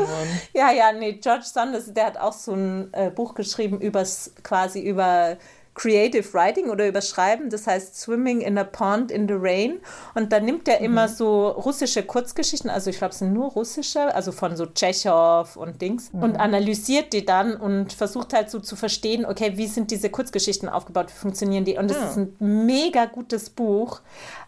Mann. 0.06 0.28
Ja, 0.54 0.70
ja, 0.72 0.92
nee, 0.92 1.14
George 1.14 1.44
Sanders, 1.44 1.92
der 1.92 2.06
hat 2.06 2.18
auch 2.18 2.32
so 2.32 2.52
ein 2.52 2.92
äh, 2.92 3.10
Buch 3.10 3.34
geschrieben 3.34 3.80
übers 3.80 4.32
quasi 4.42 4.80
über 4.80 5.36
Creative 5.74 6.32
Writing 6.32 6.70
oder 6.70 6.88
über 6.88 7.02
Schreiben, 7.02 7.50
das 7.50 7.66
heißt 7.66 8.00
Swimming 8.00 8.40
in 8.40 8.56
a 8.56 8.64
Pond 8.64 9.10
in 9.10 9.28
the 9.28 9.34
Rain. 9.36 9.78
Und 10.14 10.32
da 10.32 10.40
nimmt 10.40 10.66
er 10.68 10.80
immer 10.80 11.06
so 11.06 11.48
russische 11.48 12.02
Kurzgeschichten, 12.02 12.70
also 12.70 12.88
ich 12.88 12.96
glaube, 12.96 13.12
es 13.12 13.18
sind 13.18 13.34
nur 13.34 13.50
russische, 13.50 14.14
also 14.14 14.32
von 14.32 14.56
so 14.56 14.64
Tschechow 14.64 15.54
und 15.54 15.82
Dings, 15.82 16.08
und 16.14 16.36
analysiert 16.36 17.12
die 17.12 17.26
dann 17.26 17.54
und 17.56 17.92
versucht 17.92 18.32
halt 18.32 18.48
so 18.50 18.58
zu 18.60 18.74
verstehen, 18.74 19.26
okay, 19.26 19.52
wie 19.56 19.66
sind 19.66 19.90
diese 19.90 20.08
Kurzgeschichten 20.08 20.70
aufgebaut, 20.70 21.08
wie 21.10 21.18
funktionieren 21.18 21.66
die? 21.66 21.76
Und 21.76 21.90
das 21.90 21.98
Ah. 21.98 22.08
ist 22.08 22.16
ein 22.16 22.36
mega 22.38 23.04
gutes 23.04 23.50
Buch. 23.50 24.00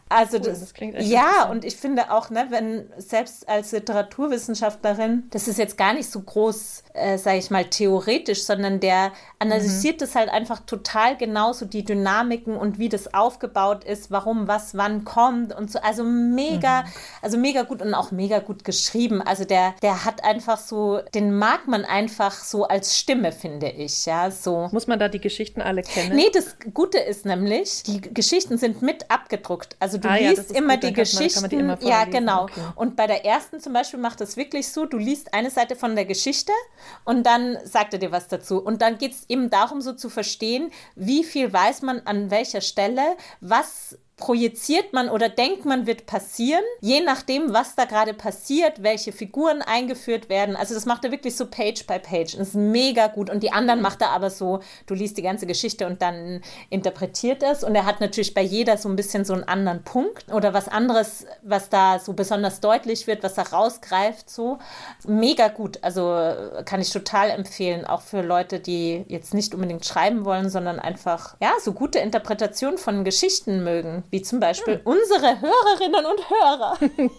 Also 0.09 0.39
das, 0.39 0.61
das 0.61 0.75
klingt 0.75 0.95
echt 0.95 1.09
ja, 1.09 1.49
und 1.51 1.65
ich 1.65 1.77
finde 1.77 2.11
auch, 2.11 2.31
ne, 2.31 2.47
wenn 2.51 2.91
selbst 2.97 3.49
als 3.49 3.73
Literaturwissenschaftlerin, 3.73 5.25
das 5.31 5.49
ist 5.49 5.59
jetzt 5.59 5.77
gar 5.77 5.93
nicht 5.93 6.11
so 6.11 6.21
groß, 6.21 6.85
äh, 6.95 7.19
sage 7.19 7.39
ich 7.39 7.51
mal, 7.51 7.65
theoretisch, 7.65 8.45
sondern 8.45 8.81
der 8.81 9.13
analysiert 9.39 10.01
das 10.01 10.15
halt 10.15 10.31
einfach 10.31 10.61
total 10.61 11.17
genauso 11.17 11.67
die 11.67 11.85
Dynamiken 11.85 12.57
und 12.57 12.79
wie 12.79 12.89
das 12.89 13.13
aufgebaut 13.15 13.85
ist, 13.85 14.11
warum 14.11 14.49
was 14.49 14.77
wann 14.77 15.05
kommt 15.05 15.55
und 15.55 15.71
so. 15.71 15.81
Also 15.81 16.05
mega, 16.05 16.85
also 17.23 17.39
mega 17.39 17.63
gut 17.63 17.83
und 17.83 17.95
auch 17.95 18.11
mega 18.11 18.39
gut 18.39 18.65
geschrieben. 18.65 19.23
Also 19.23 19.45
der, 19.45 19.75
der 19.83 20.05
hat 20.05 20.25
einfach 20.25 20.59
so, 20.59 21.01
den 21.15 21.37
mag 21.37 21.67
man 21.67 21.85
einfach 21.85 22.33
so 22.33 22.67
als 22.67 22.99
Stimme, 22.99 23.33
finde 23.33 23.69
ich, 23.71 24.07
ja, 24.07 24.31
so. 24.31 24.69
Muss 24.73 24.87
man 24.87 24.99
da 24.99 25.09
die 25.09 25.21
Geschichten 25.21 25.61
alle 25.61 25.83
kennen? 25.83 26.17
Nee, 26.17 26.31
das 26.33 26.57
Gute 26.73 26.99
ist 26.99 27.27
nämlich, 27.27 27.83
die 27.85 28.01
Geschichten 28.01 28.59
sind 28.59 28.83
mit 28.83 29.11
abgedruckt. 29.11 29.77
Also 29.81 29.98
du 30.05 30.09
Ah 30.09 30.17
ja, 30.17 30.31
liest 30.31 30.43
ist 30.45 30.53
immer 30.57 30.77
gut, 30.77 30.83
die 30.85 30.87
man- 30.93 31.43
man 31.43 31.51
immer 31.51 31.79
ja, 31.83 31.97
vorlesen, 31.99 32.11
genau. 32.13 32.43
okay. 32.45 32.61
Und 32.77 32.97
bei 32.97 33.07
der 33.07 33.25
ersten 33.25 33.61
zum 33.61 33.73
Beispiel 33.73 34.01
macht 34.01 34.21
das 34.21 34.37
wirklich 34.37 34.69
so, 34.69 34.87
du 34.87 34.97
liest 34.99 35.35
eine 35.35 35.51
Seite 35.51 35.77
von 35.77 35.95
der 35.95 36.05
Geschichte 36.05 36.53
und 37.05 37.25
dann 37.25 37.59
sagt 37.65 37.93
er 37.93 37.99
dir 37.99 38.13
was 38.13 38.29
dazu. 38.29 38.59
Und 38.63 38.83
dann 38.83 38.99
geht 38.99 39.13
es 39.13 39.25
eben 39.29 39.51
darum, 39.51 39.81
so 39.81 39.93
zu 39.93 40.09
verstehen, 40.11 40.71
wie 40.95 41.25
viel 41.25 41.53
weiß 41.53 41.83
man 41.83 42.01
an 42.05 42.31
welcher 42.31 42.61
Stelle, 42.61 43.17
was 43.41 43.99
projiziert 44.19 44.93
man 44.93 45.09
oder 45.09 45.29
denkt 45.29 45.65
man 45.65 45.87
wird 45.87 46.05
passieren, 46.07 46.65
je 46.81 47.01
nachdem, 47.01 47.55
was 47.55 47.77
da 47.77 47.85
gerade 47.85 48.15
passiert, 48.15 48.83
welche 48.83 49.13
Figuren 49.13 49.63
eingeführt 49.63 50.29
werden. 50.29 50.57
Also 50.57 50.75
das 50.75 50.87
macht 50.87 51.05
er 51.05 51.13
wirklich 51.13 51.37
so 51.37 51.47
Page 51.47 51.87
by 51.87 51.99
Page. 52.01 52.37
Das 52.37 52.49
ist 52.49 52.55
mega 52.55 53.07
gut. 53.07 53.31
Und 53.31 53.43
die 53.43 53.53
anderen 53.53 53.81
macht 53.81 54.03
er 54.03 54.11
aber 54.11 54.31
so, 54.31 54.61
du 54.87 54.95
liest 54.95 55.17
die 55.17 55.23
ganze 55.23 55.47
Geschichte 55.47 55.87
und 55.87 56.03
dann 56.03 56.43
interpretiert 56.69 57.43
es. 57.43 57.63
Und 57.63 57.75
er 57.75 57.87
hat 57.87 58.01
natürlich 58.01 58.35
bei 58.35 58.43
jeder 58.43 58.77
so 58.77 58.89
ein 58.89 58.97
bisschen 58.97 59.25
so 59.25 59.35
einen 59.35 59.45
anderen 59.45 59.85
Punkt 59.85 60.33
oder 60.33 60.53
was 60.53 60.69
anderes, 60.69 61.25
was 61.43 61.69
da 61.69 62.01
so 62.01 62.13
besonders 62.13 62.61
deutlich 62.61 63.07
wird, 63.07 63.23
was 63.23 63.35
da 63.35 63.43
rausgreift. 63.43 64.29
So 64.29 64.59
mega 65.07 65.49
gut. 65.49 65.79
Also 65.83 66.35
kann 66.65 66.81
ich 66.81 66.91
total 66.91 67.31
empfehlen, 67.31 67.87
auch 67.87 68.03
für 68.03 68.23
Leute, 68.23 68.59
die 68.59 69.05
jetzt 69.07 69.33
nicht 69.33 69.55
unbedingt 69.55 69.87
schreiben 69.87 70.25
wollen, 70.25 70.51
sondern 70.51 70.81
einfach 70.81 71.37
ja 71.41 71.53
so 71.63 71.73
gute 71.73 72.01
Interpretationen 72.01 72.79
von 72.79 73.05
Geschichten 73.05 73.63
mögen, 73.63 74.03
wie 74.11 74.23
zum 74.23 74.41
Beispiel 74.41 74.81
unsere 74.85 75.41
Hörerinnen 75.41 76.05
und 76.07 76.31
Hörer. 76.31 76.79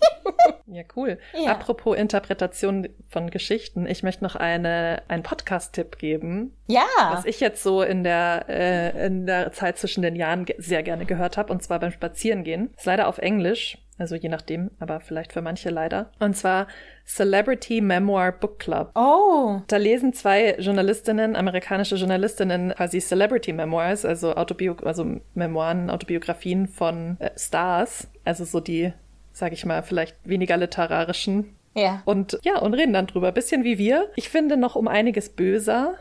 Ja, 0.71 0.83
cool. 0.95 1.17
Ja. 1.33 1.51
Apropos 1.53 1.97
Interpretation 1.97 2.87
von 3.09 3.31
Geschichten, 3.31 3.87
ich 3.87 4.03
möchte 4.03 4.23
noch 4.23 4.35
eine, 4.35 5.01
einen 5.07 5.23
Podcast-Tipp 5.23 5.97
geben, 5.97 6.55
Ja. 6.67 6.83
was 7.11 7.25
ich 7.25 7.39
jetzt 7.39 7.63
so 7.63 7.81
in 7.81 8.03
der, 8.03 8.45
äh, 8.47 9.07
in 9.07 9.25
der 9.25 9.51
Zeit 9.51 9.79
zwischen 9.79 10.03
den 10.03 10.15
Jahren 10.15 10.45
sehr 10.59 10.83
gerne 10.83 11.05
gehört 11.07 11.37
habe, 11.37 11.51
und 11.51 11.63
zwar 11.63 11.79
beim 11.79 11.91
Spazierengehen. 11.91 12.71
Ist 12.77 12.85
leider 12.85 13.07
auf 13.07 13.17
Englisch, 13.17 13.79
also 13.99 14.15
je 14.15 14.29
nachdem, 14.29 14.71
aber 14.79 14.99
vielleicht 14.99 15.33
für 15.33 15.41
manche 15.41 15.69
leider. 15.69 16.11
Und 16.19 16.35
zwar 16.35 16.67
Celebrity 17.05 17.81
Memoir 17.81 18.31
Book 18.31 18.59
Club. 18.59 18.91
Oh. 18.95 19.61
Da 19.67 19.77
lesen 19.77 20.13
zwei 20.13 20.55
Journalistinnen, 20.57 21.35
amerikanische 21.35 21.95
Journalistinnen, 21.95 22.73
quasi 22.75 22.99
Celebrity 22.99 23.53
Memoirs, 23.53 24.05
also, 24.05 24.35
Autobio 24.35 24.75
also 24.83 25.19
Memoiren, 25.33 25.89
Autobiografien 25.89 26.67
von 26.67 27.17
äh, 27.19 27.31
Stars, 27.37 28.07
also 28.25 28.45
so 28.45 28.59
die, 28.59 28.93
sag 29.33 29.53
ich 29.53 29.65
mal, 29.65 29.83
vielleicht 29.83 30.15
weniger 30.23 30.57
literarischen. 30.57 31.55
Ja. 31.75 32.01
Und 32.05 32.39
ja, 32.43 32.57
und 32.59 32.73
reden 32.73 32.93
dann 32.93 33.07
drüber. 33.07 33.31
Bisschen 33.31 33.63
wie 33.63 33.77
wir. 33.77 34.09
Ich 34.15 34.29
finde 34.29 34.57
noch 34.57 34.75
um 34.75 34.87
einiges 34.87 35.29
böser. 35.29 35.93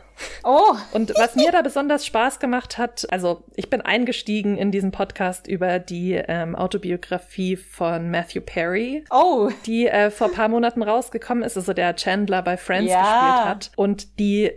Oh. 0.43 0.75
Und 0.91 1.13
was 1.17 1.35
mir 1.35 1.51
da 1.51 1.61
besonders 1.61 2.05
Spaß 2.05 2.39
gemacht 2.39 2.77
hat, 2.77 3.05
also 3.11 3.43
ich 3.55 3.69
bin 3.69 3.81
eingestiegen 3.81 4.57
in 4.57 4.71
diesen 4.71 4.91
Podcast 4.91 5.47
über 5.47 5.79
die 5.79 6.13
ähm, 6.13 6.55
Autobiografie 6.55 7.55
von 7.55 8.09
Matthew 8.11 8.41
Perry, 8.41 9.05
Oh. 9.11 9.49
die 9.65 9.87
äh, 9.87 10.09
vor 10.11 10.31
paar 10.31 10.49
Monaten 10.49 10.81
rausgekommen 10.81 11.43
ist, 11.43 11.55
also 11.55 11.73
der 11.73 11.95
Chandler 11.95 12.41
bei 12.41 12.57
Friends 12.57 12.91
Ja. 12.91 13.01
gespielt 13.01 13.45
hat. 13.45 13.71
Und 13.77 14.19
die 14.19 14.51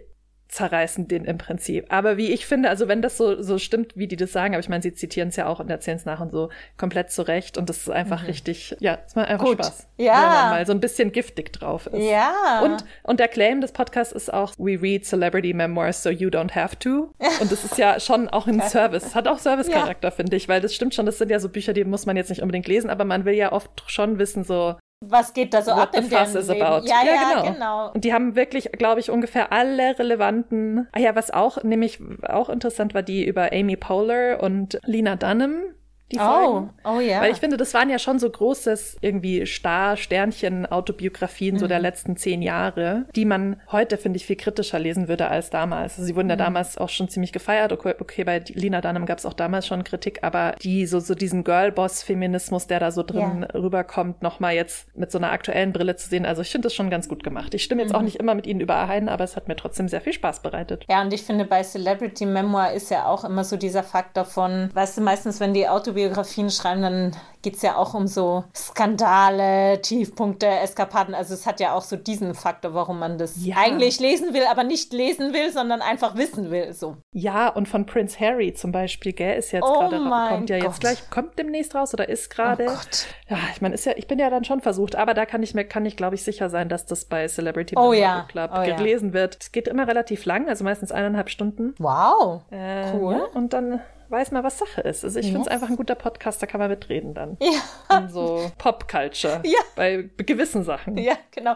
zerreißen 0.52 1.08
den 1.08 1.24
im 1.24 1.38
Prinzip. 1.38 1.86
Aber 1.88 2.18
wie 2.18 2.30
ich 2.30 2.44
finde, 2.46 2.68
also 2.68 2.86
wenn 2.86 3.00
das 3.00 3.16
so, 3.16 3.40
so 3.42 3.56
stimmt, 3.56 3.96
wie 3.96 4.06
die 4.06 4.16
das 4.16 4.32
sagen, 4.32 4.52
aber 4.54 4.60
ich 4.60 4.68
meine, 4.68 4.82
sie 4.82 4.92
zitieren 4.92 5.30
es 5.30 5.36
ja 5.36 5.46
auch 5.46 5.60
und 5.60 5.70
erzählen 5.70 5.96
es 5.96 6.04
nach 6.04 6.20
und 6.20 6.30
so 6.30 6.50
komplett 6.76 7.10
zurecht 7.10 7.56
und 7.56 7.70
das 7.70 7.78
ist 7.78 7.90
einfach 7.90 8.26
richtig, 8.26 8.76
ja, 8.78 8.98
es 9.06 9.14
macht 9.14 9.28
einfach 9.28 9.42
Mhm. 9.46 9.48
Gut. 9.48 9.64
Spaß. 9.64 9.88
Ja. 9.96 10.12
Wenn 10.12 10.20
man 10.28 10.50
mal 10.50 10.66
so 10.66 10.72
ein 10.72 10.80
bisschen 10.80 11.10
giftig 11.10 11.52
drauf 11.54 11.86
ist. 11.86 12.04
Ja. 12.04 12.60
Und, 12.62 12.84
und 13.02 13.18
der 13.18 13.28
Claim 13.28 13.62
des 13.62 13.72
Podcasts 13.72 14.12
ist 14.12 14.32
auch, 14.32 14.52
we 14.58 14.80
read 14.80 15.06
celebrity 15.06 15.54
memoirs 15.54 16.02
so 16.02 16.10
you 16.10 16.28
don't 16.28 16.54
have 16.54 16.78
to. 16.78 17.14
Und 17.40 17.50
das 17.50 17.64
ist 17.64 17.78
ja 17.78 17.98
schon 17.98 18.28
auch 18.28 18.46
ein 18.46 18.60
Service, 18.68 19.14
hat 19.14 19.26
auch 19.28 19.38
Service-Charakter, 19.38 20.10
finde 20.12 20.36
ich, 20.36 20.48
weil 20.48 20.60
das 20.60 20.74
stimmt 20.74 20.94
schon, 20.94 21.06
das 21.06 21.16
sind 21.16 21.30
ja 21.30 21.40
so 21.40 21.48
Bücher, 21.48 21.72
die 21.72 21.84
muss 21.84 22.04
man 22.04 22.16
jetzt 22.16 22.28
nicht 22.28 22.42
unbedingt 22.42 22.68
lesen, 22.68 22.90
aber 22.90 23.04
man 23.06 23.24
will 23.24 23.34
ja 23.34 23.52
oft 23.52 23.84
schon 23.86 24.18
wissen, 24.18 24.44
so, 24.44 24.76
was 25.02 25.34
geht 25.34 25.52
da 25.52 25.62
so 25.62 25.72
what 25.72 25.80
ab 25.80 25.94
in 25.94 26.04
fuss 26.04 26.34
is 26.34 26.48
Leben? 26.48 26.62
about. 26.62 26.86
Ja, 26.86 27.02
ja, 27.04 27.40
genau. 27.40 27.52
genau. 27.52 27.92
Und 27.92 28.04
die 28.04 28.12
haben 28.12 28.36
wirklich, 28.36 28.70
glaube 28.72 29.00
ich, 29.00 29.10
ungefähr 29.10 29.52
alle 29.52 29.98
relevanten, 29.98 30.88
ah 30.92 30.98
ja, 30.98 31.14
was 31.14 31.30
auch, 31.30 31.62
nämlich 31.62 31.98
auch 32.26 32.48
interessant 32.48 32.94
war, 32.94 33.02
die 33.02 33.26
über 33.26 33.52
Amy 33.52 33.76
Poehler 33.76 34.42
und 34.42 34.78
Lena 34.84 35.16
Dunham 35.16 35.74
die 36.12 36.18
Oh, 36.18 36.24
Folgen. 36.24 36.70
oh 36.84 37.00
ja. 37.00 37.20
Weil 37.20 37.32
ich 37.32 37.38
finde, 37.38 37.56
das 37.56 37.74
waren 37.74 37.90
ja 37.90 37.98
schon 37.98 38.18
so 38.18 38.28
großes 38.30 38.98
irgendwie 39.00 39.44
Star, 39.46 39.96
Sternchen, 39.96 40.66
Autobiografien 40.66 41.58
so 41.58 41.66
der 41.66 41.78
Mhm. 41.78 41.82
letzten 41.82 42.16
zehn 42.16 42.42
Jahre, 42.42 43.06
die 43.16 43.24
man 43.24 43.60
heute, 43.72 43.96
finde 43.96 44.18
ich, 44.18 44.26
viel 44.26 44.36
kritischer 44.36 44.78
lesen 44.78 45.08
würde 45.08 45.28
als 45.28 45.50
damals. 45.50 45.94
Also 45.94 46.04
sie 46.04 46.14
wurden 46.16 46.28
ja 46.28 46.36
Mhm. 46.36 46.40
damals 46.40 46.78
auch 46.78 46.88
schon 46.88 47.08
ziemlich 47.08 47.32
gefeiert. 47.32 47.72
Okay, 47.72 47.94
okay 47.98 48.24
bei 48.24 48.42
Lina 48.48 48.80
Dunham 48.80 49.06
gab 49.06 49.18
es 49.18 49.26
auch 49.26 49.32
damals 49.34 49.66
schon 49.66 49.84
Kritik, 49.84 50.20
aber 50.22 50.54
die 50.62 50.86
so, 50.86 51.00
so 51.00 51.14
diesen 51.14 51.44
Girlboss-Feminismus, 51.44 52.66
der 52.66 52.80
da 52.80 52.90
so 52.90 53.02
drin 53.02 53.46
Ja. 53.52 53.58
rüberkommt, 53.60 54.22
nochmal 54.22 54.54
jetzt 54.54 54.94
mit 54.96 55.10
so 55.10 55.18
einer 55.18 55.32
aktuellen 55.32 55.72
Brille 55.72 55.96
zu 55.96 56.08
sehen. 56.08 56.26
Also 56.26 56.42
ich 56.42 56.50
finde 56.50 56.66
das 56.66 56.74
schon 56.74 56.90
ganz 56.90 57.08
gut 57.08 57.22
gemacht. 57.24 57.54
Ich 57.54 57.62
stimme 57.64 57.82
jetzt 57.82 57.90
Mhm. 57.92 57.96
auch 57.96 58.02
nicht 58.02 58.16
immer 58.16 58.34
mit 58.34 58.46
ihnen 58.46 58.60
überein, 58.60 59.08
aber 59.08 59.24
es 59.24 59.36
hat 59.36 59.48
mir 59.48 59.56
trotzdem 59.56 59.88
sehr 59.88 60.00
viel 60.00 60.12
Spaß 60.12 60.40
bereitet. 60.42 60.84
Ja, 60.88 61.02
und 61.02 61.12
ich 61.12 61.22
finde, 61.22 61.44
bei 61.44 61.62
Celebrity 61.62 62.26
Memoir 62.26 62.72
ist 62.72 62.90
ja 62.90 63.06
auch 63.06 63.24
immer 63.24 63.44
so 63.44 63.56
dieser 63.56 63.82
Faktor 63.82 64.24
von, 64.24 64.70
weißt 64.74 64.98
du, 64.98 65.00
meistens, 65.02 65.40
wenn 65.40 65.54
die 65.54 65.68
Autobiografien 66.02 66.50
schreiben, 66.50 66.82
dann 66.82 67.16
geht 67.42 67.56
es 67.56 67.62
ja 67.62 67.76
auch 67.76 67.94
um 67.94 68.06
so 68.06 68.44
Skandale, 68.54 69.80
Tiefpunkte, 69.82 70.46
Eskapaden. 70.46 71.14
Also 71.14 71.34
es 71.34 71.44
hat 71.46 71.58
ja 71.60 71.74
auch 71.74 71.82
so 71.82 71.96
diesen 71.96 72.34
Faktor, 72.34 72.74
warum 72.74 72.98
man 73.00 73.18
das 73.18 73.44
Ja. 73.44 73.56
eigentlich 73.58 73.98
lesen 74.00 74.32
will, 74.32 74.44
aber 74.50 74.62
nicht 74.64 74.92
lesen 74.92 75.32
will, 75.32 75.50
sondern 75.52 75.82
einfach 75.82 76.14
wissen 76.16 76.50
will. 76.50 76.72
So. 76.72 76.96
Ja, 77.12 77.48
und 77.48 77.68
von 77.68 77.84
Prince 77.86 78.18
Harry 78.20 78.54
zum 78.54 78.70
Beispiel, 78.70 79.12
gell, 79.12 79.36
ist 79.38 79.50
jetzt 79.52 79.64
Oh 79.64 79.72
gerade, 79.80 79.98
kommt 80.28 80.50
ja 80.50 80.58
Gott. 80.58 80.66
jetzt 80.68 80.80
gleich, 80.80 81.10
kommt 81.10 81.38
demnächst 81.38 81.74
raus 81.74 81.92
oder 81.94 82.08
ist 82.08 82.30
gerade. 82.30 82.64
Oh 82.66 82.72
Gott. 82.74 83.06
Ja, 83.28 83.38
ich 83.54 83.60
meine, 83.60 83.74
ist 83.74 83.86
ja, 83.86 83.92
ich 83.96 84.06
bin 84.06 84.18
ja 84.18 84.30
dann 84.30 84.44
schon 84.44 84.60
versucht, 84.60 84.94
aber 84.96 85.14
da 85.14 85.26
kann 85.26 85.42
ich 85.42 85.54
mir, 85.54 85.64
kann 85.64 85.84
ich 85.86 85.96
glaube 85.96 86.14
ich 86.14 86.22
sicher 86.22 86.48
sein, 86.48 86.68
dass 86.68 86.86
das 86.86 87.06
bei 87.06 87.26
Celebrity 87.26 87.76
Oh 87.76 87.92
ja, 87.92 88.24
Club 88.28 88.50
oh 88.54 88.62
ja. 88.62 88.76
gelesen 88.76 89.12
wird. 89.12 89.38
Es 89.40 89.52
geht 89.52 89.68
immer 89.68 89.88
relativ 89.88 90.24
lang, 90.26 90.48
also 90.48 90.62
meistens 90.64 90.92
eineinhalb 90.92 91.28
Stunden. 91.30 91.74
Wow. 91.78 92.42
Äh, 92.50 92.82
Cool. 92.92 93.14
Ja, 93.14 93.24
und 93.34 93.52
dann 93.52 93.80
weiß 94.12 94.30
man, 94.30 94.44
was 94.44 94.58
Sache 94.58 94.82
ist. 94.82 95.04
Also 95.04 95.18
ich 95.18 95.26
finde 95.26 95.40
es 95.42 95.48
einfach 95.48 95.68
ein 95.70 95.76
guter 95.76 95.94
Podcast, 95.94 96.42
da 96.42 96.46
kann 96.46 96.60
man 96.60 96.68
mitreden 96.70 97.14
dann. 97.14 97.36
Ja, 97.40 97.96
Und 97.98 98.10
so 98.12 98.50
Pop-Culture. 98.58 99.40
Ja. 99.44 99.58
Bei 99.74 100.08
gewissen 100.18 100.62
Sachen. 100.62 100.98
ja, 100.98 101.14
genau. 101.30 101.54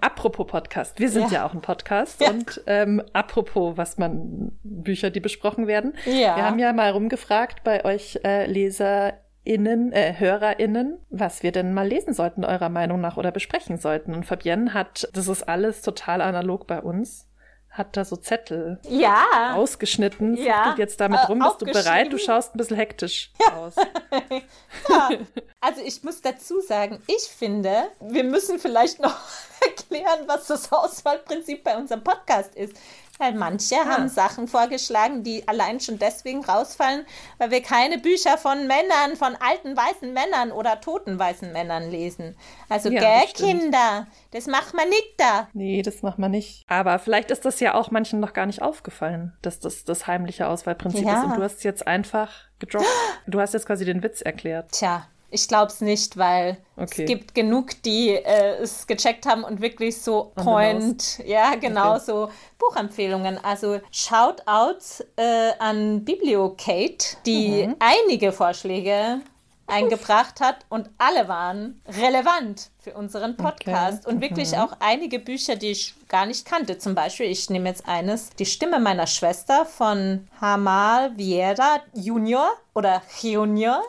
Apropos 0.00 0.46
Podcast, 0.46 0.98
wir 0.98 1.08
sind 1.08 1.30
ja, 1.30 1.38
Ja. 1.38 1.46
auch 1.46 1.54
ein 1.54 1.60
Podcast 1.62 2.20
Ja. 2.20 2.30
und 2.30 2.60
ähm, 2.66 3.02
apropos, 3.12 3.76
was 3.76 3.96
man 3.98 4.52
Bücher, 4.64 5.10
die 5.10 5.20
besprochen 5.20 5.66
werden. 5.66 5.94
Ja. 6.04 6.36
Wir 6.36 6.44
haben 6.44 6.58
ja 6.58 6.72
mal 6.72 6.90
rumgefragt 6.90 7.62
bei 7.64 7.84
euch 7.84 8.18
äh, 8.24 8.46
LeserInnen, 8.46 9.92
äh, 9.92 10.14
HörerInnen, 10.18 10.98
was 11.10 11.42
wir 11.42 11.52
denn 11.52 11.72
mal 11.74 11.86
lesen 11.86 12.12
sollten, 12.14 12.44
eurer 12.44 12.68
Meinung 12.68 13.00
nach, 13.00 13.16
oder 13.16 13.30
besprechen 13.30 13.76
sollten. 13.78 14.12
Und 14.14 14.24
Fabienne 14.26 14.74
hat, 14.74 15.08
das 15.14 15.28
ist 15.28 15.48
alles 15.48 15.82
total 15.82 16.20
analog 16.20 16.66
bei 16.66 16.80
uns, 16.80 17.28
hat 17.72 17.96
da 17.96 18.04
so 18.04 18.16
Zettel 18.16 18.78
Ja. 18.88 19.54
ausgeschnitten, 19.56 20.36
Ja. 20.36 20.56
fuchtelt 20.58 20.78
jetzt 20.78 21.00
damit 21.00 21.20
Äh, 21.20 21.26
rum. 21.26 21.38
Bist 21.40 21.60
du 21.62 21.64
bereit? 21.66 22.12
Du 22.12 22.18
schaust 22.18 22.54
ein 22.54 22.58
bisschen 22.58 22.76
hektisch 22.76 23.30
aus. 23.56 23.74
Also 25.60 25.80
ich 25.84 26.02
muss 26.02 26.20
dazu 26.20 26.60
sagen, 26.60 27.00
ich 27.06 27.22
finde, 27.28 27.84
wir 28.00 28.24
müssen 28.24 28.58
vielleicht 28.58 29.00
noch 29.00 29.14
erklären, 29.60 30.20
was 30.26 30.48
das 30.48 30.72
Auswahlprinzip 30.72 31.62
bei 31.62 31.76
unserem 31.76 32.02
Podcast 32.02 32.54
ist. 32.56 32.74
Weil 33.22 33.34
manche 33.34 33.76
haben 33.76 34.08
Sachen 34.08 34.48
vorgeschlagen, 34.48 35.22
die 35.22 35.46
allein 35.46 35.78
schon 35.78 35.96
deswegen 35.96 36.44
rausfallen, 36.44 37.06
weil 37.38 37.52
wir 37.52 37.62
keine 37.62 37.98
Bücher 37.98 38.36
von 38.36 38.66
Männern, 38.66 39.14
von 39.16 39.36
alten 39.36 39.76
weißen 39.76 40.12
Männern 40.12 40.50
oder 40.50 40.80
toten 40.80 41.20
weißen 41.20 41.52
Männern 41.52 41.88
lesen. 41.88 42.36
Also, 42.68 42.88
Ja, 42.90 43.00
gell, 43.00 43.22
das. 43.22 43.32
Kinder, 43.34 44.06
das 44.32 44.46
macht 44.48 44.74
man 44.74 44.88
nicht 44.88 45.14
da. 45.18 45.46
Nee, 45.52 45.82
das 45.82 46.02
macht 46.02 46.18
man 46.18 46.32
nicht. 46.32 46.64
Aber 46.66 46.98
vielleicht 46.98 47.30
ist 47.30 47.44
das 47.44 47.60
ja 47.60 47.74
auch 47.74 47.92
manchen 47.92 48.18
noch 48.18 48.32
gar 48.32 48.46
nicht 48.46 48.60
aufgefallen, 48.60 49.36
dass 49.40 49.60
das 49.60 49.84
das 49.84 50.08
heimliche 50.08 50.48
Auswahlprinzip 50.48 51.04
Ja. 51.06 51.18
ist. 51.20 51.24
Und 51.24 51.36
du 51.36 51.42
hast 51.44 51.58
es 51.58 51.62
jetzt 51.62 51.86
einfach 51.86 52.30
gedroppt. 52.58 52.86
Du 53.28 53.40
hast 53.40 53.54
jetzt 53.54 53.66
quasi 53.66 53.84
den 53.84 54.02
Witz 54.02 54.20
erklärt. 54.20 54.72
Tja, 54.72 55.06
ich 55.32 55.48
glaub's 55.48 55.80
nicht, 55.80 56.16
weil 56.16 56.58
Okay. 56.76 56.84
es 57.02 57.06
gibt 57.06 57.34
genug, 57.34 57.82
die 57.82 58.10
äh, 58.10 58.56
es 58.62 58.86
gecheckt 58.86 59.26
haben 59.26 59.44
und 59.44 59.60
wirklich 59.60 60.00
so 60.00 60.32
On 60.36 60.44
Point, 60.44 61.18
ja, 61.26 61.54
genau, 61.56 61.94
Okay. 61.94 62.02
so 62.06 62.28
Buchempfehlungen. 62.58 63.38
Also 63.42 63.80
Shoutouts 63.90 65.04
äh, 65.16 65.52
an 65.58 66.04
Bibliokate, 66.04 67.16
die 67.26 67.66
Mhm. 67.66 67.76
einige 67.78 68.32
Vorschläge 68.32 69.20
eingebracht 69.66 70.40
hat 70.40 70.66
und 70.68 70.90
alle 70.98 71.28
waren 71.28 71.80
relevant 71.86 72.70
für 72.82 72.94
unseren 72.94 73.36
Podcast 73.36 74.04
Okay. 74.06 74.14
und 74.14 74.20
wirklich 74.20 74.52
Mhm. 74.52 74.58
auch 74.58 74.72
einige 74.80 75.18
Bücher, 75.20 75.54
die 75.56 75.70
ich 75.70 75.94
gar 76.08 76.26
nicht 76.26 76.44
kannte. 76.44 76.78
Zum 76.78 76.94
Beispiel, 76.94 77.26
ich 77.26 77.48
nehme 77.48 77.68
jetzt 77.68 77.88
eines, 77.88 78.30
Die 78.30 78.44
Stimme 78.46 78.80
meiner 78.80 79.06
Schwester 79.06 79.64
von 79.64 80.26
Hamal 80.40 81.16
Vieira 81.16 81.80
Junior 81.94 82.48
oder 82.74 83.02
Junior. 83.20 83.82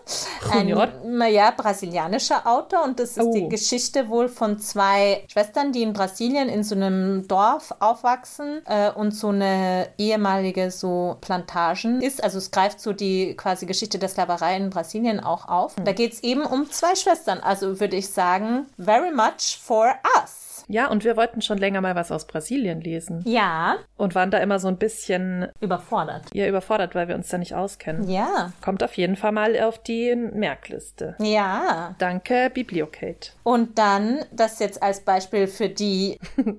Junior. 0.54 0.90
Ein 1.04 1.34
ja, 1.34 1.52
brasilianischer 1.52 2.46
Autor 2.46 2.84
und 2.84 3.00
das 3.00 3.18
ist 3.18 3.32
die 3.34 3.44
Oh. 3.44 3.50
Geschichte 3.50 4.10
wohl 4.10 4.28
von 4.30 4.60
zwei 4.60 5.24
Schwestern, 5.32 5.72
die 5.72 5.84
in 5.84 5.94
Brasilien 5.94 6.50
in 6.50 6.64
so 6.64 6.76
einem 6.76 7.28
Dorf 7.28 7.74
aufwachsen 7.80 8.62
äh, 8.66 8.92
und 8.92 9.12
so 9.16 9.30
eine 9.30 9.88
ehemalige 9.98 10.70
so 10.70 11.16
Plantagen 11.22 12.02
ist. 12.02 12.22
Also 12.24 12.38
es 12.38 12.52
greift 12.52 12.80
so 12.82 12.92
die 12.94 13.36
quasi 13.36 13.66
Geschichte 13.66 14.00
der 14.00 14.10
Sklaverei 14.10 14.58
in 14.58 14.70
Brasilien 14.70 15.20
auch 15.22 15.48
auf. 15.48 15.76
Da 15.84 15.94
geht 15.94 16.14
es 16.14 16.24
eben 16.24 16.42
um 16.46 16.70
zwei 16.70 16.96
Schwestern. 16.96 17.40
Also 17.40 17.80
würde 17.80 17.96
ich 17.96 18.10
sagen, 18.10 18.68
very 18.84 19.12
much 19.12 19.60
for 19.62 19.94
us. 20.20 20.66
Ja, 20.70 20.88
und 20.88 21.04
wir 21.04 21.18
wollten 21.18 21.42
schon 21.42 21.58
länger 21.58 21.82
mal 21.82 21.94
was 21.94 22.10
aus 22.10 22.26
Brasilien 22.26 22.80
lesen 22.80 23.22
Ja, 23.28 23.76
und 23.98 24.16
waren 24.16 24.32
da 24.32 24.38
immer 24.38 24.60
so 24.60 24.70
ein 24.70 24.78
bisschen 24.78 25.50
überfordert. 25.60 26.24
ja, 26.34 26.48
überfordert, 26.48 26.96
weil 26.96 27.10
wir 27.10 27.16
uns 27.16 27.28
da 27.28 27.38
nicht 27.38 27.54
auskennen. 27.54 28.10
Ja, 28.10 28.54
Kommt 28.64 28.82
auf 28.82 28.96
jeden 28.96 29.18
Fall 29.18 29.34
mal 29.34 29.60
auf 29.60 29.78
die 29.80 30.16
Merkliste. 30.16 31.16
ja. 31.20 31.96
Danke, 32.00 32.50
Bibliokate. 32.54 33.32
Und 33.44 33.78
dann, 33.78 34.24
das 34.32 34.60
jetzt 34.60 34.82
als 34.82 35.02
Beispiel 35.02 35.48
für 35.48 35.68
die 35.68 36.18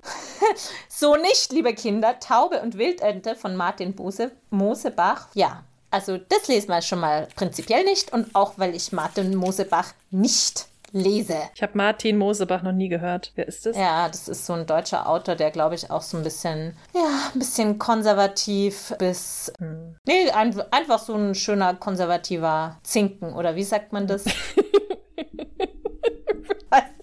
so 0.87 1.15
nicht, 1.15 1.51
liebe 1.51 1.73
Kinder, 1.73 2.19
Taube 2.19 2.61
und 2.61 2.77
Wildente 2.77 3.35
von 3.35 3.55
Martin 3.55 3.95
Bose, 3.95 4.31
Mosebach. 4.51 5.27
Ja, 5.33 5.63
also 5.91 6.17
das 6.17 6.47
lesen 6.47 6.69
wir 6.69 6.81
schon 6.81 6.99
mal 6.99 7.27
prinzipiell 7.35 7.83
nicht 7.83 8.13
und 8.13 8.35
auch 8.35 8.53
weil 8.57 8.75
ich 8.75 8.91
Martin 8.91 9.35
Mosebach 9.35 9.93
nicht 10.11 10.67
lese. 10.95 11.35
Ich 11.53 11.61
habe 11.61 11.77
Martin 11.77 12.17
Mosebach 12.17 12.63
noch 12.63 12.71
nie 12.71 12.89
gehört. 12.89 13.31
Wer 13.35 13.47
ist 13.47 13.65
das? 13.65 13.77
Ja, 13.77 14.07
das 14.07 14.27
ist 14.27 14.45
so 14.45 14.53
ein 14.53 14.65
deutscher 14.65 15.07
Autor, 15.07 15.35
der 15.35 15.51
glaube 15.51 15.75
ich 15.75 15.91
auch 15.91 16.01
so 16.01 16.17
ein 16.17 16.23
bisschen, 16.23 16.75
ja, 16.93 17.29
ein 17.33 17.39
bisschen 17.39 17.77
konservativ 17.77 18.93
bis, 18.97 19.51
nee, 20.05 20.29
ein, 20.31 20.59
einfach 20.71 20.99
so 20.99 21.13
ein 21.15 21.35
schöner 21.35 21.75
konservativer 21.75 22.79
Zinken 22.83 23.33
oder 23.33 23.55
wie 23.55 23.63
sagt 23.63 23.93
man 23.93 24.07
das? 24.07 24.25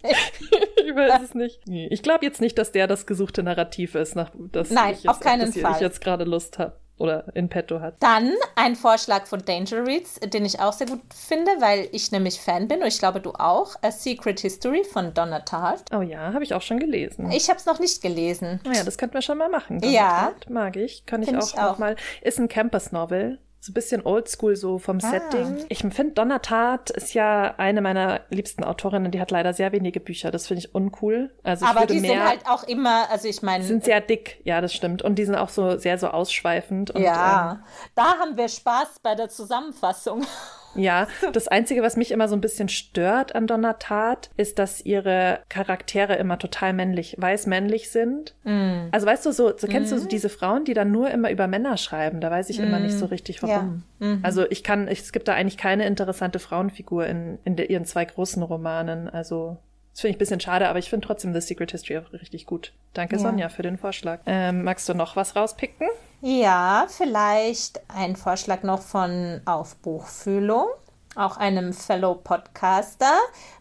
Ich 0.84 0.96
weiß 0.96 1.22
es 1.22 1.34
nicht. 1.34 1.60
Ich 1.66 2.02
glaube 2.02 2.24
jetzt 2.24 2.40
nicht, 2.40 2.58
dass 2.58 2.72
der 2.72 2.86
das 2.86 3.06
gesuchte 3.06 3.42
Narrativ 3.42 3.94
ist, 3.94 4.16
nach 4.16 4.30
das 4.34 4.70
Nein, 4.70 4.94
ich 4.94 5.04
jetzt, 5.04 5.08
auf 5.08 5.20
keinen 5.20 5.52
das 5.52 5.58
Fall. 5.58 5.72
ich 5.74 5.80
jetzt 5.80 6.00
gerade 6.00 6.24
Lust 6.24 6.58
habe 6.58 6.76
oder 7.02 7.24
in 7.34 7.48
petto 7.48 7.80
hat. 7.80 7.96
Dann 8.00 8.32
ein 8.54 8.76
Vorschlag 8.76 9.26
von 9.26 9.44
Danger 9.44 9.86
Reads, 9.86 10.20
den 10.20 10.44
ich 10.44 10.60
auch 10.60 10.72
sehr 10.72 10.86
gut 10.86 11.00
finde, 11.14 11.50
weil 11.58 11.88
ich 11.92 12.12
nämlich 12.12 12.40
Fan 12.40 12.68
bin 12.68 12.80
und 12.80 12.86
ich 12.86 12.98
glaube, 12.98 13.20
du 13.20 13.32
auch. 13.32 13.74
A 13.82 13.90
Secret 13.90 14.40
History 14.40 14.84
von 14.84 15.12
Donna 15.12 15.40
Tartt. 15.40 15.84
Oh 15.92 16.02
ja, 16.02 16.32
habe 16.32 16.44
ich 16.44 16.54
auch 16.54 16.62
schon 16.62 16.78
gelesen. 16.78 17.30
Ich 17.32 17.48
habe 17.48 17.58
es 17.58 17.66
noch 17.66 17.80
nicht 17.80 18.02
gelesen. 18.02 18.60
Naja, 18.64 18.84
das 18.84 18.96
könnten 18.96 19.14
wir 19.14 19.22
schon 19.22 19.38
mal 19.38 19.48
machen. 19.48 19.80
Ja. 19.82 20.26
Donnerstag. 20.26 20.50
Mag 20.50 20.76
ich. 20.76 21.04
Kann 21.06 21.22
ich 21.22 21.28
Find 21.28 21.42
auch, 21.42 21.48
ich 21.48 21.58
auch 21.58 21.78
mal. 21.78 21.96
Ist 22.22 22.38
ein 22.38 22.48
Campus-Novel. 22.48 23.38
So 23.64 23.70
ein 23.70 23.74
bisschen 23.74 24.04
oldschool 24.04 24.56
so 24.56 24.80
vom 24.80 24.98
Ah. 25.00 25.08
Setting. 25.08 25.64
Ich 25.68 25.78
finde, 25.78 26.14
Donna 26.14 26.40
Tartt 26.40 26.90
ist 26.90 27.14
ja 27.14 27.54
eine 27.58 27.80
meiner 27.80 28.22
liebsten 28.28 28.64
Autorinnen. 28.64 29.12
Die 29.12 29.20
hat 29.20 29.30
leider 29.30 29.52
sehr 29.52 29.70
wenige 29.70 30.00
Bücher. 30.00 30.32
Das 30.32 30.48
finde 30.48 30.64
ich 30.66 30.74
uncool. 30.74 31.30
Also 31.44 31.64
ich 31.64 31.70
Aber 31.70 31.86
die 31.86 32.00
mehr, 32.00 32.10
sind 32.10 32.28
halt 32.28 32.46
auch 32.48 32.64
immer, 32.64 33.08
also 33.08 33.28
ich 33.28 33.40
meine, 33.40 33.62
sind 33.62 33.84
sehr 33.84 34.00
dick. 34.00 34.40
Ja, 34.42 34.60
das 34.60 34.74
stimmt. 34.74 35.02
Und 35.02 35.14
die 35.14 35.24
sind 35.24 35.36
auch 35.36 35.48
so 35.48 35.78
sehr 35.78 35.96
so 35.96 36.08
ausschweifend. 36.08 36.90
Und, 36.90 36.96
ähm, 36.96 37.04
ja, 37.04 37.62
da 37.94 38.18
haben 38.18 38.36
wir 38.36 38.48
Spaß 38.48 38.98
bei 39.00 39.14
der 39.14 39.28
Zusammenfassung. 39.28 40.26
Ja, 40.74 41.06
das 41.32 41.48
Einzige, 41.48 41.82
was 41.82 41.96
mich 41.96 42.10
immer 42.10 42.28
so 42.28 42.36
ein 42.36 42.40
bisschen 42.40 42.68
stört 42.68 43.34
an 43.34 43.46
Donna 43.46 43.74
Tartt, 43.74 44.30
ist, 44.36 44.58
dass 44.58 44.84
ihre 44.84 45.40
Charaktere 45.48 46.16
immer 46.16 46.38
total 46.38 46.72
männlich, 46.72 47.16
weiß-männlich 47.18 47.90
sind. 47.90 48.34
Mm. 48.44 48.88
Also 48.90 49.06
weißt 49.06 49.26
du, 49.26 49.32
so, 49.32 49.56
so 49.56 49.66
kennst 49.66 49.92
du 49.92 49.98
so 49.98 50.08
diese 50.08 50.28
Frauen, 50.28 50.64
die 50.64 50.74
dann 50.74 50.90
nur 50.90 51.10
immer 51.10 51.30
über 51.30 51.46
Männer 51.46 51.76
schreiben, 51.76 52.20
da 52.20 52.30
weiß 52.30 52.50
ich 52.50 52.58
immer 52.58 52.80
nicht 52.80 52.98
so 52.98 53.06
richtig, 53.06 53.42
warum. 53.42 53.84
Mm. 53.98 54.04
Ja. 54.04 54.08
Mhm. 54.08 54.20
Also 54.22 54.50
ich 54.50 54.64
kann, 54.64 54.88
ich, 54.88 55.00
es 55.00 55.12
gibt 55.12 55.28
da 55.28 55.34
eigentlich 55.34 55.58
keine 55.58 55.86
interessante 55.86 56.38
Frauenfigur 56.38 57.06
in, 57.06 57.38
in 57.44 57.56
der, 57.56 57.70
ihren 57.70 57.84
zwei 57.84 58.04
großen 58.04 58.42
Romanen. 58.42 59.08
Also 59.08 59.58
das 59.92 60.00
finde 60.00 60.10
ich 60.12 60.16
ein 60.16 60.18
bisschen 60.18 60.40
schade, 60.40 60.68
aber 60.68 60.78
ich 60.78 60.88
finde 60.90 61.06
trotzdem 61.06 61.32
The 61.34 61.40
Secret 61.40 61.70
History 61.72 61.98
auch 61.98 62.12
richtig 62.12 62.46
gut. 62.46 62.72
Danke, 62.94 63.16
Ja. 63.16 63.22
Sonja, 63.22 63.48
für 63.48 63.62
den 63.62 63.78
Vorschlag. 63.78 64.20
Ähm, 64.26 64.64
magst 64.64 64.88
du 64.88 64.94
noch 64.94 65.16
was 65.16 65.36
rauspicken? 65.36 65.86
Ja, 66.20 66.86
vielleicht 66.88 67.80
ein 67.88 68.16
Vorschlag 68.16 68.62
noch 68.62 68.80
von 68.80 69.40
Auf 69.44 69.76
Buchfühlung. 69.76 70.66
Auch 71.14 71.36
einem 71.36 71.72
Fellow-Podcaster, 71.72 73.12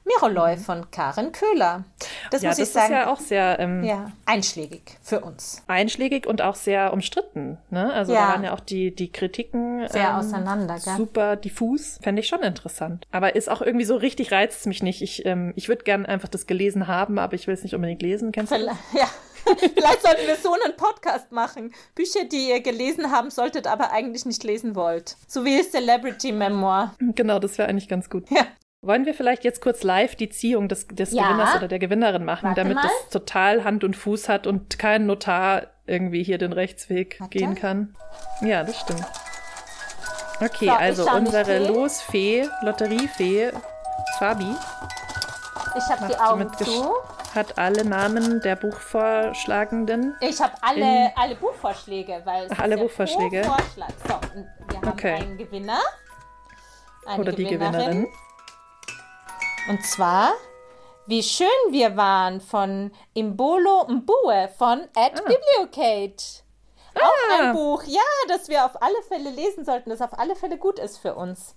Miroloi 0.05 0.57
von 0.57 0.89
Karen 0.91 1.31
Köhler. 1.31 1.83
Das 2.31 2.41
ja, 2.41 2.49
muss 2.49 2.57
das 2.57 2.67
ich 2.69 2.73
sagen. 2.73 2.85
ist 2.85 2.91
ja 2.99 3.07
auch 3.11 3.19
sehr 3.19 3.59
ähm, 3.59 3.83
ja, 3.83 4.11
einschlägig 4.25 4.97
für 5.01 5.19
uns. 5.19 5.61
einschlägig 5.67 6.25
und 6.27 6.41
auch 6.41 6.55
sehr 6.55 6.93
umstritten. 6.93 7.57
Ne? 7.69 7.91
Also 7.93 8.13
Ja. 8.13 8.21
da 8.21 8.27
waren 8.33 8.43
ja 8.43 8.53
auch 8.53 8.59
die, 8.61 8.95
die 8.95 9.11
Kritiken 9.11 9.87
Sehr 9.89 10.09
ähm, 10.09 10.15
auseinander, 10.15 10.79
gell? 10.83 10.95
super 10.97 11.35
diffus. 11.35 11.99
Fände 12.01 12.21
ich 12.21 12.27
schon 12.27 12.41
interessant. 12.41 13.05
Aber 13.11 13.35
ist 13.35 13.49
auch 13.49 13.61
irgendwie 13.61 13.85
so 13.85 13.95
richtig 13.95 14.31
reizt 14.31 14.61
es 14.61 14.65
mich 14.65 14.81
nicht. 14.81 15.01
Ich, 15.01 15.25
ähm, 15.25 15.53
ich 15.55 15.67
würde 15.67 15.83
gern 15.83 16.05
einfach 16.05 16.29
das 16.29 16.47
gelesen 16.47 16.87
haben, 16.87 17.19
aber 17.19 17.33
ich 17.35 17.47
will 17.47 17.53
es 17.53 17.63
nicht 17.63 17.75
unbedingt 17.75 18.01
lesen. 18.01 18.31
Kennst 18.31 18.53
du 18.53 18.65
das? 18.65 18.75
Ja. 18.93 19.07
Vielleicht 19.73 20.01
sollten 20.01 20.27
wir 20.27 20.35
so 20.35 20.53
einen 20.53 20.75
Podcast 20.75 21.31
machen. 21.31 21.73
Bücher, 21.95 22.25
die 22.25 22.49
ihr 22.49 22.61
gelesen 22.61 23.11
haben 23.11 23.29
solltet, 23.29 23.67
aber 23.67 23.91
eigentlich 23.91 24.25
nicht 24.25 24.43
lesen 24.43 24.75
wollt. 24.75 25.15
So 25.27 25.45
wie 25.45 25.61
Celebrity 25.61 26.31
Memoir. 26.31 26.93
Genau, 26.99 27.39
das 27.39 27.57
wäre 27.57 27.69
eigentlich 27.69 27.87
ganz 27.89 28.09
gut. 28.09 28.29
Ja. 28.29 28.45
Wollen 28.83 29.05
wir 29.05 29.13
vielleicht 29.13 29.43
jetzt 29.43 29.61
kurz 29.61 29.83
live 29.83 30.15
die 30.15 30.29
Ziehung 30.29 30.67
des, 30.67 30.87
des 30.87 31.11
Ja. 31.11 31.27
Gewinners 31.27 31.55
oder 31.55 31.67
der 31.67 31.77
Gewinnerin 31.79 32.25
machen, 32.25 32.45
Warte 32.49 32.61
damit 32.61 32.75
mal. 32.75 32.81
das 32.83 33.09
total 33.11 33.63
Hand 33.63 33.83
und 33.83 33.95
Fuß 33.95 34.27
hat 34.27 34.47
und 34.47 34.79
kein 34.79 35.05
Notar 35.05 35.67
irgendwie 35.85 36.23
hier 36.23 36.39
den 36.39 36.51
Rechtsweg 36.51 37.17
Warte. 37.19 37.37
gehen 37.37 37.53
kann? 37.55 37.95
Ja, 38.41 38.63
das 38.63 38.79
stimmt. 38.79 39.05
Okay, 40.43 40.65
So, 40.65 40.71
also 40.71 41.11
unsere 41.11 41.43
drehen. 41.43 41.67
Losfee, 41.67 42.49
Lotteriefee, 42.63 43.51
Fabi, 44.17 44.55
Ich 45.77 45.83
habe 45.83 46.07
die 46.07 46.17
Augen 46.19 46.51
zu. 46.57 46.89
Hat 47.35 47.57
alle 47.57 47.85
Namen 47.85 48.41
der 48.41 48.55
Buchvorschlagenden. 48.55 50.15
Ich 50.21 50.39
habe 50.41 50.53
alle, 50.61 51.11
alle 51.15 51.35
Buchvorschläge, 51.35 52.21
weil 52.25 52.45
es 52.45 52.51
Ach, 52.51 52.59
alle 52.59 52.77
Buchvorschläge. 52.77 53.41
pro 53.41 53.51
Vorschlag. 53.53 53.89
So, 54.07 54.19
wir 54.69 54.77
haben 54.77 54.87
Okay. 54.89 55.13
einen 55.13 55.37
Gewinner. 55.37 55.79
Eine 57.05 57.21
Oder 57.21 57.31
die 57.31 57.45
Gewinnerin. 57.45 58.07
Und 59.69 59.85
zwar, 59.85 60.31
wie 61.07 61.23
schön 61.23 61.47
wir 61.71 61.95
waren 61.97 62.41
von 62.41 62.91
Imbolo 63.13 63.85
Mbue 63.87 64.49
von 64.57 64.81
Ed 64.95 65.15
Bibliocate. 65.25 66.43
Auch 66.95 67.39
ein 67.39 67.53
Buch, 67.53 67.83
ja, 67.85 68.01
das 68.27 68.49
wir 68.49 68.65
auf 68.65 68.81
alle 68.81 69.01
Fälle 69.07 69.29
lesen 69.29 69.63
sollten, 69.63 69.89
das 69.89 70.01
auf 70.01 70.17
alle 70.19 70.35
Fälle 70.35 70.57
gut 70.57 70.77
ist 70.77 70.97
für 70.97 71.15
uns. 71.15 71.55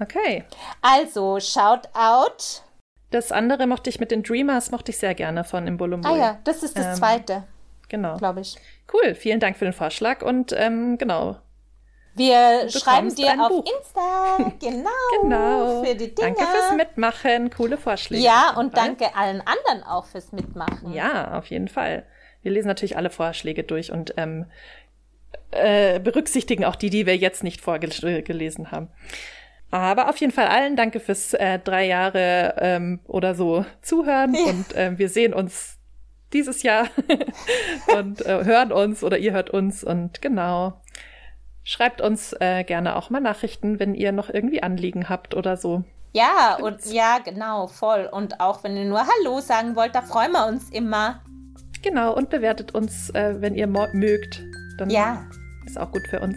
Okay. 0.00 0.44
Also, 0.80 1.38
shout 1.40 1.82
out. 1.92 2.62
Das 3.10 3.32
andere 3.32 3.66
mochte 3.66 3.90
ich 3.90 3.98
mit 4.00 4.10
den 4.10 4.22
Dreamers, 4.22 4.70
mochte 4.70 4.90
ich 4.92 4.98
sehr 4.98 5.14
gerne 5.14 5.44
von 5.44 5.66
Imbolumbui. 5.66 6.10
Ah 6.10 6.16
ja, 6.16 6.38
das 6.44 6.62
ist 6.62 6.78
das 6.78 6.86
Ähm, 6.86 6.94
zweite, 6.94 7.44
Genau. 7.88 8.16
glaube 8.16 8.40
ich. 8.40 8.56
Cool, 8.92 9.14
vielen 9.14 9.40
Dank 9.40 9.56
für 9.56 9.64
den 9.64 9.72
Vorschlag 9.74 10.22
und 10.22 10.52
ähm, 10.56 10.96
genau. 10.98 11.36
Wir 12.14 12.68
schreiben 12.68 13.14
dir 13.14 13.32
auf 13.40 13.48
Buch. 13.48 13.64
Insta, 13.64 14.52
genau, 14.60 14.90
Genau. 15.22 15.84
für 15.84 15.94
die 15.94 16.14
Dinge. 16.14 16.34
Danke 16.34 16.44
fürs 16.44 16.72
Mitmachen, 16.76 17.50
coole 17.50 17.76
Vorschläge. 17.76 18.22
Ja, 18.24 18.54
und 18.56 18.76
danke 18.76 19.14
allen 19.16 19.40
anderen 19.40 19.84
auch 19.86 20.06
fürs 20.06 20.32
Mitmachen. 20.32 20.92
Ja, 20.92 21.36
auf 21.38 21.46
jeden 21.46 21.68
Fall. 21.68 22.04
Wir 22.42 22.52
lesen 22.52 22.68
natürlich 22.68 22.96
alle 22.96 23.10
Vorschläge 23.10 23.62
durch 23.64 23.92
und 23.92 24.14
ähm, 24.16 24.46
äh, 25.52 25.98
berücksichtigen 26.00 26.64
auch 26.64 26.76
die, 26.76 26.90
die 26.90 27.06
wir 27.06 27.16
jetzt 27.16 27.44
nicht 27.44 27.60
vorgelesen 27.60 28.70
haben. 28.72 28.88
Aber 29.70 30.08
auf 30.08 30.16
jeden 30.16 30.32
Fall 30.32 30.46
allen 30.48 30.76
danke 30.76 30.98
fürs 31.00 31.34
äh, 31.34 31.58
drei 31.58 31.86
Jahre 31.86 32.56
ähm, 32.58 33.00
oder 33.06 33.34
so 33.34 33.64
zuhören 33.82 34.34
und 34.34 34.66
ähm, 34.74 34.98
wir 34.98 35.08
sehen 35.08 35.32
uns 35.32 35.78
dieses 36.32 36.62
Jahr 36.62 36.88
und 37.98 38.24
äh, 38.26 38.44
hören 38.44 38.72
uns 38.72 39.04
oder 39.04 39.18
ihr 39.18 39.32
hört 39.32 39.50
uns 39.50 39.84
und 39.84 40.20
genau. 40.22 40.80
Schreibt 41.62 42.00
uns 42.00 42.34
äh, 42.40 42.64
gerne 42.64 42.96
auch 42.96 43.10
mal 43.10 43.20
Nachrichten, 43.20 43.78
wenn 43.78 43.94
ihr 43.94 44.12
noch 44.12 44.30
irgendwie 44.30 44.62
Anliegen 44.62 45.08
habt 45.08 45.34
oder 45.34 45.56
so. 45.56 45.84
Ja, 46.12 46.58
und 46.60 46.84
ja, 46.86 47.18
genau, 47.18 47.68
voll. 47.68 48.08
Und 48.10 48.40
auch 48.40 48.64
wenn 48.64 48.76
ihr 48.76 48.86
nur 48.86 49.00
Hallo 49.06 49.40
sagen 49.40 49.76
wollt, 49.76 49.94
da 49.94 50.02
freuen 50.02 50.32
wir 50.32 50.46
uns 50.46 50.70
immer. 50.70 51.22
Genau, 51.82 52.14
und 52.14 52.30
bewertet 52.30 52.74
uns, 52.74 53.10
äh, 53.10 53.40
wenn 53.40 53.54
ihr 53.54 53.66
mögt. 53.66 54.42
Dann 54.78 54.90
Ja, 54.90 55.24
ist 55.66 55.78
auch 55.78 55.92
gut 55.92 56.06
für 56.08 56.20
uns. 56.20 56.36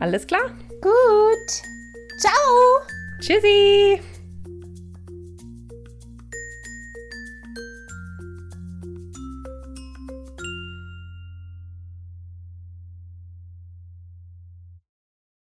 Alles 0.00 0.26
klar? 0.26 0.50
gut. 0.80 1.75
Ciao. 2.16 2.86
Tschüssi! 3.20 4.15